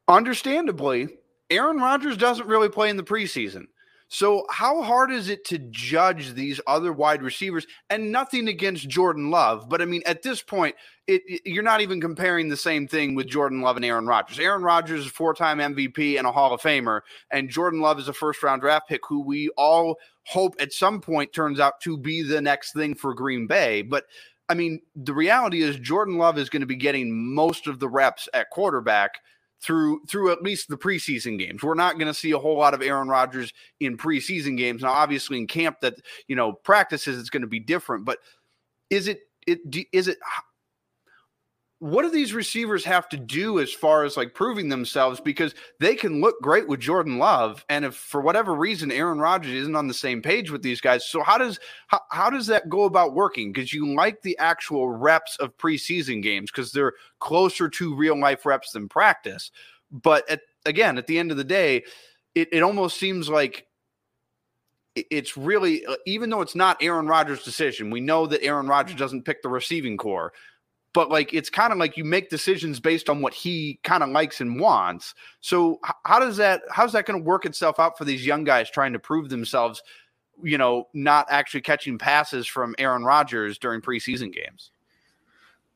understandably, 0.09 1.09
Aaron 1.49 1.79
Rodgers 1.79 2.17
doesn't 2.17 2.49
really 2.49 2.69
play 2.69 2.91
in 2.91 2.97
the 2.97 3.05
preseason. 3.05 3.67
So, 4.09 4.47
how 4.51 4.83
hard 4.83 5.11
is 5.11 5.29
it 5.29 5.45
to 5.47 5.59
judge 5.59 6.35
these 6.35 6.61
other 6.67 6.93
wide 6.93 7.23
receivers? 7.23 7.67
And 7.91 8.13
nothing 8.13 8.47
against 8.47 8.89
Jordan 8.89 9.31
Love, 9.31 9.69
but 9.69 9.83
I 9.83 9.85
mean, 9.85 10.03
at 10.07 10.23
this 10.23 10.43
point, 10.43 10.77
it, 11.09 11.23
it, 11.27 11.43
you're 11.45 11.65
not 11.65 11.81
even 11.81 12.01
comparing 12.01 12.49
the 12.49 12.57
same 12.57 12.87
thing 12.87 13.17
with 13.17 13.27
Jordan 13.27 13.63
Love 13.63 13.77
and 13.77 13.85
Aaron 13.85 14.07
Rodgers. 14.07 14.39
Aaron 14.39 14.63
Rodgers 14.63 15.01
is 15.01 15.07
a 15.07 15.11
four 15.11 15.35
time 15.35 15.59
MVP 15.59 16.19
and 16.19 16.27
a 16.27 16.33
Hall 16.33 16.55
of 16.55 16.61
Famer, 16.61 17.01
and 17.33 17.51
Jordan 17.51 17.81
Love 17.81 17.99
is 17.99 18.09
a 18.09 18.13
first 18.13 18.43
round 18.45 18.63
draft 18.63 18.89
pick 18.89 19.01
who 19.09 19.21
we 19.21 19.49
all 19.57 19.99
hope 20.25 20.55
at 20.61 20.73
some 20.73 21.01
point 21.01 21.33
turns 21.33 21.59
out 21.59 21.81
to 21.81 21.97
be 21.97 22.23
the 22.23 22.41
next 22.41 22.75
thing 22.75 22.95
for 22.95 23.13
Green 23.13 23.47
Bay. 23.47 23.83
But 23.83 24.05
I 24.49 24.55
mean, 24.55 24.81
the 24.95 25.15
reality 25.15 25.63
is 25.63 25.77
Jordan 25.79 26.19
Love 26.19 26.39
is 26.39 26.49
going 26.49 26.61
to 26.61 26.67
be 26.67 26.77
getting 26.77 27.35
most 27.35 27.67
of 27.67 27.81
the 27.81 27.89
reps 27.89 28.29
at 28.33 28.51
quarterback 28.51 29.19
through 29.63 30.01
through 30.09 30.33
at 30.33 30.43
least 30.43 30.69
the 30.69 30.77
preseason 30.77 31.39
games. 31.39 31.63
We're 31.63 31.75
not 31.75 31.99
going 31.99 32.09
to 32.09 32.15
see 32.15 32.33
a 32.33 32.39
whole 32.39 32.59
lot 32.59 32.75
of 32.75 32.83
Aaron 32.83 33.09
Rodgers 33.09 33.53
in 33.81 33.97
preseason 33.97 34.57
games. 34.57 34.83
Now, 34.83 34.93
obviously, 34.93 35.39
in 35.39 35.47
camp, 35.47 35.81
that 35.81 35.95
you 36.29 36.37
know 36.37 36.53
practices 36.53 37.19
it's 37.19 37.31
going 37.31 37.43
to 37.43 37.49
be 37.49 37.61
different. 37.61 38.05
But 38.05 38.19
is 38.91 39.09
it 39.09 39.21
it 39.47 39.61
is 39.93 40.09
it 40.09 40.19
what 41.79 42.03
do 42.03 42.11
these 42.11 42.33
receivers 42.33 42.85
have 42.87 43.07
to 43.11 43.19
do 43.19 43.61
as 43.61 43.71
far 43.71 44.05
as 44.05 44.17
like 44.17 44.33
proving 44.33 44.69
themselves? 44.69 45.21
Because 45.21 45.55
they 45.79 45.95
can 45.95 46.23
look 46.23 46.41
great 46.41 46.67
with 46.67 46.81
Jordan 46.81 47.19
Love, 47.19 47.65
and 47.69 47.85
if 47.85 47.95
for 47.95 48.23
whatever 48.23 48.55
reason 48.55 48.91
Aaron 48.91 49.19
Rodgers 49.19 49.53
isn't 49.53 49.77
on 49.77 49.87
the 49.87 49.95
same 49.95 50.23
page 50.23 50.51
with 50.51 50.63
these 50.63 50.81
guys, 50.81 51.05
so 51.05 51.23
how 51.23 51.37
does 51.37 51.59
how, 51.89 52.01
how 52.11 52.31
does 52.31 52.47
that 52.47 52.71
go 52.71 52.85
about 52.85 53.15
working? 53.15 53.53
Because 53.53 53.75
you 53.75 53.95
like 53.95 54.23
the 54.23 54.39
actual 54.39 54.89
reps 54.89 55.37
of 55.37 55.57
preseason 55.59 56.23
games 56.23 56.51
because 56.51 56.73
they're 56.73 56.95
closer 57.21 57.69
to 57.69 57.95
real 57.95 58.19
life 58.19 58.47
reps 58.47 58.73
than 58.73 58.89
practice. 58.89 59.51
But 59.91 60.29
at, 60.31 60.41
again, 60.65 60.97
at 60.97 61.07
the 61.07 61.19
end 61.19 61.31
of 61.31 61.37
the 61.37 61.45
day, 61.45 61.85
it, 62.35 62.49
it 62.53 62.63
almost 62.63 62.99
seems 62.99 63.29
like 63.29 63.67
it's 64.95 65.37
really 65.37 65.85
uh, 65.85 65.97
even 66.07 66.31
though 66.31 66.41
it's 66.41 66.55
not 66.55 66.83
Aaron 66.83 67.07
Rodgers' 67.07 67.45
decision, 67.45 67.91
we 67.91 68.01
know 68.01 68.27
that 68.27 68.43
Aaron 68.43 68.67
Rodgers 68.67 68.97
doesn't 68.97 69.27
pick 69.27 69.43
the 69.43 69.51
receiving 69.51 69.99
core 69.99 70.33
but 70.97 71.11
like 71.11 71.35
it's 71.35 71.51
kind 71.51 71.75
of 71.75 71.79
like 71.79 71.99
you 71.99 72.05
make 72.05 72.31
decisions 72.31 72.81
based 72.81 73.11
on 73.11 73.21
what 73.21 73.35
he 73.35 73.79
kind 73.85 74.03
of 74.03 74.09
likes 74.09 74.41
and 74.41 74.59
wants. 74.59 75.15
So 75.43 75.79
how 76.05 76.19
does 76.19 76.39
that 76.39 76.63
how's 76.71 76.95
that 76.95 77.05
going 77.05 77.21
to 77.21 77.25
work 77.25 77.45
itself 77.45 77.79
out 77.79 77.99
for 77.99 78.07
these 78.07 78.25
young 78.25 78.45
guys 78.45 78.71
trying 78.71 78.95
to 78.95 78.99
prove 78.99 79.29
themselves, 79.29 79.83
you 80.43 80.57
know, 80.57 80.89
not 80.95 81.27
actually 81.29 81.61
catching 81.61 81.99
passes 81.99 82.47
from 82.47 82.75
Aaron 82.79 83.05
Rodgers 83.05 83.59
during 83.59 83.83
preseason 83.83 84.33
games? 84.33 84.71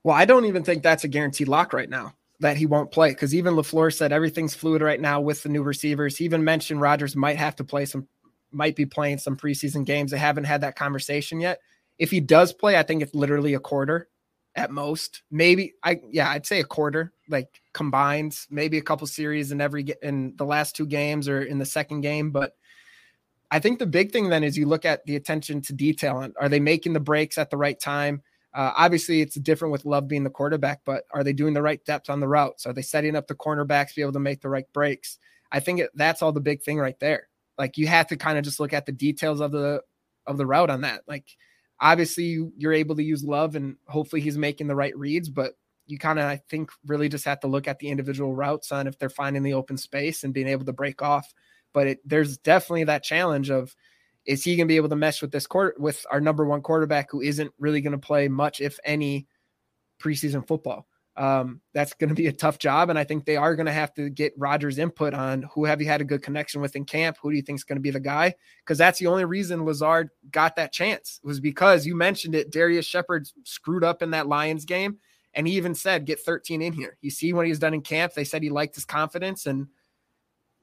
Well, 0.05 0.17
I 0.17 0.25
don't 0.25 0.47
even 0.47 0.65
think 0.65 0.83
that's 0.83 1.05
a 1.05 1.09
guaranteed 1.09 1.49
lock 1.49 1.75
right 1.75 1.91
now 1.91 2.15
that 2.41 2.57
he 2.57 2.65
won't 2.65 2.91
play 2.91 3.11
because 3.11 3.35
even 3.35 3.57
LaFleur 3.57 3.95
said 3.95 4.13
everything's 4.13 4.55
fluid 4.55 4.81
right 4.81 5.03
now 5.03 5.21
with 5.21 5.43
the 5.43 5.51
new 5.51 5.63
receivers. 5.63 6.17
He 6.17 6.25
even 6.25 6.43
mentioned 6.45 6.81
Rodgers 6.81 7.15
might 7.15 7.37
have 7.37 7.57
to 7.57 7.65
play 7.65 7.85
some 7.85 8.09
might 8.53 8.75
be 8.75 8.87
playing 8.87 9.19
some 9.19 9.37
preseason 9.37 9.85
games. 9.85 10.13
They 10.13 10.19
haven't 10.19 10.45
had 10.45 10.63
that 10.63 10.77
conversation 10.77 11.41
yet 11.41 11.61
If 11.99 12.11
he 12.11 12.21
does 12.21 12.55
play, 12.55 12.79
I 12.79 12.83
think 12.83 13.03
it's 13.03 13.15
literally 13.15 13.53
a 13.53 13.61
quarter 13.61 14.09
at 14.57 14.71
most. 14.71 15.23
Maybe 15.31 15.75
I 15.83 16.01
yeah, 16.11 16.31
I'd 16.31 16.47
say 16.47 16.61
a 16.61 16.65
quarter, 16.65 17.13
like 17.29 17.61
combined, 17.73 18.39
maybe 18.51 18.79
a 18.79 18.83
couple 18.83 19.07
series 19.07 19.53
in 19.53 19.61
every 19.61 19.87
in 20.03 20.35
the 20.37 20.45
last 20.45 20.77
two 20.77 20.87
games 20.87 21.29
or 21.29 21.43
in 21.43 21.59
the 21.59 21.67
second 21.67 22.01
game, 22.01 22.31
but 22.31 22.57
I 23.51 23.59
think 23.59 23.79
the 23.79 23.87
big 23.87 24.13
thing 24.13 24.29
then 24.29 24.45
is 24.45 24.57
you 24.57 24.67
look 24.67 24.85
at 24.85 25.05
the 25.07 25.17
attention 25.17 25.61
to 25.63 25.73
detail 25.73 26.21
and 26.21 26.35
are 26.41 26.49
they 26.49 26.61
making 26.61 26.93
the 26.93 27.01
breaks 27.01 27.37
at 27.37 27.51
the 27.51 27.57
right 27.57 27.79
time? 27.79 28.23
Uh, 28.55 28.73
obviously, 28.77 29.21
it's 29.21 29.37
different 29.37 29.73
with 29.73 29.85
Love 29.85 30.09
being 30.09 30.25
the 30.25 30.31
quarterback, 30.31 30.81
but 30.85 31.05
are 31.13 31.25
they 31.25 31.33
doing 31.33 31.55
the 31.55 31.63
right 31.63 31.85
depth 31.85 32.11
on 32.11 32.21
the 32.21 32.29
routes? 32.29 32.67
Are 32.67 32.73
they 32.73 32.83
setting 32.83 33.17
up 33.17 33.27
the 33.27 33.35
cornerbacks 33.35 33.89
to 33.89 33.97
be 33.97 34.03
able 34.03 34.13
to 34.13 34.21
make 34.21 34.41
the 34.41 34.49
right 34.49 34.71
breaks? 34.73 35.19
I 35.53 35.61
think 35.61 35.81
it, 35.81 35.91
that's 35.95 36.23
all 36.23 36.33
the 36.33 36.41
big 36.41 36.63
thing 36.63 36.79
right 36.79 36.99
there. 37.01 37.29
Like 37.59 37.77
you 37.77 37.87
have 37.89 38.07
to 38.09 38.17
kind 38.17 38.39
of 38.39 38.45
just 38.45 38.61
look 38.61 38.73
at 38.73 38.87
the 38.87 38.93
details 38.93 39.41
of 39.41 39.53
the 39.53 39.83
of 40.27 40.37
the 40.37 40.47
route 40.47 40.71
on 40.71 40.83
that. 40.83 41.03
Like 41.07 41.25
obviously 41.81 42.25
you, 42.25 42.53
you're 42.57 42.73
able 42.73 42.97
to 42.97 43.03
use 43.03 43.25
Love 43.25 43.57
and 43.57 43.77
hopefully 43.89 44.21
he's 44.21 44.39
making 44.39 44.67
the 44.67 44.77
right 44.77 44.97
reads, 44.97 45.29
but 45.29 45.55
you 45.87 45.99
kind 45.99 46.19
of 46.19 46.27
I 46.27 46.41
think 46.49 46.71
really 46.87 47.09
just 47.09 47.25
have 47.25 47.41
to 47.41 47.49
look 47.49 47.67
at 47.67 47.79
the 47.79 47.89
individual 47.89 48.35
routes 48.35 48.71
on 48.71 48.87
if 48.87 48.99
they're 48.99 49.09
finding 49.11 49.43
the 49.43 49.55
open 49.55 49.77
space 49.77 50.23
and 50.23 50.35
being 50.35 50.49
able 50.49 50.65
to 50.67 50.73
break 50.73 51.03
off. 51.03 51.33
But 51.73 51.87
it, 51.87 51.99
there's 52.05 52.39
definitely 52.39 52.85
that 52.85 53.03
challenge 53.03 53.51
of 53.51 53.75
is 54.27 54.45
he 54.45 54.57
going 54.57 54.69
to 54.69 54.73
be 54.73 54.77
able 54.77 54.89
to 54.91 54.97
mesh 54.97 55.23
with 55.23 55.33
this 55.33 55.47
court 55.47 55.81
with 55.81 56.05
our 56.11 56.21
number 56.21 56.45
one 56.45 56.61
quarterback 56.61 57.11
who 57.11 57.21
isn't 57.21 57.53
really 57.59 57.81
going 57.81 57.93
to 57.93 57.99
play 57.99 58.29
much, 58.29 58.61
if 58.61 58.79
any, 58.85 59.27
preseason 60.01 60.47
football? 60.47 60.87
Um, 61.21 61.61
that's 61.75 61.93
going 61.93 62.09
to 62.09 62.15
be 62.15 62.29
a 62.29 62.33
tough 62.33 62.59
job, 62.59 62.89
and 62.89 62.99
I 62.99 63.05
think 63.05 63.27
they 63.27 63.37
are 63.37 63.55
going 63.55 63.67
to 63.67 63.73
have 63.73 63.93
to 63.97 64.09
get 64.09 64.33
Rodgers' 64.39 64.79
input 64.79 65.13
on 65.13 65.43
who 65.53 65.67
have 65.67 65.83
you 65.83 65.87
had 65.87 66.01
a 66.01 66.05
good 66.05 66.23
connection 66.23 66.63
with 66.63 66.77
in 66.77 66.87
camp. 66.87 67.19
Who 67.21 67.29
do 67.31 67.37
you 67.37 67.43
think 67.43 67.59
is 67.59 67.65
going 67.65 67.77
to 67.77 67.83
be 67.83 67.91
the 67.91 68.01
guy? 68.01 68.35
Because 68.65 68.79
that's 68.79 69.01
the 69.01 69.07
only 69.07 69.27
reason 69.27 69.67
Lazard 69.67 70.09
got 70.31 70.57
that 70.57 70.73
chance 70.73 71.21
was 71.23 71.39
because 71.39 71.85
you 71.85 71.95
mentioned 71.95 72.35
it. 72.35 72.51
Darrius 72.51 72.87
Shepherd 72.87 73.29
screwed 73.45 73.85
up 73.85 74.01
in 74.01 74.13
that 74.13 74.29
Lions 74.29 74.65
game, 74.65 74.97
and 75.35 75.47
he 75.47 75.59
even 75.59 75.75
said, 75.75 76.07
"Get 76.07 76.21
13 76.21 76.63
in 76.63 76.73
here." 76.73 76.97
You 77.03 77.11
see 77.11 77.35
what 77.35 77.47
he's 77.47 77.59
done 77.59 77.75
in 77.75 77.83
camp. 77.83 78.15
They 78.15 78.25
said 78.25 78.43
he 78.43 78.49
liked 78.49 78.75
his 78.75 78.87
confidence, 78.87 79.45
and 79.45 79.67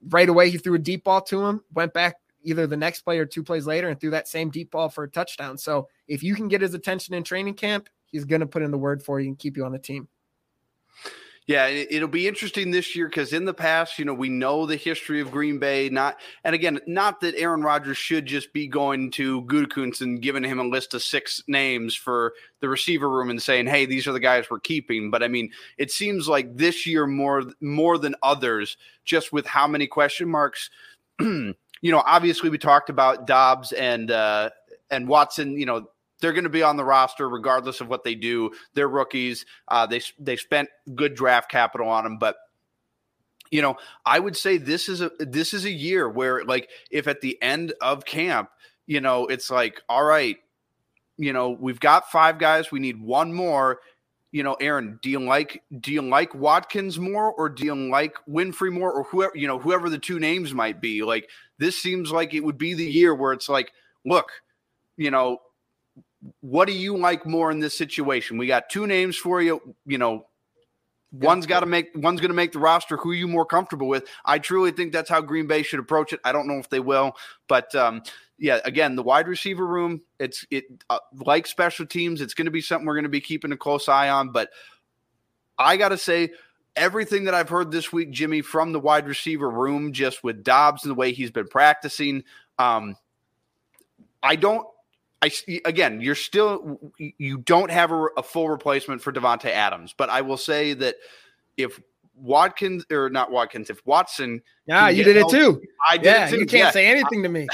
right 0.09 0.27
away 0.27 0.49
he 0.49 0.57
threw 0.57 0.73
a 0.73 0.79
deep 0.79 1.03
ball 1.03 1.21
to 1.21 1.45
him. 1.45 1.61
Went 1.71 1.93
back 1.93 2.15
either 2.41 2.65
the 2.65 2.75
next 2.75 3.01
play 3.01 3.19
or 3.19 3.27
two 3.27 3.43
plays 3.43 3.67
later 3.67 3.89
and 3.89 4.01
threw 4.01 4.09
that 4.09 4.27
same 4.27 4.49
deep 4.49 4.71
ball 4.71 4.89
for 4.89 5.03
a 5.03 5.09
touchdown. 5.09 5.55
So 5.59 5.87
if 6.07 6.23
you 6.23 6.33
can 6.33 6.47
get 6.47 6.61
his 6.61 6.73
attention 6.73 7.13
in 7.13 7.23
training 7.23 7.53
camp, 7.53 7.89
he's 8.07 8.25
going 8.25 8.41
to 8.41 8.47
put 8.47 8.63
in 8.63 8.71
the 8.71 8.77
word 8.79 9.03
for 9.03 9.19
you 9.19 9.27
and 9.27 9.37
keep 9.37 9.55
you 9.55 9.63
on 9.63 9.71
the 9.71 9.77
team. 9.77 10.07
Yeah, 11.47 11.67
it'll 11.67 12.09
be 12.09 12.27
interesting 12.27 12.71
this 12.71 12.93
year 12.93 13.07
because 13.07 13.31
in 13.31 13.45
the 13.45 13.53
past, 13.53 13.97
you 13.97 14.03
know, 14.03 14.13
we 14.13 14.27
know 14.27 14.65
the 14.65 14.75
history 14.75 15.21
of 15.21 15.31
Green 15.31 15.59
Bay. 15.59 15.87
Not, 15.87 16.19
and 16.43 16.53
again, 16.53 16.81
not 16.87 17.21
that 17.21 17.35
Aaron 17.37 17.61
Rodgers 17.61 17.95
should 17.95 18.25
just 18.25 18.51
be 18.51 18.67
going 18.67 19.11
to 19.11 19.43
Gutekunst 19.43 20.01
and 20.01 20.21
giving 20.21 20.43
him 20.43 20.59
a 20.59 20.65
list 20.65 20.93
of 20.93 21.01
six 21.01 21.41
names 21.47 21.95
for 21.95 22.33
the 22.59 22.67
receiver 22.67 23.09
room 23.09 23.29
and 23.29 23.41
saying, 23.41 23.67
"Hey, 23.67 23.85
these 23.85 24.07
are 24.07 24.11
the 24.11 24.19
guys 24.19 24.49
we're 24.51 24.59
keeping." 24.59 25.09
But 25.09 25.23
I 25.23 25.29
mean, 25.29 25.49
it 25.77 25.89
seems 25.89 26.27
like 26.27 26.57
this 26.57 26.85
year 26.85 27.07
more 27.07 27.43
more 27.61 27.97
than 27.97 28.15
others, 28.21 28.75
just 29.05 29.31
with 29.31 29.45
how 29.45 29.67
many 29.69 29.87
question 29.87 30.27
marks. 30.27 30.69
you 31.21 31.55
know, 31.81 32.03
obviously 32.05 32.49
we 32.49 32.57
talked 32.57 32.89
about 32.89 33.25
Doubs 33.25 33.71
and 33.71 34.11
uh, 34.11 34.49
and 34.91 35.07
Watson. 35.07 35.57
You 35.57 35.65
know, 35.65 35.89
they're 36.21 36.33
going 36.33 36.43
to 36.43 36.49
be 36.49 36.63
on 36.63 36.77
the 36.77 36.85
roster 36.85 37.29
regardless 37.29 37.81
of 37.81 37.87
what 37.87 38.03
they 38.03 38.15
do. 38.15 38.51
They're 38.73 38.87
rookies. 38.87 39.45
Uh, 39.67 39.85
they 39.85 40.01
they 40.19 40.35
spent 40.35 40.69
good 40.95 41.15
draft 41.15 41.49
capital 41.49 41.89
on 41.89 42.03
them, 42.03 42.17
but 42.17 42.35
you 43.51 43.61
know, 43.61 43.77
I 44.05 44.19
would 44.19 44.35
say 44.35 44.57
this 44.57 44.89
is 44.89 45.01
a 45.01 45.11
this 45.19 45.53
is 45.53 45.65
a 45.65 45.71
year 45.71 46.09
where 46.09 46.43
like 46.43 46.69
if 46.91 47.07
at 47.07 47.21
the 47.21 47.41
end 47.41 47.73
of 47.81 48.05
camp, 48.05 48.49
you 48.85 49.01
know, 49.01 49.27
it's 49.27 49.49
like 49.49 49.81
all 49.87 50.03
right, 50.03 50.37
you 51.17 51.33
know, 51.33 51.49
we've 51.49 51.79
got 51.79 52.11
five 52.11 52.39
guys, 52.39 52.71
we 52.71 52.79
need 52.79 53.01
one 53.01 53.33
more. 53.33 53.79
You 54.31 54.43
know, 54.43 54.55
Aaron, 54.55 54.99
do 55.01 55.09
you 55.09 55.19
like 55.19 55.63
do 55.79 55.91
you 55.93 56.01
like 56.01 56.35
Watkins 56.35 56.99
more 56.99 57.31
or 57.31 57.47
do 57.47 57.65
you 57.65 57.75
like 57.75 58.15
Winfree 58.29 58.73
more 58.73 58.91
or 58.91 59.03
whoever 59.03 59.31
you 59.35 59.47
know 59.47 59.57
whoever 59.57 59.89
the 59.89 59.97
two 59.97 60.19
names 60.19 60.53
might 60.53 60.81
be? 60.81 61.03
Like 61.03 61.29
this 61.57 61.81
seems 61.81 62.11
like 62.11 62.33
it 62.33 62.43
would 62.43 62.57
be 62.57 62.73
the 62.73 62.85
year 62.85 63.15
where 63.15 63.31
it's 63.31 63.49
like, 63.49 63.71
look, 64.05 64.29
you 64.97 65.11
know, 65.11 65.39
what 66.41 66.67
do 66.67 66.73
you 66.73 66.97
like 66.97 67.25
more 67.25 67.51
in 67.51 67.59
this 67.59 67.77
situation? 67.77 68.37
We 68.37 68.47
got 68.47 68.69
two 68.69 68.87
names 68.87 69.15
for 69.15 69.41
you. 69.41 69.75
You 69.85 69.97
know, 69.97 70.27
one's 71.11 71.45
got 71.45 71.61
to 71.61 71.65
make 71.65 71.89
one's 71.95 72.19
going 72.19 72.29
to 72.29 72.35
make 72.35 72.51
the 72.51 72.59
roster. 72.59 72.97
Who 72.97 73.11
are 73.11 73.15
you 73.15 73.27
more 73.27 73.45
comfortable 73.45 73.87
with? 73.87 74.05
I 74.25 74.39
truly 74.39 74.71
think 74.71 74.93
that's 74.93 75.09
how 75.09 75.21
Green 75.21 75.47
Bay 75.47 75.63
should 75.63 75.79
approach 75.79 76.13
it. 76.13 76.19
I 76.23 76.31
don't 76.31 76.47
know 76.47 76.57
if 76.57 76.69
they 76.69 76.79
will, 76.79 77.15
but 77.47 77.73
um, 77.75 78.03
yeah, 78.37 78.59
again, 78.65 78.95
the 78.95 79.03
wide 79.03 79.27
receiver 79.27 79.65
room. 79.65 80.01
It's 80.19 80.45
it 80.51 80.65
uh, 80.89 80.99
like 81.13 81.47
special 81.47 81.85
teams. 81.85 82.21
It's 82.21 82.33
going 82.33 82.45
to 82.45 82.51
be 82.51 82.61
something 82.61 82.85
we're 82.85 82.95
going 82.95 83.03
to 83.03 83.09
be 83.09 83.21
keeping 83.21 83.51
a 83.51 83.57
close 83.57 83.87
eye 83.87 84.09
on. 84.09 84.31
But 84.31 84.49
I 85.57 85.77
got 85.77 85.89
to 85.89 85.97
say. 85.97 86.31
Everything 86.75 87.23
that 87.23 87.33
I've 87.33 87.49
heard 87.49 87.71
this 87.71 87.91
week, 87.91 88.11
Jimmy, 88.11 88.43
from 88.43 88.71
the 88.71 88.79
wide 88.79 89.07
receiver 89.07 89.49
room, 89.49 89.93
just 89.93 90.23
with 90.23 90.43
Doubs 90.43 90.83
and 90.83 90.91
the 90.91 90.95
way 90.95 91.11
he's 91.11 91.31
been 91.31 91.47
practicing, 91.47 92.23
um, 92.59 92.95
I 94.21 94.35
don't 94.35 94.67
I 95.21 95.31
again, 95.65 95.99
you're 96.01 96.15
still 96.15 96.79
you 96.99 97.39
don't 97.39 97.71
have 97.71 97.91
a, 97.91 98.07
a 98.17 98.23
full 98.23 98.49
replacement 98.49 99.01
for 99.01 99.11
Davante 99.11 99.49
Adams, 99.49 99.93
but 99.97 100.09
I 100.09 100.21
will 100.21 100.37
say 100.37 100.73
that 100.75 100.95
if 101.57 101.79
Watkins 102.15 102.85
or 102.91 103.09
not 103.09 103.31
Watkins, 103.31 103.69
if 103.69 103.85
Watson, 103.85 104.41
yeah, 104.67 104.89
you 104.89 105.03
did 105.03 105.15
healthy, 105.15 105.37
it 105.37 105.39
too. 105.39 105.61
I 105.89 105.97
did 105.97 106.05
yeah, 106.05 106.27
it 106.27 106.29
too. 106.29 106.39
You 106.39 106.45
can't 106.45 106.63
yeah. 106.65 106.71
say 106.71 106.87
anything 106.87 107.23
to 107.23 107.29
me. 107.29 107.47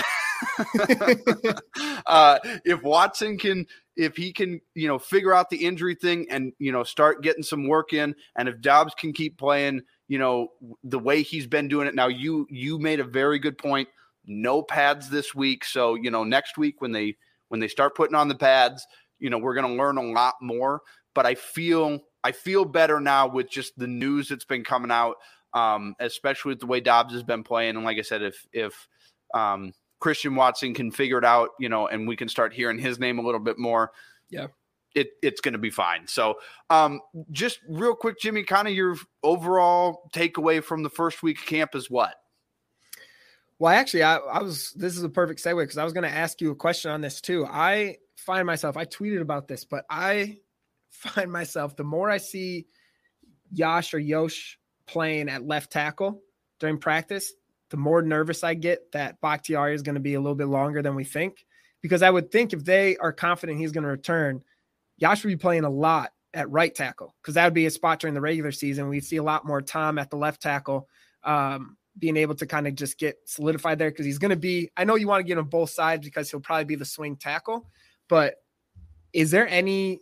uh, 2.06 2.39
if 2.65 2.82
Watson 2.84 3.38
can, 3.38 3.65
if 3.95 4.15
he 4.15 4.34
can, 4.34 4.60
you 4.76 4.88
know, 4.88 4.99
figure 4.99 5.34
out 5.34 5.49
the 5.49 5.58
injury 5.58 5.95
thing 5.95 6.26
and 6.30 6.54
you 6.60 6.71
know 6.71 6.84
start 6.84 7.23
getting 7.23 7.43
some 7.43 7.67
work 7.67 7.93
in, 7.93 8.15
and 8.36 8.49
if 8.49 8.60
Doubs 8.62 8.93
can 8.95 9.13
keep 9.13 9.38
playing, 9.38 9.82
you 10.08 10.19
know, 10.19 10.49
the 10.84 10.99
way 10.99 11.21
he's 11.21 11.47
been 11.47 11.67
doing 11.67 11.88
it 11.88 11.95
now, 11.95 12.08
you 12.08 12.47
you 12.49 12.80
made 12.80 12.99
a 12.99 13.06
very 13.06 13.39
good 13.39 13.58
point. 13.58 13.88
No 14.26 14.62
pads 14.62 15.10
this 15.10 15.36
week, 15.36 15.65
so 15.65 15.95
you 15.95 16.12
know 16.12 16.23
next 16.23 16.58
week 16.58 16.82
when 16.82 16.91
they 16.91 17.17
when 17.53 17.59
they 17.59 17.67
start 17.67 17.95
putting 17.95 18.15
on 18.15 18.27
the 18.27 18.35
pads, 18.35 18.87
you 19.19 19.29
know, 19.29 19.37
we're 19.37 19.53
going 19.53 19.67
to 19.67 19.77
learn 19.77 19.97
a 19.97 20.11
lot 20.11 20.33
more. 20.41 20.81
But 21.13 21.27
I 21.27 21.35
feel 21.35 21.99
I 22.23 22.31
feel 22.31 22.65
better 22.65 22.99
now 22.99 23.27
with 23.27 23.47
just 23.47 23.77
the 23.77 23.85
news 23.85 24.27
that's 24.27 24.43
been 24.43 24.63
coming 24.63 24.89
out, 24.89 25.17
um, 25.53 25.93
especially 25.99 26.49
with 26.49 26.61
the 26.61 26.65
way 26.65 26.79
Doubs 26.79 27.13
has 27.13 27.21
been 27.21 27.43
playing. 27.43 27.75
And 27.75 27.85
like 27.85 27.99
I 27.99 28.01
said, 28.01 28.23
if 28.23 28.43
if 28.53 28.87
um, 29.35 29.71
Christian 29.99 30.33
Watson 30.33 30.73
can 30.73 30.89
figure 30.89 31.19
it 31.19 31.25
out, 31.25 31.49
you 31.59 31.69
know, 31.69 31.87
and 31.87 32.07
we 32.07 32.15
can 32.15 32.27
start 32.27 32.53
hearing 32.53 32.79
his 32.79 32.97
name 32.97 33.19
a 33.19 33.21
little 33.21 33.39
bit 33.39 33.59
more, 33.59 33.91
yeah, 34.31 34.47
it, 34.95 35.09
it's 35.21 35.39
going 35.39 35.53
to 35.53 35.59
be 35.59 35.69
fine. 35.69 36.07
So, 36.07 36.39
um, 36.71 37.01
just 37.29 37.59
real 37.69 37.93
quick, 37.93 38.19
Jimmy, 38.19 38.41
kind 38.45 38.67
of 38.67 38.73
your 38.73 38.95
overall 39.21 40.09
takeaway 40.11 40.63
from 40.63 40.81
the 40.81 40.89
first 40.89 41.21
week 41.21 41.37
of 41.37 41.45
camp 41.45 41.75
is 41.75 41.87
what? 41.87 42.15
Well, 43.63 43.71
actually, 43.71 44.04
I, 44.04 44.17
I 44.17 44.41
was. 44.41 44.73
This 44.73 44.97
is 44.97 45.04
a 45.04 45.10
perfect 45.10 45.41
segue 45.41 45.63
because 45.63 45.78
I 45.78 45.86
was 45.86 45.93
going 45.93 46.04
to 46.04 46.13
ask 46.13 46.41
you 46.41 46.52
a 46.52 46.56
question 46.56 46.91
on 46.91 46.99
this 46.99 47.21
too. 47.21 47.45
I 47.49 47.95
find 48.17 48.45
myself. 48.45 48.76
I 48.76 48.84
tweeted 48.84 49.21
about 49.21 49.47
this, 49.47 49.63
but 49.63 49.86
I 49.89 50.39
find 50.89 51.32
myself 51.32 51.78
the 51.78 51.86
more 51.86 52.12
I 52.12 52.17
see 52.17 52.65
Yash 53.54 53.93
or 53.93 53.99
Yosh 53.99 54.60
playing 54.86 55.30
at 55.30 55.47
left 55.47 55.71
tackle 55.71 56.21
during 56.60 56.78
practice, 56.78 57.32
the 57.69 57.78
more 57.78 58.02
nervous 58.02 58.43
I 58.43 58.54
get 58.54 58.91
that 58.91 59.21
Bakhtiari 59.21 59.73
is 59.73 59.82
going 59.82 59.95
to 59.95 60.02
be 60.02 60.15
a 60.15 60.19
little 60.19 60.36
bit 60.36 60.49
longer 60.49 60.82
than 60.82 60.95
we 60.95 61.06
think. 61.06 61.45
Because 61.82 62.02
I 62.02 62.10
would 62.10 62.34
think 62.34 62.52
if 62.52 62.65
they 62.65 62.97
are 62.97 63.13
confident 63.13 63.60
he's 63.60 63.71
going 63.71 63.86
to 63.86 63.89
return, 63.89 64.43
Yash 64.97 65.23
would 65.23 65.30
be 65.30 65.38
playing 65.38 65.63
a 65.63 65.69
lot 65.69 66.12
at 66.34 66.52
right 66.52 66.76
tackle 66.76 67.15
because 67.21 67.36
that 67.36 67.45
would 67.45 67.54
be 67.54 67.65
a 67.65 67.71
spot 67.71 68.02
during 68.02 68.13
the 68.13 68.19
regular 68.19 68.52
season. 68.52 68.89
We'd 68.89 69.06
see 69.06 69.15
a 69.15 69.23
lot 69.23 69.47
more 69.47 69.62
Tom 69.62 69.99
at 69.99 70.10
the 70.10 70.17
left 70.17 70.41
tackle. 70.41 70.89
Um, 71.23 71.78
being 71.97 72.17
able 72.17 72.36
to 72.36 72.45
kind 72.45 72.67
of 72.67 72.75
just 72.75 72.97
get 72.97 73.17
solidified 73.25 73.77
there 73.77 73.91
because 73.91 74.06
he's 74.06 74.17
going 74.17 74.32
to 74.32 74.36
be. 74.38 74.71
I 74.75 74.84
know 74.84 74.95
you 74.95 75.08
want 75.08 75.19
to 75.19 75.27
get 75.27 75.38
him 75.38 75.45
both 75.45 75.69
sides 75.69 76.06
because 76.06 76.29
he'll 76.29 76.39
probably 76.39 76.65
be 76.65 76.75
the 76.75 76.86
swing 76.86 77.15
tackle, 77.15 77.67
but 78.10 78.36
is 79.13 79.32
there 79.32 79.47
any? 79.47 80.01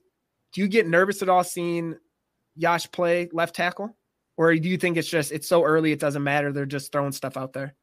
Do 0.53 0.61
you 0.61 0.67
get 0.67 0.87
nervous 0.87 1.21
at 1.21 1.29
all 1.29 1.43
seeing 1.43 1.95
Yash 2.55 2.91
play 2.91 3.29
left 3.31 3.55
tackle, 3.55 3.95
or 4.37 4.55
do 4.55 4.69
you 4.69 4.77
think 4.77 4.97
it's 4.97 5.09
just 5.09 5.31
it's 5.31 5.47
so 5.47 5.63
early 5.63 5.91
it 5.91 5.99
doesn't 5.99 6.23
matter? 6.23 6.51
They're 6.51 6.65
just 6.65 6.91
throwing 6.91 7.11
stuff 7.11 7.37
out 7.37 7.53
there. 7.53 7.75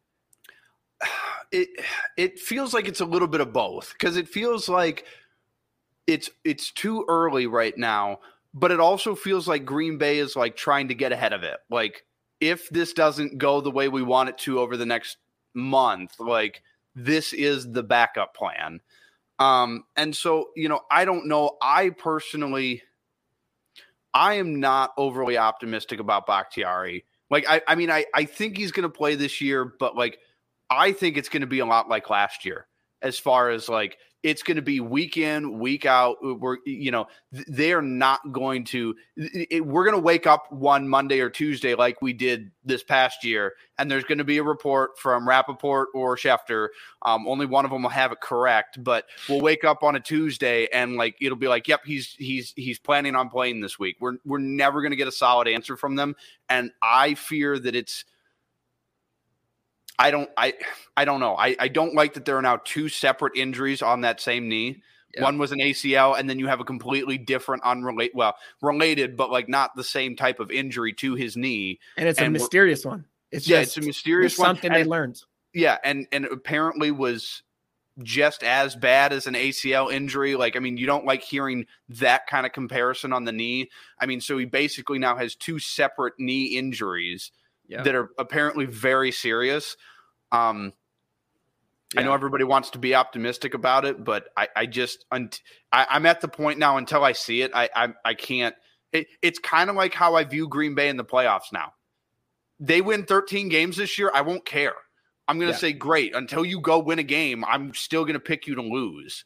It 1.51 1.71
it 2.19 2.39
feels 2.39 2.75
like 2.75 2.89
it's 2.89 3.01
a 3.01 3.07
little 3.07 3.27
bit 3.27 3.41
of 3.41 3.55
both 3.55 3.95
because 3.95 4.19
it 4.19 4.29
feels 4.29 4.69
like 4.69 5.07
it's 6.07 6.29
it's 6.45 6.71
too 6.73 7.07
early 7.09 7.47
right 7.47 7.73
now, 7.79 8.19
but 8.53 8.71
it 8.71 8.81
also 8.81 9.15
feels 9.15 9.49
like 9.49 9.65
Green 9.65 9.97
Bay 9.97 10.19
is 10.19 10.37
like 10.37 10.57
trying 10.57 10.89
to 10.89 10.95
get 10.95 11.11
ahead 11.11 11.33
of 11.33 11.45
it, 11.45 11.57
like 11.71 12.05
if 12.41 12.69
this 12.71 12.93
doesn't 12.93 13.39
go 13.39 13.61
the 13.61 13.71
way 13.71 13.89
we 13.89 14.03
want 14.03 14.29
it 14.29 14.39
to 14.39 14.61
over 14.61 14.77
the 14.77 14.87
next 14.87 15.19
month, 15.55 16.19
like 16.19 16.63
this 16.95 17.33
is 17.33 17.71
the 17.73 17.83
backup 17.83 18.35
plan. 18.35 18.81
Um, 19.39 19.85
and 19.97 20.15
so, 20.17 20.51
you 20.57 20.69
know, 20.69 20.81
I 20.91 21.05
don't 21.05 21.27
know. 21.27 21.57
I 21.63 21.91
personally, 21.91 22.83
I 24.15 24.35
am 24.35 24.59
not 24.59 24.93
overly 24.97 25.39
optimistic 25.39 26.01
about 26.01 26.27
Bakhtiari. 26.27 27.05
Like, 27.31 27.49
I, 27.49 27.61
I 27.69 27.75
mean, 27.75 27.91
I, 27.91 28.05
I 28.15 28.25
think 28.25 28.57
he's 28.57 28.73
going 28.73 28.83
to 28.83 28.89
play 28.89 29.15
this 29.15 29.41
year, 29.41 29.75
but 29.79 29.97
like, 29.97 30.19
I 30.71 30.93
think 30.93 31.17
it's 31.17 31.29
going 31.29 31.43
to 31.43 31.47
be 31.47 31.61
a 31.61 31.67
lot 31.67 31.89
like 31.89 32.11
last 32.11 32.45
year. 32.45 32.67
as 33.03 33.19
far 33.19 33.51
as 33.51 33.69
like 33.69 33.99
it's 34.29 34.43
going 34.43 34.57
to 34.57 34.63
be 34.63 34.79
week 34.79 35.17
in, 35.17 35.59
week 35.59 35.87
out. 35.87 36.17
Uh, 36.23 36.35
we're, 36.35 36.59
you 36.67 36.91
know, 36.91 37.07
they're 37.33 37.81
not 37.81 38.21
going 38.31 38.63
to, 38.65 38.95
it, 39.17 39.65
we're 39.65 39.85
going 39.85 39.97
to 39.97 40.03
wake 40.03 40.27
up 40.27 40.53
one 40.53 40.87
Monday 40.87 41.21
or 41.21 41.31
Tuesday 41.31 41.75
like 41.75 42.03
we 42.03 42.13
did 42.13 42.51
this 42.65 42.85
past 42.85 43.25
year, 43.25 43.55
and 43.79 43.91
there's 43.91 44.05
going 44.05 44.19
to 44.19 44.25
be 44.25 44.37
a 44.37 44.43
report 44.43 44.99
from 44.99 45.27
Rapoport 45.27 45.89
or 45.95 46.17
Schefter. 46.17 46.69
Um, 47.03 47.27
only 47.27 47.47
one 47.47 47.65
of 47.65 47.71
them 47.71 47.83
will 47.83 47.91
have 47.91 48.13
it 48.13 48.21
correct, 48.21 48.85
but 48.85 49.07
we'll 49.29 49.41
wake 49.41 49.65
up 49.65 49.83
on 49.83 49.97
a 49.97 50.01
Tuesday 50.01 50.69
and 50.73 50.97
like 50.97 51.17
it'll 51.21 51.39
be 51.39 51.49
like, 51.49 51.67
yep, 51.67 51.81
he's 51.85 52.15
he's 52.19 52.53
he's 52.55 52.79
planning 52.79 53.17
on 53.17 53.31
playing 53.31 53.61
this 53.63 53.79
week. 53.79 53.97
We're 54.01 54.19
we're 54.27 54.39
never 54.39 54.83
going 54.83 54.93
to 54.93 54.97
get 54.97 55.09
a 55.09 55.13
solid 55.13 55.49
answer 55.49 55.77
from 55.77 55.97
them, 55.97 56.15
and 56.51 56.71
I 56.83 57.15
fear 57.15 57.59
that 57.59 57.75
it's 57.75 58.05
I 59.99 60.11
don't 60.11 60.31
I 60.37 60.55
I 60.97 61.05
don't 61.05 61.21
know. 61.21 61.37
I, 61.37 61.57
I 61.59 61.69
don't 61.69 61.95
like 61.95 62.15
that 62.15 62.25
there 62.25 62.37
are 62.37 62.43
now 62.43 62.61
two 62.65 62.89
separate 62.89 63.37
injuries 63.37 63.83
on 63.83 64.03
that 64.03 64.21
same 64.21 64.49
knee. 64.49 64.83
Yeah. 65.15 65.23
One 65.23 65.39
was 65.39 65.53
an 65.53 65.59
ACL, 65.59 66.19
and 66.19 66.29
then 66.29 66.39
you 66.39 66.49
have 66.49 66.61
a 66.61 66.65
completely 66.65 67.17
different, 67.17 67.63
unrelated, 67.65 68.15
well, 68.15 68.37
related, 68.61 69.17
but 69.17 69.31
like 69.31 69.49
not 69.49 69.75
the 69.75 69.83
same 69.83 70.17
type 70.17 70.39
of 70.39 70.51
injury 70.51 70.93
to 70.95 71.15
his 71.15 71.35
knee. 71.35 71.81
And 71.97 72.09
it's 72.09 72.19
and 72.19 72.29
a 72.29 72.31
mysterious 72.31 72.85
one. 72.85 73.07
It's 73.33 73.49
yeah, 73.49 73.61
just, 73.61 73.79
it's 73.79 73.85
a 73.85 73.89
mysterious 73.89 74.33
it's 74.33 74.43
something 74.43 74.71
one. 74.71 74.81
they 74.81 74.87
learned. 74.87 75.23
Yeah, 75.55 75.79
and 75.83 76.07
and 76.13 76.27
apparently 76.27 76.91
was 76.91 77.43
just 78.03 78.45
as 78.45 78.77
bad 78.77 79.13
as 79.13 79.27
an 79.27 79.35
ACL 79.35 79.93
injury. 79.93 80.37
Like, 80.37 80.57
I 80.57 80.61
mean, 80.61 80.77
you 80.77 80.87
don't 80.87 81.07
like 81.07 81.23
hearing 81.23 81.67
that 81.89 82.27
kind 82.27 82.47
of 82.47 82.53
comparison 82.53 83.13
on 83.13 83.25
the 83.25 83.33
knee. 83.33 83.71
I 83.99 84.07
mean, 84.07 84.21
so 84.21 84.39
he 84.39 84.45
basically 84.45 84.99
now 84.99 85.17
has 85.17 85.35
two 85.35 85.59
separate 85.59 86.15
knee 86.19 86.57
injuries 86.57 87.33
yeah. 87.69 87.83
that 87.83 87.95
are 87.95 88.11
apparently 88.19 88.67
very 88.67 89.13
serious. 89.13 89.77
Um, 90.33 90.73
yeah. 91.95 92.01
I 92.01 92.05
know 92.05 92.13
everybody 92.13 92.45
wants 92.45 92.71
to 92.71 92.79
be 92.79 92.95
optimistic 92.95 93.55
about 93.55 93.85
it, 93.85 94.05
but 94.05 94.29
I, 94.37 94.49
I 94.57 94.67
just 94.67 95.05
I, 95.11 95.29
am 95.73 96.07
at 96.07 96.21
the 96.21 96.29
point 96.29 96.59
now 96.59 96.77
until 96.77 97.05
I 97.05 97.13
see 97.13 97.43
it, 97.43 97.51
I 97.55 97.71
I, 97.75 97.89
I 98.05 98.15
can't. 98.15 98.55
It, 98.93 99.07
it's 99.23 99.39
kind 99.39 99.71
of 99.71 99.77
like 99.77 99.95
how 99.95 100.15
I 100.15 100.25
view 100.25 100.49
Green 100.49 100.75
Bay 100.75 100.89
in 100.89 100.97
the 100.97 101.05
playoffs 101.05 101.53
now. 101.53 101.73
They 102.59 102.81
win 102.81 103.05
13 103.05 103.49
games 103.49 103.77
this 103.77 103.99
year, 103.99 104.11
I 104.13 104.23
won't 104.23 104.45
care. 104.45 104.75
I'm 105.29 105.39
going 105.39 105.49
to 105.49 105.55
yeah. 105.55 105.61
say 105.61 105.73
great 105.75 106.15
until 106.15 106.45
you 106.45 106.61
go 106.61 106.79
win 106.79 106.99
a 106.99 107.05
game. 107.05 107.45
I'm 107.45 107.75
still 107.75 108.05
going 108.05 108.15
to 108.15 108.21
pick 108.21 108.47
you 108.47 108.55
to 108.55 108.63
lose 108.63 109.25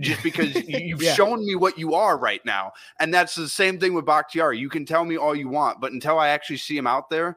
just 0.00 0.22
because 0.22 0.54
you've 0.68 1.02
yeah. 1.02 1.14
shown 1.14 1.46
me 1.46 1.54
what 1.54 1.78
you 1.78 1.94
are 1.94 2.18
right 2.18 2.44
now. 2.44 2.72
And 2.98 3.14
that's 3.14 3.36
the 3.36 3.48
same 3.48 3.78
thing 3.78 3.94
with 3.94 4.04
Bakhtiari. 4.04 4.58
You 4.58 4.68
can 4.68 4.84
tell 4.84 5.04
me 5.04 5.16
all 5.16 5.34
you 5.34 5.48
want, 5.48 5.80
but 5.80 5.92
until 5.92 6.18
I 6.18 6.28
actually 6.28 6.56
see 6.56 6.76
him 6.76 6.88
out 6.88 7.08
there, 7.08 7.36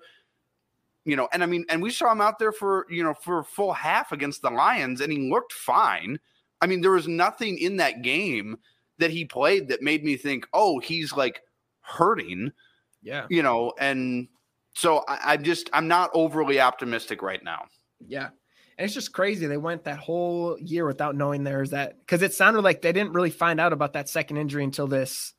you 1.08 1.16
know, 1.16 1.30
and 1.32 1.42
I 1.42 1.46
mean, 1.46 1.64
and 1.70 1.82
we 1.82 1.90
saw 1.90 2.12
him 2.12 2.20
out 2.20 2.38
there 2.38 2.52
for, 2.52 2.86
you 2.90 3.02
know, 3.02 3.14
for 3.14 3.40
a 3.40 3.44
full 3.44 3.72
half 3.72 4.12
against 4.12 4.42
the 4.42 4.50
Lions 4.50 5.00
and 5.00 5.10
he 5.10 5.32
looked 5.32 5.54
fine. 5.54 6.20
I 6.62 6.68
mean, 6.68 6.82
there 6.82 6.92
was 6.92 7.08
nothing 7.08 7.58
in 7.58 7.78
that 7.78 8.02
game 8.02 8.58
that 8.98 9.10
he 9.10 9.24
played 9.24 9.70
that 9.70 9.82
made 9.82 10.04
me 10.04 10.18
think, 10.18 10.46
oh, 10.54 10.80
he's 10.80 11.14
like 11.14 11.42
hurting. 11.80 12.52
Yeah. 13.02 13.26
You 13.30 13.42
know, 13.42 13.72
and 13.80 14.28
so 14.74 15.06
I, 15.08 15.20
I 15.24 15.38
just, 15.38 15.70
I'm 15.72 15.88
not 15.88 16.12
overly 16.14 16.60
optimistic 16.60 17.22
right 17.22 17.42
now. 17.42 17.68
Yeah. 18.06 18.28
And 18.78 18.84
it's 18.84 18.94
just 18.94 19.14
crazy. 19.14 19.48
They 19.48 19.56
went 19.56 19.86
that 19.86 20.00
whole 20.00 20.58
year 20.60 20.86
without 20.86 21.16
knowing 21.16 21.46
there's 21.46 21.70
that 21.70 22.00
because 22.02 22.22
it 22.22 22.34
sounded 22.34 22.64
like 22.64 22.82
they 22.82 22.92
didn't 22.92 23.14
really 23.14 23.32
find 23.32 23.62
out 23.62 23.72
about 23.72 23.94
that 23.94 24.10
second 24.10 24.38
injury 24.38 24.66
until 24.66 24.88
this 24.88 25.34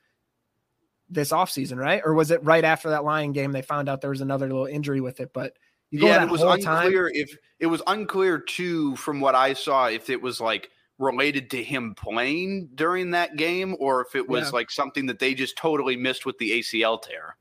this 1.10 1.30
offseason, 1.30 1.76
right? 1.76 2.02
Or 2.04 2.14
was 2.14 2.30
it 2.30 2.42
right 2.44 2.64
after 2.64 2.90
that 2.90 3.04
Lion 3.04 3.32
game 3.32 3.52
they 3.52 3.62
found 3.62 3.88
out 3.88 4.00
there 4.00 4.10
was 4.10 4.20
another 4.20 4.46
little 4.46 4.66
injury 4.66 5.00
with 5.00 5.20
it? 5.20 5.32
But 5.32 5.54
yeah, 5.90 6.22
it 6.22 6.30
was 6.30 6.42
unclear 6.42 7.08
time, 7.08 7.12
if 7.14 7.36
it 7.60 7.66
was 7.66 7.82
unclear 7.86 8.38
too 8.38 8.94
from 8.96 9.20
what 9.20 9.34
I 9.34 9.54
saw 9.54 9.86
if 9.86 10.10
it 10.10 10.20
was 10.20 10.40
like 10.40 10.70
related 10.98 11.50
to 11.50 11.62
him 11.62 11.94
playing 11.94 12.68
during 12.74 13.12
that 13.12 13.36
game 13.36 13.76
or 13.78 14.02
if 14.02 14.14
it 14.14 14.28
was 14.28 14.46
yeah. 14.46 14.50
like 14.50 14.70
something 14.70 15.06
that 15.06 15.18
they 15.18 15.32
just 15.32 15.56
totally 15.56 15.96
missed 15.96 16.26
with 16.26 16.36
the 16.38 16.50
ACL 16.60 17.00
tear. 17.00 17.36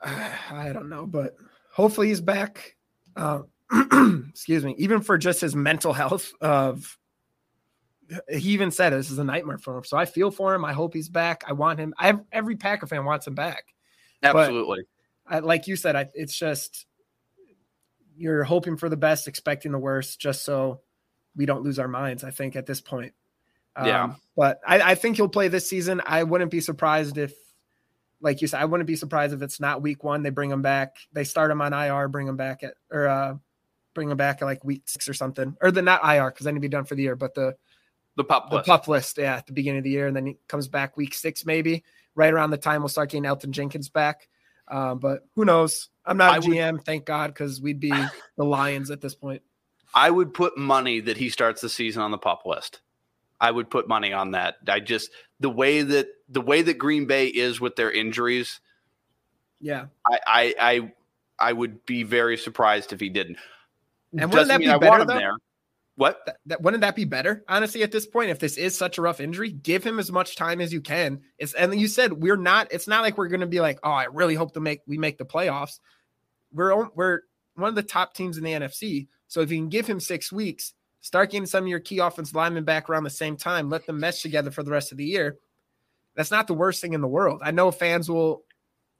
I 0.02 0.70
don't 0.72 0.88
know, 0.88 1.06
but 1.06 1.36
hopefully 1.72 2.08
he's 2.08 2.20
back. 2.20 2.76
Uh, 3.16 3.40
excuse 4.28 4.64
me, 4.64 4.74
even 4.78 5.00
for 5.00 5.18
just 5.18 5.40
his 5.40 5.56
mental 5.56 5.92
health 5.92 6.32
of 6.40 6.98
he 8.28 8.50
even 8.50 8.70
said 8.70 8.90
this 8.90 9.10
is 9.10 9.18
a 9.18 9.24
nightmare 9.24 9.58
for 9.58 9.76
him. 9.76 9.84
So 9.84 9.96
I 9.96 10.04
feel 10.04 10.30
for 10.30 10.54
him. 10.54 10.64
I 10.64 10.72
hope 10.72 10.94
he's 10.94 11.08
back. 11.08 11.44
I 11.46 11.52
want 11.52 11.78
him. 11.78 11.94
I 11.98 12.06
have, 12.06 12.22
every 12.32 12.56
Packer 12.56 12.86
fan 12.86 13.04
wants 13.04 13.26
him 13.26 13.34
back. 13.34 13.74
Absolutely. 14.22 14.84
I, 15.26 15.40
like 15.40 15.66
you 15.66 15.76
said, 15.76 15.96
I, 15.96 16.08
it's 16.14 16.36
just 16.36 16.86
you're 18.16 18.44
hoping 18.44 18.76
for 18.76 18.88
the 18.88 18.96
best, 18.96 19.28
expecting 19.28 19.72
the 19.72 19.78
worst, 19.78 20.20
just 20.20 20.44
so 20.44 20.80
we 21.34 21.46
don't 21.46 21.62
lose 21.62 21.78
our 21.78 21.88
minds. 21.88 22.24
I 22.24 22.30
think 22.30 22.56
at 22.56 22.66
this 22.66 22.80
point. 22.80 23.12
Um, 23.74 23.86
yeah. 23.86 24.14
But 24.36 24.60
I, 24.66 24.92
I 24.92 24.94
think 24.94 25.16
he'll 25.16 25.28
play 25.28 25.48
this 25.48 25.68
season. 25.68 26.00
I 26.04 26.22
wouldn't 26.22 26.50
be 26.50 26.60
surprised 26.60 27.18
if, 27.18 27.34
like 28.20 28.40
you 28.40 28.48
said, 28.48 28.60
I 28.60 28.64
wouldn't 28.64 28.86
be 28.86 28.96
surprised 28.96 29.34
if 29.34 29.42
it's 29.42 29.60
not 29.60 29.82
week 29.82 30.02
one. 30.02 30.22
They 30.22 30.30
bring 30.30 30.50
him 30.50 30.62
back. 30.62 30.96
They 31.12 31.24
start 31.24 31.50
him 31.50 31.60
on 31.60 31.74
IR, 31.74 32.08
bring 32.08 32.26
him 32.26 32.36
back 32.36 32.62
at 32.62 32.74
or 32.90 33.06
uh, 33.06 33.34
bring 33.94 34.10
him 34.10 34.16
back 34.16 34.40
at 34.40 34.46
like 34.46 34.64
week 34.64 34.82
six 34.86 35.08
or 35.08 35.14
something, 35.14 35.56
or 35.60 35.70
the 35.70 35.82
not 35.82 36.00
IR 36.02 36.30
because 36.30 36.44
then 36.44 36.54
he'd 36.54 36.60
be 36.60 36.68
done 36.68 36.84
for 36.84 36.94
the 36.94 37.02
year, 37.02 37.16
but 37.16 37.34
the 37.34 37.54
the 38.16 38.24
pup 38.24 38.50
list. 38.50 38.64
The 38.66 38.70
pup 38.70 38.88
list, 38.88 39.18
yeah, 39.18 39.36
at 39.36 39.46
the 39.46 39.52
beginning 39.52 39.78
of 39.78 39.84
the 39.84 39.90
year, 39.90 40.06
and 40.06 40.16
then 40.16 40.26
he 40.26 40.36
comes 40.48 40.68
back 40.68 40.96
week 40.96 41.14
six, 41.14 41.46
maybe 41.46 41.84
right 42.16 42.32
around 42.32 42.50
the 42.50 42.56
time 42.56 42.80
we'll 42.80 42.88
start 42.88 43.10
getting 43.10 43.24
Elgton 43.24 43.50
Jenkins 43.50 43.88
back. 43.88 44.28
Uh, 44.66 44.96
but 44.96 45.28
who 45.36 45.44
knows? 45.44 45.90
I'm 46.04 46.16
not 46.16 46.38
a 46.38 46.40
GM, 46.40 46.72
would, 46.72 46.84
thank 46.84 47.04
God, 47.04 47.28
because 47.28 47.60
we'd 47.60 47.78
be 47.78 47.92
the 48.36 48.44
Lions 48.44 48.90
at 48.90 49.00
this 49.00 49.14
point. 49.14 49.42
I 49.94 50.10
would 50.10 50.34
put 50.34 50.58
money 50.58 50.98
that 51.00 51.16
he 51.16 51.30
starts 51.30 51.60
the 51.60 51.68
season 51.68 52.02
on 52.02 52.10
the 52.10 52.18
pup 52.18 52.42
list. 52.44 52.80
I 53.40 53.50
would 53.50 53.70
put 53.70 53.86
money 53.86 54.12
on 54.12 54.32
that. 54.32 54.56
I 54.66 54.80
just 54.80 55.10
the 55.40 55.50
way 55.50 55.82
that 55.82 56.08
the 56.28 56.40
way 56.40 56.62
that 56.62 56.78
Green 56.78 57.06
Bay 57.06 57.26
is 57.26 57.60
with 57.60 57.76
their 57.76 57.92
injuries. 57.92 58.60
Yeah, 59.60 59.86
I 60.06 60.18
I 60.26 60.54
I, 60.58 60.92
I 61.38 61.52
would 61.52 61.84
be 61.84 62.02
very 62.02 62.38
surprised 62.38 62.92
if 62.92 63.00
he 63.00 63.10
didn't. 63.10 63.38
And 64.12 64.30
wouldn't 64.30 64.32
Doesn't 64.32 64.62
that 64.62 64.80
be 64.80 64.86
better 64.86 65.04
though? 65.04 65.18
There. 65.18 65.36
What? 65.96 66.20
That, 66.26 66.36
that, 66.46 66.62
wouldn't 66.62 66.82
that 66.82 66.94
be 66.94 67.04
better? 67.04 67.42
Honestly, 67.48 67.82
at 67.82 67.90
this 67.90 68.06
point, 68.06 68.30
if 68.30 68.38
this 68.38 68.58
is 68.58 68.76
such 68.76 68.98
a 68.98 69.02
rough 69.02 69.20
injury, 69.20 69.50
give 69.50 69.82
him 69.82 69.98
as 69.98 70.12
much 70.12 70.36
time 70.36 70.60
as 70.60 70.72
you 70.72 70.82
can. 70.82 71.22
It's 71.38 71.54
and 71.54 71.78
you 71.78 71.88
said 71.88 72.12
we're 72.12 72.36
not. 72.36 72.68
It's 72.70 72.86
not 72.86 73.02
like 73.02 73.16
we're 73.16 73.28
going 73.28 73.40
to 73.40 73.46
be 73.46 73.60
like, 73.60 73.78
oh, 73.82 73.90
I 73.90 74.04
really 74.04 74.34
hope 74.34 74.52
to 74.54 74.60
make 74.60 74.80
we 74.86 74.98
make 74.98 75.16
the 75.16 75.24
playoffs. 75.24 75.80
We're 76.52 76.88
we're 76.94 77.20
one 77.54 77.70
of 77.70 77.74
the 77.74 77.82
top 77.82 78.14
teams 78.14 78.36
in 78.36 78.44
the 78.44 78.52
NFC. 78.52 79.08
So 79.26 79.40
if 79.40 79.50
you 79.50 79.56
can 79.56 79.70
give 79.70 79.86
him 79.86 79.98
six 79.98 80.30
weeks, 80.30 80.74
start 81.00 81.30
getting 81.30 81.46
some 81.46 81.64
of 81.64 81.68
your 81.68 81.80
key 81.80 81.98
offense 81.98 82.34
linemen 82.34 82.64
back 82.64 82.90
around 82.90 83.04
the 83.04 83.10
same 83.10 83.36
time, 83.36 83.70
let 83.70 83.86
them 83.86 83.98
mesh 83.98 84.20
together 84.20 84.50
for 84.50 84.62
the 84.62 84.70
rest 84.70 84.92
of 84.92 84.98
the 84.98 85.04
year. 85.04 85.38
That's 86.14 86.30
not 86.30 86.46
the 86.46 86.54
worst 86.54 86.82
thing 86.82 86.92
in 86.92 87.00
the 87.00 87.08
world. 87.08 87.40
I 87.42 87.50
know 87.50 87.70
fans 87.70 88.10
will 88.10 88.42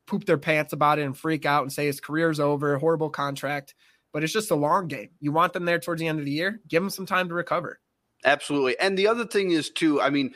poop 0.07 0.25
their 0.25 0.39
pants 0.39 0.73
about 0.73 0.99
it 0.99 1.03
and 1.03 1.17
freak 1.17 1.45
out 1.45 1.63
and 1.63 1.73
say 1.73 1.87
his 1.87 2.01
career's 2.01 2.41
over, 2.41 2.79
horrible 2.79 3.11
contract 3.11 3.75
but 4.17 4.25
it's 4.25 4.33
just 4.33 4.51
a 4.51 4.55
long 4.55 4.89
game. 4.89 5.11
You 5.21 5.31
want 5.31 5.53
them 5.53 5.67
there 5.67 5.79
towards 5.79 6.01
the 6.01 6.09
end 6.09 6.19
of 6.19 6.25
the 6.25 6.31
year, 6.31 6.59
give 6.69 6.83
them 6.83 6.89
some 6.89 7.05
time 7.05 7.29
to 7.29 7.35
recover. 7.35 7.81
Absolutely. 8.25 8.75
And 8.79 8.97
the 8.97 9.09
other 9.09 9.27
thing 9.27 9.51
is, 9.51 9.69
too, 9.69 10.01
I 10.01 10.09
mean, 10.09 10.33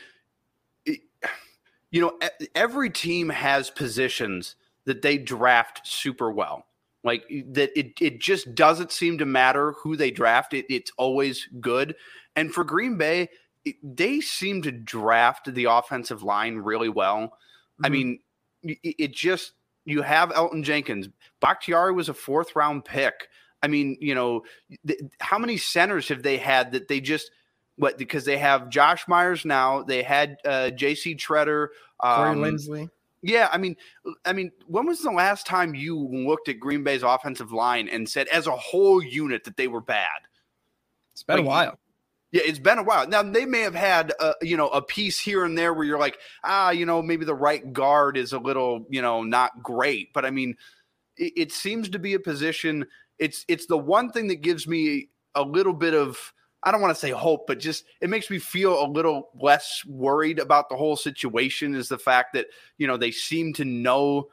it, 0.85 1.01
you 1.91 2.03
know, 2.03 2.19
every 2.55 2.91
team 2.91 3.31
has 3.31 3.71
positions 3.71 4.57
that 4.85 5.01
they 5.01 5.17
draft 5.17 5.87
super 5.87 6.31
well. 6.31 6.67
Like 7.05 7.27
that, 7.53 7.71
it, 7.75 7.95
it 8.03 8.21
just 8.21 8.55
doesn't 8.55 8.93
seem 8.93 9.17
to 9.17 9.25
matter 9.25 9.73
who 9.83 9.97
they 9.97 10.11
draft. 10.11 10.53
It, 10.53 10.67
it's 10.69 10.93
always 10.99 11.49
good. 11.59 11.97
And 12.37 12.53
for 12.53 12.65
Green 12.65 12.99
Bay, 12.99 13.31
it, 13.65 13.77
they 13.83 14.21
seem 14.21 14.61
to 14.61 14.73
draft 14.73 15.55
the 15.55 15.65
offensive 15.65 16.23
line 16.23 16.57
really 16.57 16.91
well. 16.91 17.19
Mm-hmm. 17.21 17.87
I 17.87 17.89
mean, 17.89 18.19
it, 18.63 18.79
it 18.83 19.15
just 19.15 19.53
you 19.87 20.03
have 20.03 20.29
Elgton 20.33 20.65
Jenkins. 20.65 21.09
Bakhtiari 21.41 21.95
was 21.95 22.11
a 22.11 22.15
fourth 22.15 22.55
round 22.55 22.85
pick. 22.85 23.29
I 23.63 23.69
mean, 23.69 23.97
you 24.01 24.15
know, 24.15 24.43
th- 24.87 25.01
how 25.21 25.39
many 25.39 25.57
centers 25.57 26.09
have 26.09 26.23
they 26.23 26.39
had 26.39 26.73
that 26.73 26.89
they 26.89 27.01
just 27.01 27.31
what 27.77 27.99
because 27.99 28.25
they 28.25 28.39
have 28.39 28.69
Josh 28.69 29.09
Myers 29.09 29.45
now, 29.45 29.83
they 29.83 30.03
had 30.03 30.37
uh, 30.45 30.71
J.C. 30.71 31.15
Tretter, 31.17 31.69
um, 32.01 32.41
Corey 32.41 32.53
Linsley. 32.53 32.91
Yeah, 33.23 33.49
I 33.53 33.59
mean, 33.59 33.77
I 34.25 34.33
mean, 34.33 34.51
when 34.67 34.87
was 34.87 35.03
the 35.03 35.11
last 35.11 35.47
time 35.47 35.75
you 35.75 35.99
looked 35.99 36.49
at 36.49 36.59
Green 36.59 36.83
Bay's 36.83 37.03
offensive 37.03 37.53
line 37.53 37.89
and 37.89 38.09
said, 38.09 38.29
as 38.29 38.47
a 38.47 38.57
whole 38.57 39.03
unit, 39.03 39.45
that 39.45 39.57
they 39.57 39.69
were 39.69 39.83
bad? 39.83 40.09
It's 41.13 41.23
been 41.23 41.37
like, 41.37 41.45
a 41.45 41.49
while. 41.49 41.79
Yeah, 42.33 42.43
it's 42.45 42.59
been 42.59 42.79
a 42.79 42.83
while. 42.83 43.07
Now 43.07 43.23
they 43.23 43.45
may 43.45 43.61
have 43.61 43.75
had, 43.75 44.13
a, 44.21 44.35
you 44.41 44.57
know, 44.57 44.69
a 44.69 44.81
piece 44.81 45.19
here 45.19 45.45
and 45.45 45.57
there 45.57 45.75
where 45.75 45.85
you're 45.85 45.99
like, 45.99 46.19
ah, 46.45 46.71
you 46.71 46.87
know, 46.87 47.03
maybe 47.03 47.27
the 47.27 47.35
right 47.35 47.73
guard 47.73 48.17
is 48.17 48.33
a 48.33 48.39
little, 48.39 48.87
you 48.89 49.03
know, 49.03 49.23
not 49.23 49.63
great, 49.63 50.15
but 50.15 50.25
I 50.25 50.31
mean, 50.31 50.57
it, 51.17 51.33
it 51.37 51.53
seems 51.53 51.91
to 51.91 51.99
be 51.99 52.15
a 52.15 52.21
position 52.21 52.87
it's 53.21 53.45
it's 53.47 53.67
the 53.67 53.79
one 53.79 54.11
thing 54.11 54.29
that 54.29 54.41
gives 54.41 54.67
me 54.67 55.11
a 55.35 55.43
little 55.43 55.75
bit 55.75 55.95
of 55.95 56.33
I 56.63 56.73
don't 56.73 56.81
want 56.81 56.95
to 56.95 57.01
say 57.01 57.11
hope, 57.11 57.47
but 57.47 57.59
just 57.59 57.85
it 58.01 58.11
makes 58.11 58.29
me 58.29 58.39
feel 58.39 58.85
a 58.85 58.89
little 58.89 59.31
less 59.41 59.83
worried 59.87 60.39
about 60.39 60.69
the 60.69 60.77
whole 60.77 60.97
situation 60.97 61.75
is 61.75 61.89
the 61.89 61.99
fact 61.99 62.35
that, 62.35 62.47
you 62.77 62.87
know, 62.87 62.99
they 62.99 63.13
seem 63.13 63.55
to 63.55 63.65
know 63.65 64.29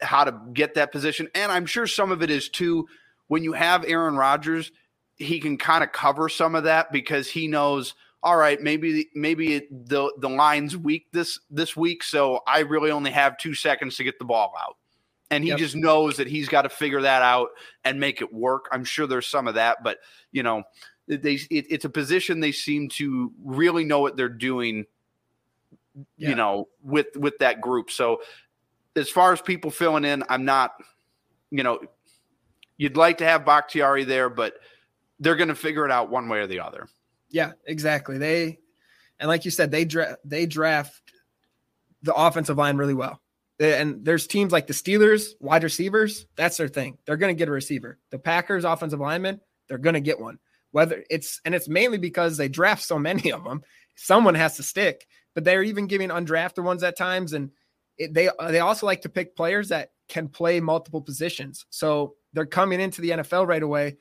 how 0.00 0.24
to 0.24 0.40
get 0.52 0.74
that 0.74 0.90
position. 0.90 1.28
And 1.34 1.52
I'm 1.52 1.66
sure 1.66 1.86
some 1.86 2.10
of 2.10 2.22
it 2.22 2.30
is 2.30 2.48
too 2.48 2.88
when 3.28 3.44
you 3.44 3.52
have 3.52 3.84
Aaron 3.86 4.16
Rodgers, 4.16 4.72
he 5.16 5.38
can 5.38 5.56
kind 5.56 5.84
of 5.84 5.92
cover 5.92 6.28
some 6.28 6.54
of 6.54 6.64
that 6.64 6.90
because 6.90 7.28
he 7.28 7.46
knows 7.46 7.94
all 8.22 8.36
right 8.36 8.60
maybe 8.60 9.08
maybe 9.14 9.66
the 9.70 10.12
the 10.18 10.28
line's 10.28 10.76
weak 10.76 11.06
this 11.12 11.40
this 11.50 11.76
week 11.76 12.04
so 12.04 12.40
i 12.46 12.60
really 12.60 12.90
only 12.90 13.10
have 13.10 13.36
2 13.38 13.52
seconds 13.52 13.96
to 13.96 14.04
get 14.04 14.18
the 14.20 14.24
ball 14.24 14.52
out 14.60 14.76
and 15.32 15.42
he 15.42 15.50
yep. 15.50 15.58
just 15.58 15.74
knows 15.74 16.18
that 16.18 16.28
he's 16.28 16.48
got 16.48 16.62
to 16.62 16.68
figure 16.68 17.00
that 17.00 17.22
out 17.22 17.48
and 17.84 17.98
make 17.98 18.20
it 18.20 18.32
work. 18.32 18.68
I'm 18.70 18.84
sure 18.84 19.06
there's 19.06 19.26
some 19.26 19.48
of 19.48 19.54
that 19.54 19.82
but 19.82 19.98
you 20.30 20.42
know 20.42 20.62
they 21.08 21.34
it, 21.34 21.66
it's 21.70 21.84
a 21.84 21.90
position 21.90 22.38
they 22.38 22.52
seem 22.52 22.88
to 22.90 23.32
really 23.42 23.84
know 23.84 24.00
what 24.00 24.16
they're 24.16 24.28
doing 24.28 24.86
yeah. 26.16 26.28
you 26.28 26.34
know 26.34 26.68
with 26.82 27.16
with 27.16 27.38
that 27.38 27.60
group. 27.60 27.90
So 27.90 28.20
as 28.94 29.08
far 29.08 29.32
as 29.32 29.40
people 29.40 29.70
filling 29.70 30.04
in 30.04 30.22
i'm 30.28 30.44
not 30.44 30.74
you 31.50 31.62
know 31.62 31.80
you'd 32.76 32.98
like 32.98 33.18
to 33.18 33.24
have 33.24 33.46
Bakhtiari 33.46 34.04
there 34.04 34.28
but 34.28 34.54
they're 35.18 35.36
going 35.36 35.48
to 35.48 35.54
figure 35.54 35.86
it 35.86 35.90
out 35.90 36.10
one 36.10 36.28
way 36.28 36.40
or 36.40 36.46
the 36.46 36.60
other. 36.60 36.88
Yeah 37.30 37.52
exactly. 37.66 38.18
They 38.18 38.58
and 39.18 39.28
like 39.28 39.46
you 39.46 39.50
said 39.50 39.70
they 39.70 39.86
draft 39.86 40.18
they 40.24 40.44
draft 40.44 41.00
the 42.02 42.12
offensive 42.14 42.58
line 42.58 42.76
really 42.76 42.94
well 42.94 43.21
and 43.62 44.04
there's 44.04 44.26
teams 44.26 44.52
like 44.52 44.66
the 44.66 44.72
Steelers 44.72 45.30
wide 45.40 45.62
receivers 45.62 46.26
that's 46.36 46.56
their 46.56 46.68
thing. 46.68 46.98
They're 47.06 47.16
going 47.16 47.34
to 47.34 47.38
get 47.38 47.48
a 47.48 47.52
receiver. 47.52 47.98
The 48.10 48.18
Packers 48.18 48.64
offensive 48.64 49.00
lineman 49.00 49.40
they're 49.68 49.78
going 49.78 49.94
to 49.94 50.00
get 50.00 50.20
one. 50.20 50.38
Whether 50.72 51.04
it's 51.10 51.40
and 51.44 51.54
it's 51.54 51.68
mainly 51.68 51.98
because 51.98 52.36
they 52.36 52.48
draft 52.48 52.82
so 52.82 52.98
many 52.98 53.32
of 53.32 53.44
them 53.44 53.62
someone 53.94 54.34
has 54.34 54.56
to 54.56 54.62
stick 54.62 55.06
but 55.34 55.44
they're 55.44 55.62
even 55.62 55.86
giving 55.86 56.08
undrafted 56.08 56.64
ones 56.64 56.82
at 56.82 56.96
times 56.96 57.32
and 57.32 57.50
it, 57.98 58.14
they 58.14 58.28
uh, 58.28 58.50
they 58.50 58.60
also 58.60 58.86
like 58.86 59.02
to 59.02 59.08
pick 59.08 59.36
players 59.36 59.68
that 59.68 59.90
can 60.08 60.28
play 60.28 60.60
multiple 60.60 61.00
positions. 61.00 61.66
So 61.70 62.14
they're 62.32 62.46
coming 62.46 62.80
into 62.80 63.00
the 63.00 63.10
NFL 63.10 63.46
right 63.46 63.62
away 63.62 63.96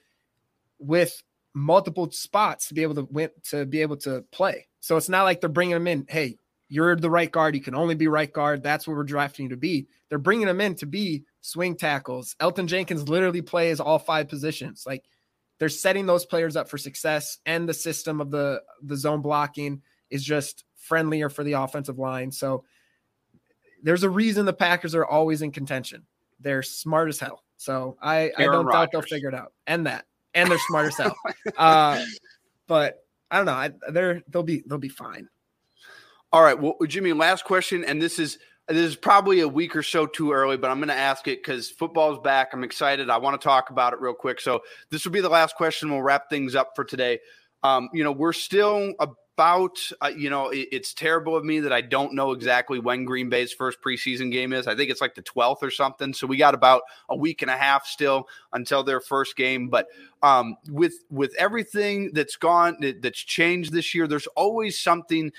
with 0.80 1.22
multiple 1.54 2.10
spots 2.12 2.68
to 2.68 2.74
be 2.74 2.84
able 2.84 2.96
to 2.96 3.04
win 3.04 3.30
to 3.50 3.66
be 3.66 3.82
able 3.82 3.98
to 3.98 4.24
play. 4.32 4.68
So 4.80 4.98
it's 4.98 5.10
not 5.10 5.24
like 5.24 5.42
they're 5.42 5.50
bringing 5.50 5.74
them 5.74 5.88
in 5.88 6.06
hey 6.10 6.38
you're 6.72 6.96
the 6.96 7.10
right 7.10 7.30
guard 7.30 7.54
you 7.54 7.60
can 7.60 7.76
only 7.76 7.96
be 7.96 8.08
right 8.08 8.32
guard 8.32 8.64
that's 8.64 8.88
what 8.88 8.96
we're 8.96 9.04
drafting 9.04 9.44
you 9.44 9.50
to 9.50 9.58
be. 9.58 9.88
They're 10.08 10.18
bringing 10.18 10.48
them 10.48 10.62
in 10.62 10.74
to 10.76 10.86
be 10.86 11.26
swing 11.42 11.76
tackles. 11.76 12.34
Elgton 12.40 12.68
jenkins 12.68 13.10
literally 13.10 13.42
plays 13.42 13.82
all 13.82 14.00
five 14.00 14.30
positions. 14.30 14.86
Like 14.88 15.04
they're 15.60 15.68
setting 15.68 16.06
those 16.06 16.26
players 16.26 16.56
up 16.56 16.70
for 16.70 16.78
success 16.78 17.40
and 17.46 17.68
the 17.68 17.74
system 17.74 18.22
of 18.22 18.32
the 18.32 18.62
the 18.84 18.96
zone 18.96 19.22
blocking 19.22 19.82
is 20.10 20.24
just 20.24 20.64
friendlier 20.78 21.30
for 21.30 21.44
the 21.44 21.54
offensive 21.54 22.00
line. 22.00 22.32
So 22.32 22.64
there's 23.84 24.04
a 24.04 24.10
reason 24.10 24.46
the 24.46 24.54
packers 24.54 24.96
are 24.96 25.06
always 25.06 25.42
in 25.42 25.52
contention. 25.52 26.06
They're 26.40 26.64
smart 26.64 27.10
as 27.10 27.20
hell. 27.20 27.44
So 27.58 27.98
i 28.02 28.32
i 28.38 28.46
don't 28.46 28.72
doubt 28.72 28.94
they'll 28.94 29.02
figure 29.02 29.28
it 29.28 29.36
out. 29.36 29.52
And 29.68 29.88
that 29.88 30.06
and 30.34 30.50
they're 30.50 30.58
smart 30.70 30.88
as 30.88 30.98
hell. 30.98 31.18
Uh 31.58 32.02
but 32.68 33.04
i 33.30 33.36
don't 33.36 33.46
know 33.46 33.52
I, 33.52 33.72
they're 33.90 34.22
they'll 34.30 34.42
be 34.42 34.64
they'll 34.66 34.78
be 34.78 34.88
fine 34.88 35.28
all 36.34 36.44
right 36.44 36.60
well 36.60 36.76
jimmy 36.88 37.14
last 37.14 37.46
question 37.46 37.84
and 37.84 38.02
this 38.02 38.20
is 38.20 38.38
this 38.68 38.78
is 38.78 38.96
probably 38.96 39.42
a 39.42 39.48
week 39.48 39.76
or 39.76 39.84
so 39.84 40.06
too 40.06 40.32
early, 40.32 40.58
but 40.58 40.72
I'm 40.72 40.78
going 40.78 40.90
to 40.90 40.94
ask 40.94 41.28
it 41.28 41.44
because 41.44 41.70
football's 41.70 42.20
back. 42.20 42.54
I'm 42.54 42.64
excited. 42.64 43.10
I 43.10 43.18
want 43.18 43.40
to 43.40 43.44
talk 43.44 43.70
about 43.70 43.94
it 43.94 44.00
real 44.00 44.14
quick. 44.14 44.40
So 44.40 44.62
this 44.90 45.04
will 45.04 45.12
be 45.12 45.22
the 45.22 45.30
last 45.30 45.56
question. 45.56 45.92
We'll 45.92 46.02
wrap 46.02 46.30
things 46.30 46.56
up 46.56 46.72
for 46.76 46.84
today. 46.84 47.20
Um, 47.64 47.90
you 47.94 48.04
know, 48.04 48.12
we're 48.12 48.34
still 48.34 48.94
about, 49.00 49.78
uh, 50.02 50.12
you 50.16 50.30
know, 50.30 50.50
it, 50.50 50.70
it's 50.72 50.94
terrible 50.94 51.36
of 51.36 51.44
me 51.44 51.60
that 51.60 51.74
I 51.74 51.82
don't 51.82 52.14
know 52.14 52.32
exactly 52.32 52.80
when 52.80 53.06
Green 53.06 53.30
Bay's 53.30 53.52
first 53.52 53.80
preseason 53.86 54.32
game 54.32 54.54
is. 54.54 54.68
I 54.68 54.76
think 54.76 54.90
it's 54.90 55.02
like 55.02 55.16
the 55.16 55.24
12th 55.24 55.64
or 55.64 55.72
something. 55.72 56.14
So 56.14 56.26
we 56.26 56.38
got 56.38 56.54
about 56.54 56.84
a 57.10 57.16
week 57.16 57.42
and 57.42 57.52
a 57.52 57.58
half 57.58 57.86
still 57.86 58.28
until 58.54 58.84
their 58.84 59.00
first 59.00 59.36
game. 59.36 59.70
But 59.70 59.88
um, 60.24 60.56
with 60.70 60.94
with 61.10 61.36
everything 61.38 62.12
that's 62.14 62.36
gone, 62.36 62.78
that's 63.02 63.20
changed 63.20 63.74
this 63.74 63.94
year, 63.94 64.08
there's 64.08 64.28
always 64.28 64.80
something 64.80 65.32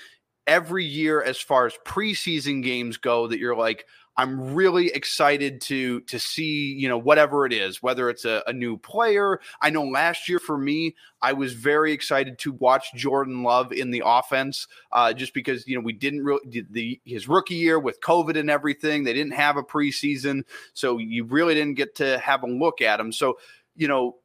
every 0.47 0.85
year 0.85 1.21
as 1.23 1.39
far 1.39 1.65
as 1.65 1.73
preseason 1.85 2.63
games 2.63 2.97
go 2.97 3.27
that 3.27 3.39
you're 3.39 3.55
like 3.55 3.85
i'm 4.17 4.53
really 4.53 4.87
excited 4.87 5.59
to 5.61 6.01
to 6.01 6.19
see 6.19 6.73
you 6.73 6.87
know 6.87 6.97
whatever 6.97 7.45
it 7.45 7.53
is 7.53 7.81
whether 7.81 8.09
it's 8.09 8.25
a, 8.25 8.43
a, 8.45 8.53
new 8.53 8.77
player. 8.77 9.39
I 9.61 9.69
know 9.69 9.83
last 9.83 10.29
year 10.29 10.39
for 10.39 10.57
me 10.57 10.95
i 11.21 11.33
was 11.33 11.53
very 11.53 11.91
excited 11.93 12.37
to 12.39 12.51
watch 12.53 12.93
jordan 12.93 13.41
love 13.41 13.71
in 13.71 13.89
the 13.89 14.03
offense 14.05 14.67
uh, 14.91 15.13
just 15.13 15.33
because 15.33 15.65
you 15.67 15.75
know 15.75 15.81
we 15.81 15.93
didn't 15.93 16.23
really 16.23 16.65
the 16.69 16.99
his 17.05 17.27
rookie 17.27 17.55
year 17.55 17.79
with 17.79 18.01
covid 18.01 18.37
and 18.37 18.49
everything 18.49 19.03
they 19.03 19.13
didn't 19.13 19.33
have 19.33 19.57
a 19.57 19.63
preseason 19.63 20.43
so 20.73 20.97
you 20.97 21.23
really 21.23 21.53
didn't 21.53 21.75
get 21.75 21.95
to 21.95 22.19
have 22.19 22.43
a 22.43 22.47
look 22.47 22.81
at 22.81 22.99
him. 22.99 23.11
So 23.11 23.37
you 23.75 23.87
know 23.87 24.17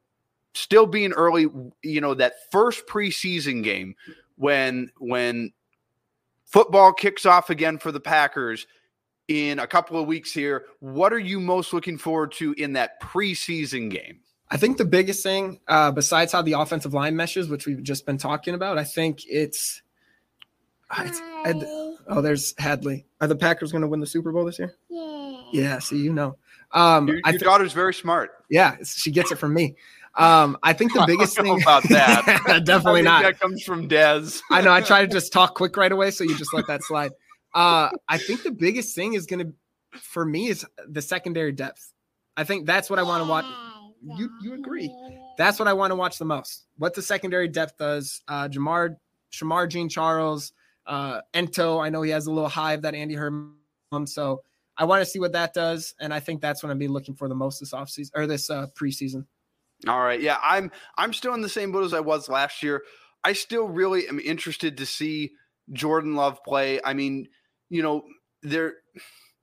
still 0.54 0.86
being 0.86 1.12
early 1.12 1.46
you 1.82 2.00
know 2.00 2.14
that 2.14 2.34
first 2.50 2.86
preseason 2.86 3.62
game 3.62 3.94
when 4.36 4.90
when 4.98 5.52
Football 6.48 6.94
kicks 6.94 7.26
off 7.26 7.50
again 7.50 7.76
for 7.78 7.92
the 7.92 8.00
Packers 8.00 8.66
in 9.28 9.58
a 9.58 9.66
couple 9.66 10.00
of 10.00 10.06
weeks 10.06 10.32
here. 10.32 10.64
What 10.80 11.12
are 11.12 11.18
you 11.18 11.40
most 11.40 11.74
looking 11.74 11.98
forward 11.98 12.32
to 12.32 12.54
in 12.54 12.72
that 12.72 13.00
preseason 13.02 13.90
game? 13.90 14.20
I 14.50 14.56
think 14.56 14.78
the 14.78 14.86
biggest 14.86 15.22
thing, 15.22 15.60
uh, 15.68 15.90
besides 15.90 16.32
how 16.32 16.40
the 16.40 16.54
offensive 16.54 16.94
line 16.94 17.14
meshes, 17.14 17.48
which 17.48 17.66
we've 17.66 17.82
just 17.82 18.06
been 18.06 18.16
talking 18.16 18.54
about, 18.54 18.78
I 18.78 18.84
think 18.84 19.20
it's. 19.28 19.82
It's 21.00 21.20
oh, 22.08 22.22
there's 22.22 22.54
Hadley. 22.58 23.04
Are 23.20 23.26
the 23.26 23.36
Packers 23.36 23.70
going 23.70 23.82
to 23.82 23.88
win 23.88 24.00
the 24.00 24.06
Super 24.06 24.32
Bowl 24.32 24.46
this 24.46 24.58
year? 24.58 24.74
Yeah. 24.88 25.42
Yeah. 25.52 25.78
See, 25.80 25.98
you 25.98 26.14
know. 26.14 26.38
Um, 26.72 27.08
your, 27.08 27.16
your 27.16 27.32
th- 27.32 27.42
daughter's 27.42 27.74
very 27.74 27.92
smart. 27.92 28.44
Yeah, 28.48 28.76
she 28.84 29.10
gets 29.10 29.30
it 29.30 29.36
from 29.36 29.52
me. 29.52 29.76
Um, 30.18 30.58
I 30.64 30.72
think 30.72 30.92
the 30.92 31.04
biggest 31.06 31.36
thing 31.36 31.62
about 31.62 31.84
that 31.84 32.62
definitely 32.64 33.02
not 33.02 33.22
that 33.22 33.38
comes 33.38 33.62
from 33.62 33.88
Dez. 33.88 34.40
I 34.50 34.60
know. 34.62 34.72
I 34.72 34.80
try 34.80 35.02
to 35.02 35.06
just 35.06 35.32
talk 35.32 35.54
quick 35.54 35.76
right 35.76 35.92
away, 35.92 36.10
so 36.10 36.24
you 36.24 36.36
just 36.36 36.52
let 36.52 36.66
that 36.66 36.82
slide. 36.82 37.12
Uh, 37.54 37.90
I 38.08 38.18
think 38.18 38.42
the 38.42 38.50
biggest 38.50 38.96
thing 38.96 39.14
is 39.14 39.26
going 39.26 39.46
to, 39.46 39.98
for 39.98 40.24
me, 40.24 40.48
is 40.48 40.66
the 40.88 41.00
secondary 41.00 41.52
depth. 41.52 41.92
I 42.36 42.42
think 42.42 42.66
that's 42.66 42.90
what 42.90 42.98
I 42.98 43.04
want 43.04 43.22
to 43.22 43.30
watch. 43.30 43.44
You 44.16 44.30
you 44.42 44.54
agree? 44.54 44.92
That's 45.36 45.58
what 45.58 45.68
I 45.68 45.72
want 45.72 45.92
to 45.92 45.96
watch 45.96 46.18
the 46.18 46.24
most. 46.24 46.66
What 46.76 46.94
the 46.94 47.02
secondary 47.02 47.48
depth 47.48 47.78
does. 47.78 48.20
Uh, 48.26 48.48
Jamar, 48.48 48.96
Shemar, 49.32 49.68
Jean 49.68 49.88
Charles, 49.88 50.52
uh, 50.86 51.20
Ento. 51.32 51.84
I 51.84 51.90
know 51.90 52.02
he 52.02 52.10
has 52.10 52.26
a 52.26 52.32
little 52.32 52.48
hive 52.48 52.82
that 52.82 52.94
Andy 52.94 53.14
Herman. 53.14 53.54
So 54.06 54.42
I 54.76 54.84
want 54.84 55.00
to 55.00 55.06
see 55.06 55.20
what 55.20 55.32
that 55.32 55.54
does, 55.54 55.94
and 56.00 56.12
I 56.12 56.20
think 56.20 56.40
that's 56.40 56.62
what 56.62 56.70
I'm 56.70 56.78
be 56.78 56.88
looking 56.88 57.14
for 57.14 57.28
the 57.28 57.34
most 57.34 57.60
this 57.60 57.72
offseason 57.72 58.10
or 58.14 58.26
this 58.26 58.50
uh, 58.50 58.66
preseason. 58.76 59.24
All 59.86 60.00
right. 60.00 60.20
Yeah, 60.20 60.38
I'm 60.42 60.70
I'm 60.96 61.12
still 61.12 61.34
in 61.34 61.40
the 61.40 61.48
same 61.48 61.70
boat 61.70 61.84
as 61.84 61.94
I 61.94 62.00
was 62.00 62.28
last 62.28 62.62
year. 62.62 62.82
I 63.22 63.32
still 63.32 63.68
really 63.68 64.08
am 64.08 64.18
interested 64.18 64.78
to 64.78 64.86
see 64.86 65.32
Jordan 65.72 66.16
Love 66.16 66.42
play. 66.44 66.80
I 66.84 66.94
mean, 66.94 67.28
you 67.68 67.82
know, 67.82 68.02
there 68.42 68.74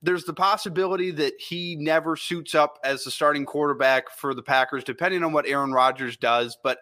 there's 0.02 0.24
the 0.24 0.34
possibility 0.34 1.10
that 1.10 1.34
he 1.38 1.76
never 1.78 2.16
suits 2.16 2.54
up 2.54 2.78
as 2.84 3.04
the 3.04 3.10
starting 3.10 3.46
quarterback 3.46 4.10
for 4.10 4.34
the 4.34 4.42
Packers, 4.42 4.84
depending 4.84 5.24
on 5.24 5.32
what 5.32 5.46
Aaron 5.46 5.72
Rodgers 5.72 6.16
does. 6.16 6.56
But 6.62 6.78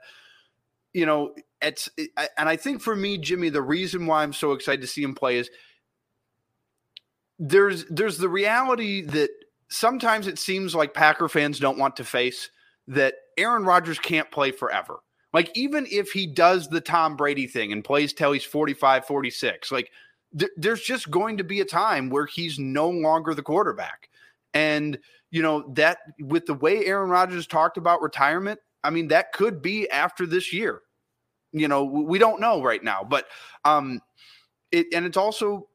you 0.92 1.06
know, 1.06 1.34
it's 1.62 1.88
and 2.36 2.48
I 2.48 2.56
think 2.56 2.82
for 2.82 2.96
me, 2.96 3.18
Jimmy, 3.18 3.50
the 3.50 3.62
reason 3.62 4.06
why 4.06 4.22
I'm 4.22 4.32
so 4.32 4.52
excited 4.52 4.80
to 4.80 4.86
see 4.86 5.02
him 5.02 5.14
play 5.14 5.38
is 5.38 5.50
there's 7.38 7.84
there's 7.86 8.18
the 8.18 8.28
reality 8.28 9.02
that 9.02 9.30
sometimes 9.68 10.26
it 10.26 10.38
seems 10.38 10.74
like 10.74 10.94
Packer 10.94 11.28
fans 11.28 11.58
don't 11.58 11.78
want 11.78 11.96
to 11.96 12.04
face 12.04 12.50
that 12.88 13.14
Aaron 13.38 13.64
Rodgers 13.64 13.98
can't 13.98 14.30
play 14.30 14.50
forever. 14.50 15.00
Like, 15.32 15.50
even 15.56 15.86
if 15.90 16.12
he 16.12 16.26
does 16.26 16.68
the 16.68 16.80
Tom 16.80 17.16
Brady 17.16 17.46
thing 17.46 17.72
and 17.72 17.84
plays 17.84 18.12
till 18.12 18.32
he's 18.32 18.44
45, 18.44 19.04
46, 19.06 19.72
like, 19.72 19.90
th- 20.38 20.52
there's 20.56 20.82
just 20.82 21.10
going 21.10 21.36
to 21.38 21.44
be 21.44 21.60
a 21.60 21.64
time 21.64 22.08
where 22.08 22.26
he's 22.26 22.58
no 22.58 22.88
longer 22.88 23.34
the 23.34 23.42
quarterback. 23.42 24.08
And, 24.54 24.98
you 25.32 25.42
know, 25.42 25.72
that 25.74 25.98
with 26.20 26.46
the 26.46 26.54
way 26.54 26.84
Aaron 26.86 27.10
Rodgers 27.10 27.48
talked 27.48 27.76
about 27.76 28.00
retirement, 28.00 28.60
I 28.84 28.90
mean, 28.90 29.08
that 29.08 29.32
could 29.32 29.60
be 29.60 29.90
after 29.90 30.24
this 30.24 30.52
year. 30.52 30.82
You 31.52 31.66
know, 31.66 31.84
we 31.84 32.18
don't 32.18 32.40
know 32.40 32.62
right 32.62 32.82
now, 32.82 33.02
but, 33.02 33.26
um, 33.64 34.00
it, 34.70 34.86
and 34.92 35.04
it's 35.04 35.16
also, 35.16 35.68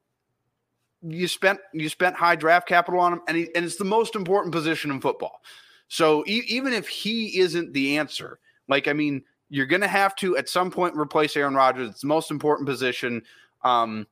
you 1.01 1.27
spent 1.27 1.59
you 1.73 1.87
spent 1.87 2.15
high 2.15 2.35
draft 2.35 2.67
capital 2.67 2.99
on 2.99 3.13
him, 3.13 3.21
and 3.27 3.37
he, 3.37 3.55
and 3.55 3.63
it's 3.63 3.77
the 3.77 3.85
most 3.85 4.15
important 4.15 4.53
position 4.53 4.91
in 4.91 4.99
football. 4.99 5.41
So 5.89 6.23
e- 6.25 6.43
even 6.47 6.71
if 6.73 6.87
he 6.87 7.39
isn't 7.39 7.73
the 7.73 7.97
answer, 7.97 8.39
like 8.67 8.87
I 8.87 8.93
mean, 8.93 9.23
you're 9.49 9.65
going 9.65 9.81
to 9.81 9.87
have 9.87 10.15
to 10.17 10.37
at 10.37 10.47
some 10.47 10.71
point 10.71 10.95
replace 10.95 11.35
Aaron 11.35 11.55
Rodgers. 11.55 11.89
It's 11.89 12.01
the 12.01 12.07
most 12.07 12.31
important 12.31 12.67
position. 12.67 13.23
Um, 13.63 14.07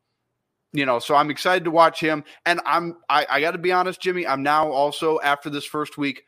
you 0.74 0.86
know, 0.86 1.00
so 1.00 1.16
I'm 1.16 1.30
excited 1.30 1.64
to 1.64 1.72
watch 1.72 2.00
him. 2.00 2.24
And 2.46 2.60
I'm 2.66 2.98
I, 3.10 3.26
I 3.30 3.42
got 3.42 3.52
to 3.52 3.58
be 3.58 3.72
honest, 3.72 4.02
Jimmy. 4.02 4.28
I'm 4.28 4.44
now 4.44 4.70
also 4.70 5.20
after 5.22 5.50
this 5.50 5.66
first 5.66 5.98
week, 5.98 6.24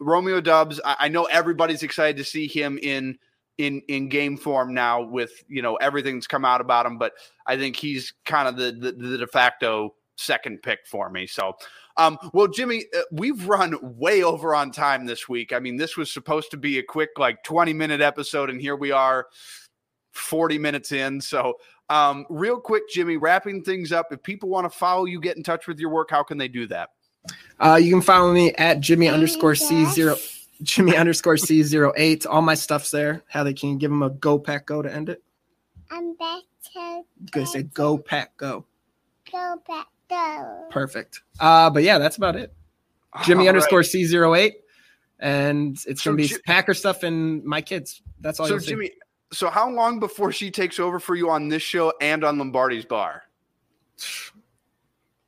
Romeo 0.00 0.40
Doubs. 0.40 0.80
I, 0.84 0.96
I 1.00 1.08
know 1.08 1.24
everybody's 1.24 1.82
excited 1.82 2.16
to 2.18 2.24
see 2.24 2.46
him 2.46 2.78
in 2.82 3.18
in 3.56 3.82
in 3.88 4.08
game 4.08 4.36
form 4.36 4.74
now 4.74 5.02
with 5.02 5.32
you 5.48 5.62
know 5.62 5.76
everything 5.76 6.16
that's 6.16 6.26
come 6.26 6.44
out 6.44 6.60
about 6.60 6.86
him. 6.86 6.98
But 6.98 7.12
I 7.46 7.56
think 7.56 7.76
he's 7.76 8.12
kind 8.24 8.48
of 8.48 8.56
the 8.56 8.72
the, 8.72 8.92
the 8.92 9.18
de 9.18 9.26
facto 9.26 9.94
second 10.16 10.62
pick 10.62 10.80
for 10.86 11.08
me. 11.10 11.26
So 11.26 11.54
Um, 11.98 12.16
well, 12.32 12.46
Jimmy, 12.46 12.84
uh, 12.96 13.02
we've 13.10 13.46
run 13.48 13.76
way 13.82 14.22
over 14.22 14.54
on 14.54 14.70
time 14.70 15.04
this 15.04 15.28
week. 15.28 15.52
I 15.52 15.58
mean, 15.58 15.76
this 15.76 15.96
was 15.96 16.10
supposed 16.10 16.50
to 16.52 16.56
be 16.56 16.78
a 16.78 16.82
quick, 16.82 17.10
like 17.18 17.42
20 17.42 17.72
minute 17.72 18.00
episode, 18.00 18.50
and 18.50 18.60
here 18.60 18.76
we 18.76 18.92
are 18.92 19.26
40 20.12 20.58
minutes 20.58 20.92
in. 20.92 21.20
So, 21.20 21.58
um, 21.90 22.24
real 22.30 22.60
quick, 22.60 22.88
Jimmy, 22.88 23.16
wrapping 23.16 23.64
things 23.64 23.92
up. 23.92 24.12
If 24.12 24.22
people 24.22 24.48
want 24.48 24.70
to 24.70 24.78
follow 24.78 25.06
you, 25.06 25.20
get 25.20 25.36
in 25.36 25.42
touch 25.42 25.66
with 25.66 25.80
your 25.80 25.90
work, 25.90 26.10
how 26.10 26.22
can 26.22 26.38
they 26.38 26.48
do 26.48 26.66
that? 26.68 26.90
Uh, 27.58 27.78
you 27.82 27.90
can 27.90 28.02
follow 28.02 28.32
me 28.32 28.52
at 28.54 28.80
Jimmy 28.80 29.08
underscore 29.08 29.54
C 29.54 29.84
zero 29.86 30.16
Jimmy 30.62 30.96
underscore 30.96 31.36
C 31.36 31.62
zero 31.62 31.92
eight. 31.96 32.26
All 32.26 32.42
my 32.42 32.54
stuff's 32.54 32.90
there. 32.90 33.22
How 33.28 33.42
they 33.42 33.52
can 33.52 33.76
give 33.76 33.90
them 33.90 34.02
a 34.02 34.10
go 34.10 34.38
pack 34.38 34.66
go 34.66 34.82
to 34.82 34.92
end 34.92 35.08
it. 35.08 35.22
I'm 35.90 36.14
back 36.16 36.42
to 36.74 37.02
Go 37.32 37.44
say 37.44 37.64
go 37.64 37.98
pack 37.98 38.36
go. 38.36 38.64
go 39.30 39.56
back 39.66 39.86
go. 40.08 40.66
Perfect. 40.70 41.22
Uh, 41.40 41.70
but 41.70 41.82
yeah, 41.82 41.98
that's 41.98 42.16
about 42.16 42.36
it. 42.36 42.52
Jimmy 43.24 43.44
All 43.44 43.48
underscore 43.48 43.80
right. 43.80 43.86
C 43.86 44.04
zero 44.04 44.34
eight, 44.34 44.56
and 45.18 45.78
it's 45.86 46.02
So 46.02 46.10
gonna 46.10 46.16
be 46.16 46.28
Ji- 46.28 46.38
Packer 46.46 46.74
stuff 46.74 47.02
and 47.02 47.42
my 47.44 47.60
kids. 47.60 48.02
That's 48.20 48.38
all. 48.40 48.46
So, 48.46 48.54
you'll 48.54 48.60
see. 48.60 48.70
Jimmy, 48.70 48.90
so 49.32 49.48
how 49.50 49.68
long 49.70 49.98
before 49.98 50.32
she 50.32 50.50
takes 50.50 50.78
over 50.78 50.98
for 50.98 51.14
you 51.14 51.30
on 51.30 51.48
this 51.48 51.62
show 51.62 51.92
and 52.00 52.24
on 52.24 52.38
Lombardi's 52.38 52.84
Bar? 52.84 53.22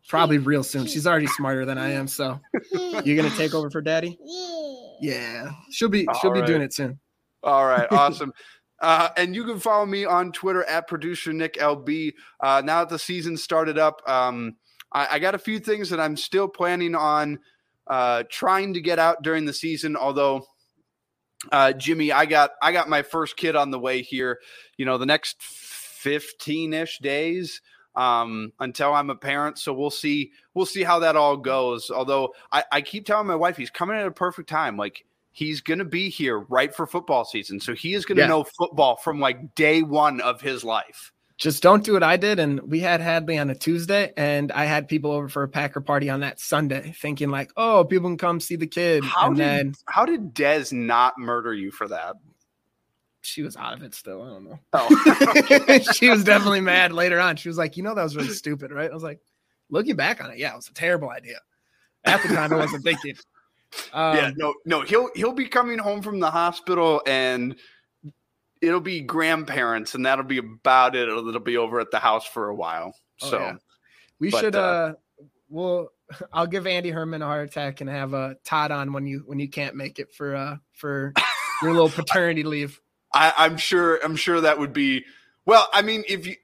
probably 0.09 0.39
real 0.39 0.65
soon. 0.65 0.87
She's 0.87 1.07
already 1.07 1.29
smarter 1.29 1.65
than 1.65 1.79
I 1.79 1.91
am, 1.93 2.09
so 2.09 2.41
you're 2.73 3.17
gonna 3.17 3.35
take 3.37 3.55
over 3.55 3.71
for 3.71 3.81
Daddy. 3.81 4.19
Yeah. 4.25 4.61
Yeah, 5.01 5.53
she'll 5.71 5.89
be 5.89 6.07
she'll 6.21 6.31
All 6.31 6.41
be 6.41 6.43
doing 6.43 6.63
it 6.63 6.75
soon. 6.75 6.99
All 7.43 7.67
right, 7.67 7.89
awesome. 7.91 8.33
Uh, 8.81 9.09
and 9.17 9.35
you 9.35 9.45
can 9.45 9.59
follow 9.59 9.87
me 9.87 10.05
on 10.05 10.33
Twitter 10.33 10.65
at 10.65 10.87
producer 10.89 11.33
Nick 11.33 11.55
LB. 11.55 12.13
Uh, 12.41 12.63
now 12.65 12.81
that 12.81 12.89
the 12.89 12.99
season 12.99 13.37
started 13.37 13.79
up, 13.79 14.01
um, 14.09 14.57
I, 14.93 15.09
I 15.13 15.19
got 15.19 15.35
a 15.35 15.39
few 15.39 15.59
things 15.59 15.91
that 15.91 16.01
I'm 16.01 16.17
still 16.17 16.49
planning 16.49 16.95
on 16.95 17.41
uh, 17.87 18.25
trying 18.31 18.75
to 18.75 18.81
get 18.81 18.99
out 18.99 19.23
during 19.23 19.45
the 19.45 19.53
season. 19.53 19.97
Although, 19.97 20.47
uh, 21.51 21.73
Jimmy, 21.73 22.13
I 22.13 22.27
got 22.27 22.51
I 22.63 22.73
got 22.73 22.89
my 22.89 23.03
first 23.03 23.37
kid 23.37 23.57
on 23.57 23.71
the 23.71 23.79
way 23.79 24.03
here. 24.03 24.39
You 24.77 24.85
know, 24.85 24.99
the 24.99 25.07
next 25.07 25.43
15 25.43 26.73
ish 26.73 26.99
days 26.99 27.61
um, 27.97 28.53
until 28.61 28.93
I'm 28.95 29.11
a 29.11 29.17
parent. 29.17 29.59
So 29.59 29.73
we'll 29.73 29.91
see 29.91 30.33
we'll 30.55 30.67
see 30.67 30.83
how 30.83 31.01
that 31.01 31.17
all 31.17 31.37
goes. 31.37 31.91
Although 31.91 32.35
I, 32.53 32.65
I 32.73 32.81
keep 32.81 33.07
telling 33.07 33.27
my 33.27 33.37
wife 33.37 33.57
he's 33.57 33.71
coming 33.71 33.97
at 33.97 34.07
a 34.07 34.13
perfect 34.13 34.49
time. 34.49 34.77
Like 34.77 35.05
he's 35.33 35.61
going 35.61 35.79
to 35.79 35.85
be 35.85 36.09
here 36.09 36.39
right 36.39 36.75
for 36.75 36.87
football 36.87 37.25
season. 37.25 37.61
So 37.61 37.75
he 37.75 37.95
is 37.95 38.05
going 38.05 38.17
to 38.17 38.23
Yeah. 38.23 38.29
know 38.29 38.45
football 38.45 38.97
from 38.97 39.21
like 39.21 39.55
day 39.55 39.83
one 39.83 40.21
of 40.21 40.41
his 40.41 40.65
life. 40.65 41.13
Just 41.41 41.63
don't 41.63 41.83
do 41.83 41.95
what 41.95 42.03
I 42.03 42.17
did. 42.17 42.39
And 42.39 42.61
we 42.71 42.81
had 42.81 43.01
Hadley 43.01 43.39
on 43.39 43.51
a 43.51 43.55
Tuesday, 43.55 44.13
and 44.17 44.53
I 44.53 44.67
had 44.67 44.87
people 44.87 45.11
over 45.11 45.29
for 45.29 45.43
a 45.43 45.49
Packer 45.49 45.81
party 45.81 46.09
on 46.09 46.21
that 46.21 46.39
Sunday, 46.39 46.95
thinking 46.97 47.31
like, 47.31 47.51
"Oh, 47.57 47.85
people 47.85 48.11
can 48.11 48.19
come 48.19 48.41
see 48.41 48.57
the 48.57 48.67
kid." 48.67 49.03
How 49.05 49.29
and 49.29 49.37
did 49.37 49.45
then 49.45 49.75
how 49.87 50.05
did 50.05 50.35
Dez 50.35 50.73
not 50.73 51.19
murder 51.19 51.53
you 51.53 51.71
for 51.71 51.89
that? 51.89 52.17
she 53.23 53.43
was 53.43 53.57
out 53.57 53.75
of 53.75 53.83
it 53.83 53.95
still. 53.95 54.23
I 54.23 54.29
don't 54.29 54.45
know. 54.45 54.59
Oh, 54.73 55.79
she 55.95 56.09
was 56.09 56.25
definitely 56.25 56.61
mad 56.61 56.93
later 56.93 57.21
on. 57.21 57.37
She 57.37 57.49
was 57.49 57.59
like, 57.59 57.77
"You 57.77 57.83
know, 57.83 57.95
that 57.95 58.03
was 58.03 58.17
really 58.17 58.29
stupid, 58.29 58.71
right?" 58.71 58.91
I 58.91 58.95
was 58.95 59.03
like, 59.03 59.21
"Looking 59.69 59.97
back 59.97 60.23
on 60.23 60.31
it, 60.31 60.39
yeah, 60.39 60.53
it 60.53 60.57
was 60.57 60.69
a 60.69 60.75
terrible 60.75 61.11
idea." 61.11 61.39
At 62.05 62.23
the 62.23 62.29
time, 62.29 62.53
I 62.53 62.57
wasn't 62.57 62.85
thinking. 62.85 63.17
Um, 63.93 64.17
yeah, 64.17 64.33
no, 64.35 64.53
no, 64.65 64.81
he'll 64.81 65.11
he'll 65.15 65.31
be 65.31 65.47
coming 65.47 65.79
home 65.79 66.03
from 66.03 66.19
the 66.19 66.29
hospital 66.29 67.01
and 67.07 67.55
it'll 68.61 68.81
be 68.81 69.01
grandparents 69.01 69.95
and 69.95 70.05
that'll 70.07 70.25
be 70.25 70.39
about 70.39 70.95
it. 70.95 71.09
It'll, 71.09 71.27
it'll 71.29 71.41
be 71.41 71.57
over 71.57 71.81
at 71.81 71.91
the 71.91 71.99
house 71.99 72.27
for 72.27 72.49
a 72.49 72.55
while. 72.55 72.95
Oh, 73.23 73.31
So 73.31 73.39
yeah. 73.39 73.57
we 74.19 74.31
but, 74.31 74.41
should. 74.41 74.57
uh, 74.57 74.59
uh 74.59 74.93
Well, 75.49 75.89
I'll 76.33 76.47
give 76.47 76.67
Andy 76.67 76.91
Herman 76.91 77.23
a 77.23 77.27
heart 77.27 77.49
attack 77.49 77.81
and 77.81 77.91
have 77.91 78.15
a 78.15 78.37
Todd 78.45 78.71
on 78.71 78.93
when 78.93 79.07
you 79.07 79.23
when 79.27 79.39
you 79.39 79.49
can't 79.49 79.77
make 79.77 79.99
it 79.99 80.13
for 80.13 80.35
uh 80.35 80.57
for 80.75 81.13
your 81.63 81.73
little 81.73 81.89
paternity 81.91 82.43
leave. 82.43 82.81
I, 83.13 83.33
I'm 83.37 83.57
sure 83.57 83.99
I'm 84.05 84.17
sure 84.17 84.41
that 84.41 84.59
would 84.59 84.73
be 84.73 85.05
well. 85.47 85.69
I 85.73 85.83
mean, 85.83 86.05
if 86.09 86.27
you 86.27 86.37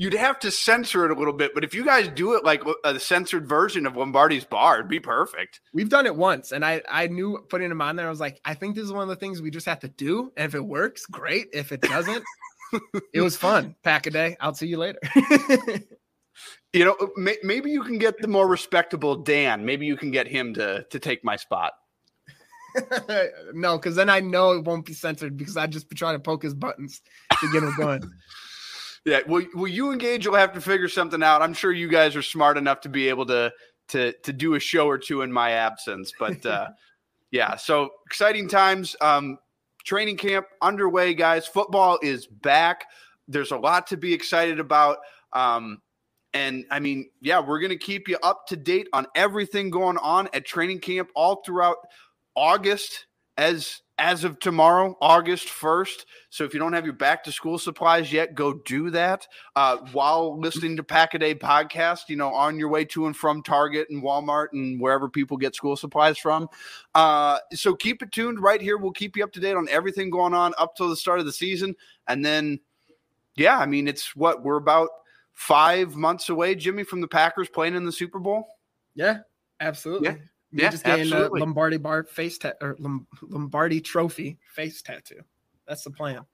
you'd 0.00 0.14
have 0.14 0.38
to 0.38 0.50
censor 0.50 1.04
it 1.04 1.10
a 1.10 1.14
little 1.14 1.34
bit, 1.34 1.52
but 1.54 1.62
if 1.62 1.74
you 1.74 1.84
guys 1.84 2.08
do 2.08 2.32
it 2.32 2.42
like 2.42 2.62
a 2.84 2.98
censored 2.98 3.46
version 3.46 3.84
of 3.84 3.98
Lombardi's 3.98 4.46
Bar, 4.46 4.76
it'd 4.78 4.88
be 4.88 4.98
perfect. 4.98 5.60
We've 5.74 5.90
done 5.90 6.06
it 6.06 6.16
once, 6.16 6.52
and 6.52 6.64
I 6.64 6.80
I 6.90 7.06
knew 7.06 7.44
putting 7.50 7.70
him 7.70 7.82
on 7.82 7.96
there. 7.96 8.06
I 8.06 8.10
was 8.10 8.18
like, 8.18 8.40
I 8.46 8.54
think 8.54 8.74
this 8.74 8.84
is 8.84 8.92
one 8.92 9.02
of 9.02 9.08
the 9.08 9.16
things 9.16 9.42
we 9.42 9.50
just 9.50 9.66
have 9.66 9.80
to 9.80 9.88
do, 9.88 10.32
and 10.36 10.46
if 10.46 10.54
it 10.54 10.64
works, 10.64 11.04
great. 11.04 11.48
If 11.52 11.70
it 11.70 11.82
doesn't, 11.82 12.24
it 13.12 13.20
was 13.20 13.36
fun. 13.36 13.76
Pack 13.84 14.06
a 14.06 14.10
day. 14.10 14.36
I'll 14.40 14.54
see 14.54 14.66
you 14.66 14.78
later. 14.78 15.00
You 16.72 16.84
know, 16.84 16.96
may, 17.16 17.36
maybe 17.42 17.72
you 17.72 17.82
can 17.82 17.98
get 17.98 18.18
the 18.22 18.28
more 18.28 18.46
respectable 18.46 19.16
Dan. 19.16 19.64
Maybe 19.64 19.86
you 19.86 19.96
can 19.96 20.12
get 20.12 20.28
him 20.28 20.54
to 20.54 20.86
to 20.88 20.98
take 21.00 21.24
my 21.24 21.34
spot. 21.34 21.72
no, 23.52 23.76
because 23.76 23.96
then 23.96 24.08
I 24.08 24.20
know 24.20 24.52
it 24.52 24.64
won't 24.64 24.86
be 24.86 24.92
censored 24.92 25.36
because 25.36 25.56
I'd 25.56 25.72
just 25.72 25.90
be 25.90 25.96
trying 25.96 26.14
to 26.14 26.20
poke 26.20 26.44
his 26.44 26.54
buttons 26.54 27.02
to 27.40 27.52
get 27.52 27.64
him 27.64 27.74
going. 27.76 28.08
Yeah, 29.04 29.20
well, 29.26 29.42
well, 29.54 29.66
you 29.66 29.92
engage? 29.92 30.24
You'll 30.24 30.34
have 30.34 30.52
to 30.52 30.60
figure 30.60 30.88
something 30.88 31.22
out. 31.22 31.40
I'm 31.40 31.54
sure 31.54 31.72
you 31.72 31.88
guys 31.88 32.16
are 32.16 32.22
smart 32.22 32.58
enough 32.58 32.82
to 32.82 32.88
be 32.88 33.08
able 33.08 33.26
to 33.26 33.52
to 33.88 34.12
to 34.12 34.32
do 34.32 34.54
a 34.54 34.60
show 34.60 34.86
or 34.86 34.98
two 34.98 35.22
in 35.22 35.32
my 35.32 35.52
absence. 35.52 36.12
But 36.18 36.44
uh, 36.44 36.68
yeah, 37.30 37.56
so 37.56 37.90
exciting 38.06 38.48
times. 38.48 38.94
Um, 39.00 39.38
training 39.84 40.18
camp 40.18 40.46
underway, 40.60 41.14
guys. 41.14 41.46
Football 41.46 41.98
is 42.02 42.26
back. 42.26 42.84
There's 43.26 43.52
a 43.52 43.56
lot 43.56 43.86
to 43.88 43.96
be 43.96 44.12
excited 44.12 44.60
about. 44.60 44.98
Um, 45.32 45.80
and 46.34 46.64
I 46.70 46.78
mean, 46.78 47.10
yeah, 47.20 47.40
we're 47.40 47.60
going 47.60 47.70
to 47.70 47.78
keep 47.78 48.08
you 48.08 48.18
up 48.22 48.46
to 48.48 48.56
date 48.56 48.88
on 48.92 49.06
everything 49.14 49.70
going 49.70 49.98
on 49.98 50.28
at 50.32 50.44
training 50.44 50.80
camp 50.80 51.10
all 51.14 51.42
throughout 51.44 51.78
August 52.36 53.06
as 53.36 53.80
as 54.00 54.24
of 54.24 54.40
tomorrow, 54.40 54.96
August 55.02 55.48
1st. 55.48 56.06
So 56.30 56.44
if 56.44 56.54
you 56.54 56.58
don't 56.58 56.72
have 56.72 56.86
your 56.86 56.94
back 56.94 57.22
to 57.24 57.32
school 57.32 57.58
supplies 57.58 58.10
yet, 58.10 58.34
go 58.34 58.54
do 58.54 58.88
that 58.90 59.28
uh, 59.54 59.76
while 59.92 60.40
listening 60.40 60.76
to 60.78 60.82
Pack 60.82 61.12
a 61.12 61.18
Day 61.18 61.34
podcast, 61.34 62.08
you 62.08 62.16
know, 62.16 62.32
on 62.32 62.58
your 62.58 62.70
way 62.70 62.86
to 62.86 63.06
and 63.06 63.14
from 63.14 63.42
Target 63.42 63.88
and 63.90 64.02
Walmart 64.02 64.48
and 64.54 64.80
wherever 64.80 65.08
people 65.08 65.36
get 65.36 65.54
school 65.54 65.76
supplies 65.76 66.16
from. 66.16 66.48
Uh, 66.94 67.38
so 67.52 67.74
keep 67.74 68.02
it 68.02 68.10
tuned 68.10 68.40
right 68.40 68.62
here. 68.62 68.78
We'll 68.78 68.90
keep 68.90 69.18
you 69.18 69.22
up 69.22 69.32
to 69.32 69.40
date 69.40 69.54
on 69.54 69.68
everything 69.68 70.08
going 70.08 70.32
on 70.32 70.54
up 70.56 70.74
till 70.76 70.88
the 70.88 70.96
start 70.96 71.20
of 71.20 71.26
the 71.26 71.32
season. 71.32 71.76
And 72.08 72.24
then, 72.24 72.58
yeah, 73.36 73.58
I 73.58 73.66
mean, 73.66 73.86
it's 73.86 74.16
what 74.16 74.42
we're 74.42 74.56
about 74.56 74.88
five 75.34 75.94
months 75.94 76.30
away, 76.30 76.54
Jimmy, 76.54 76.84
from 76.84 77.02
the 77.02 77.08
Packers 77.08 77.50
playing 77.50 77.74
in 77.74 77.84
the 77.84 77.92
Super 77.92 78.18
Bowl. 78.18 78.48
Yeah, 78.94 79.18
absolutely. 79.60 80.08
Yeah, 80.08 80.16
We 80.52 80.62
yeah, 80.62 80.70
just 80.70 80.84
getting 80.84 81.12
a 81.12 81.14
absolutely. 81.14 81.40
Lombardi 81.40 81.76
bar 81.76 82.04
face 82.04 82.38
tat 82.38 82.56
or 82.60 82.76
Lombardi 83.22 83.80
trophy 83.80 84.38
face 84.54 84.82
tattoo. 84.82 85.20
That's 85.68 85.84
the 85.84 85.90
plan. 85.90 86.26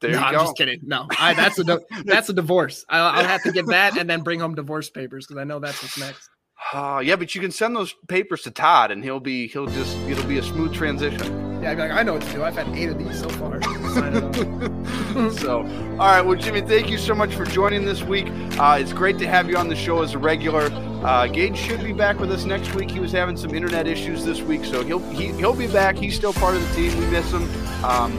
There 0.00 0.12
no, 0.12 0.18
you 0.18 0.24
I'm 0.24 0.32
go. 0.32 0.40
just 0.40 0.56
kidding. 0.56 0.80
No, 0.82 1.06
I, 1.18 1.34
that's 1.34 1.58
a 1.58 1.80
that's 2.04 2.28
a 2.28 2.32
divorce. 2.32 2.84
I'll, 2.88 3.04
I'll 3.04 3.24
have 3.24 3.42
to 3.42 3.52
get 3.52 3.66
that 3.66 3.96
and 3.98 4.08
then 4.08 4.22
bring 4.22 4.40
home 4.40 4.54
divorce 4.54 4.88
papers 4.88 5.26
because 5.26 5.40
I 5.40 5.44
know 5.44 5.58
that's 5.58 5.82
what's 5.82 5.98
next. 5.98 6.30
Uh, 6.72 7.02
yeah, 7.04 7.16
but 7.16 7.34
you 7.34 7.40
can 7.40 7.50
send 7.50 7.76
those 7.76 7.94
papers 8.08 8.42
to 8.42 8.50
Todd, 8.50 8.90
and 8.90 9.04
he'll 9.04 9.20
be 9.20 9.48
he'll 9.48 9.66
just 9.66 9.96
it'll 10.08 10.26
be 10.26 10.38
a 10.38 10.42
smooth 10.42 10.72
transition. 10.72 11.43
Yeah, 11.64 11.70
I'd 11.70 11.76
be 11.76 11.80
like, 11.80 11.92
I 11.92 12.02
know 12.02 12.12
what 12.12 12.22
to 12.24 12.30
do. 12.30 12.44
I've 12.44 12.54
had 12.54 12.68
eight 12.76 12.90
of 12.90 12.98
these 12.98 13.18
so 13.18 13.28
far. 13.30 13.62
Sign 13.94 14.14
it 14.14 14.22
off. 14.22 15.32
so, 15.38 15.60
all 15.60 15.96
right, 15.96 16.20
well, 16.20 16.36
Jimmy, 16.36 16.60
thank 16.60 16.90
you 16.90 16.98
so 16.98 17.14
much 17.14 17.34
for 17.34 17.46
joining 17.46 17.86
this 17.86 18.02
week. 18.02 18.26
Uh, 18.58 18.76
it's 18.78 18.92
great 18.92 19.18
to 19.20 19.26
have 19.26 19.48
you 19.48 19.56
on 19.56 19.68
the 19.68 19.74
show 19.74 20.02
as 20.02 20.12
a 20.12 20.18
regular. 20.18 20.68
Uh, 21.02 21.26
Gage 21.26 21.56
should 21.56 21.82
be 21.82 21.94
back 21.94 22.20
with 22.20 22.30
us 22.30 22.44
next 22.44 22.74
week. 22.74 22.90
He 22.90 23.00
was 23.00 23.12
having 23.12 23.38
some 23.38 23.54
internet 23.54 23.86
issues 23.86 24.26
this 24.26 24.42
week, 24.42 24.62
so 24.66 24.84
he'll 24.84 24.98
he, 25.12 25.32
he'll 25.32 25.56
be 25.56 25.66
back. 25.66 25.96
He's 25.96 26.14
still 26.14 26.34
part 26.34 26.54
of 26.54 26.68
the 26.68 26.74
team. 26.74 26.98
We 26.98 27.06
miss 27.06 27.30
him. 27.30 27.44
Um, 27.82 28.12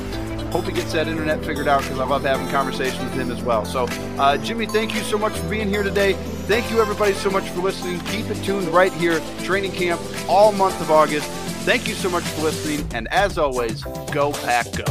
hope 0.51 0.65
he 0.65 0.71
gets 0.71 0.93
that 0.93 1.07
internet 1.07 1.45
figured 1.45 1.67
out 1.67 1.83
because 1.83 1.99
I 1.99 2.05
love 2.05 2.23
having 2.23 2.47
conversations 2.47 3.03
with 3.03 3.13
him 3.13 3.29
as 3.29 3.43
well. 3.43 3.63
So, 3.63 3.85
uh, 4.17 4.37
Jimmy, 4.37 4.65
thank 4.65 4.95
you 4.95 5.01
so 5.01 5.19
much 5.19 5.33
for 5.33 5.47
being 5.49 5.69
here 5.69 5.83
today. 5.83 6.13
Thank 6.47 6.71
you, 6.71 6.81
everybody, 6.81 7.13
so 7.13 7.29
much 7.29 7.47
for 7.49 7.61
listening. 7.61 7.99
Keep 8.05 8.31
it 8.31 8.43
tuned 8.43 8.69
right 8.69 8.93
here, 8.93 9.19
training 9.43 9.73
camp 9.73 10.01
all 10.27 10.51
month 10.51 10.81
of 10.81 10.89
August. 10.89 11.29
Thank 11.65 11.87
you 11.87 11.95
so 11.95 12.11
much 12.11 12.23
for 12.25 12.43
listening, 12.43 12.87
and 12.93 13.07
as 13.11 13.39
always, 13.39 13.83
go 14.11 14.31
pack 14.31 14.67
go. 14.73 14.85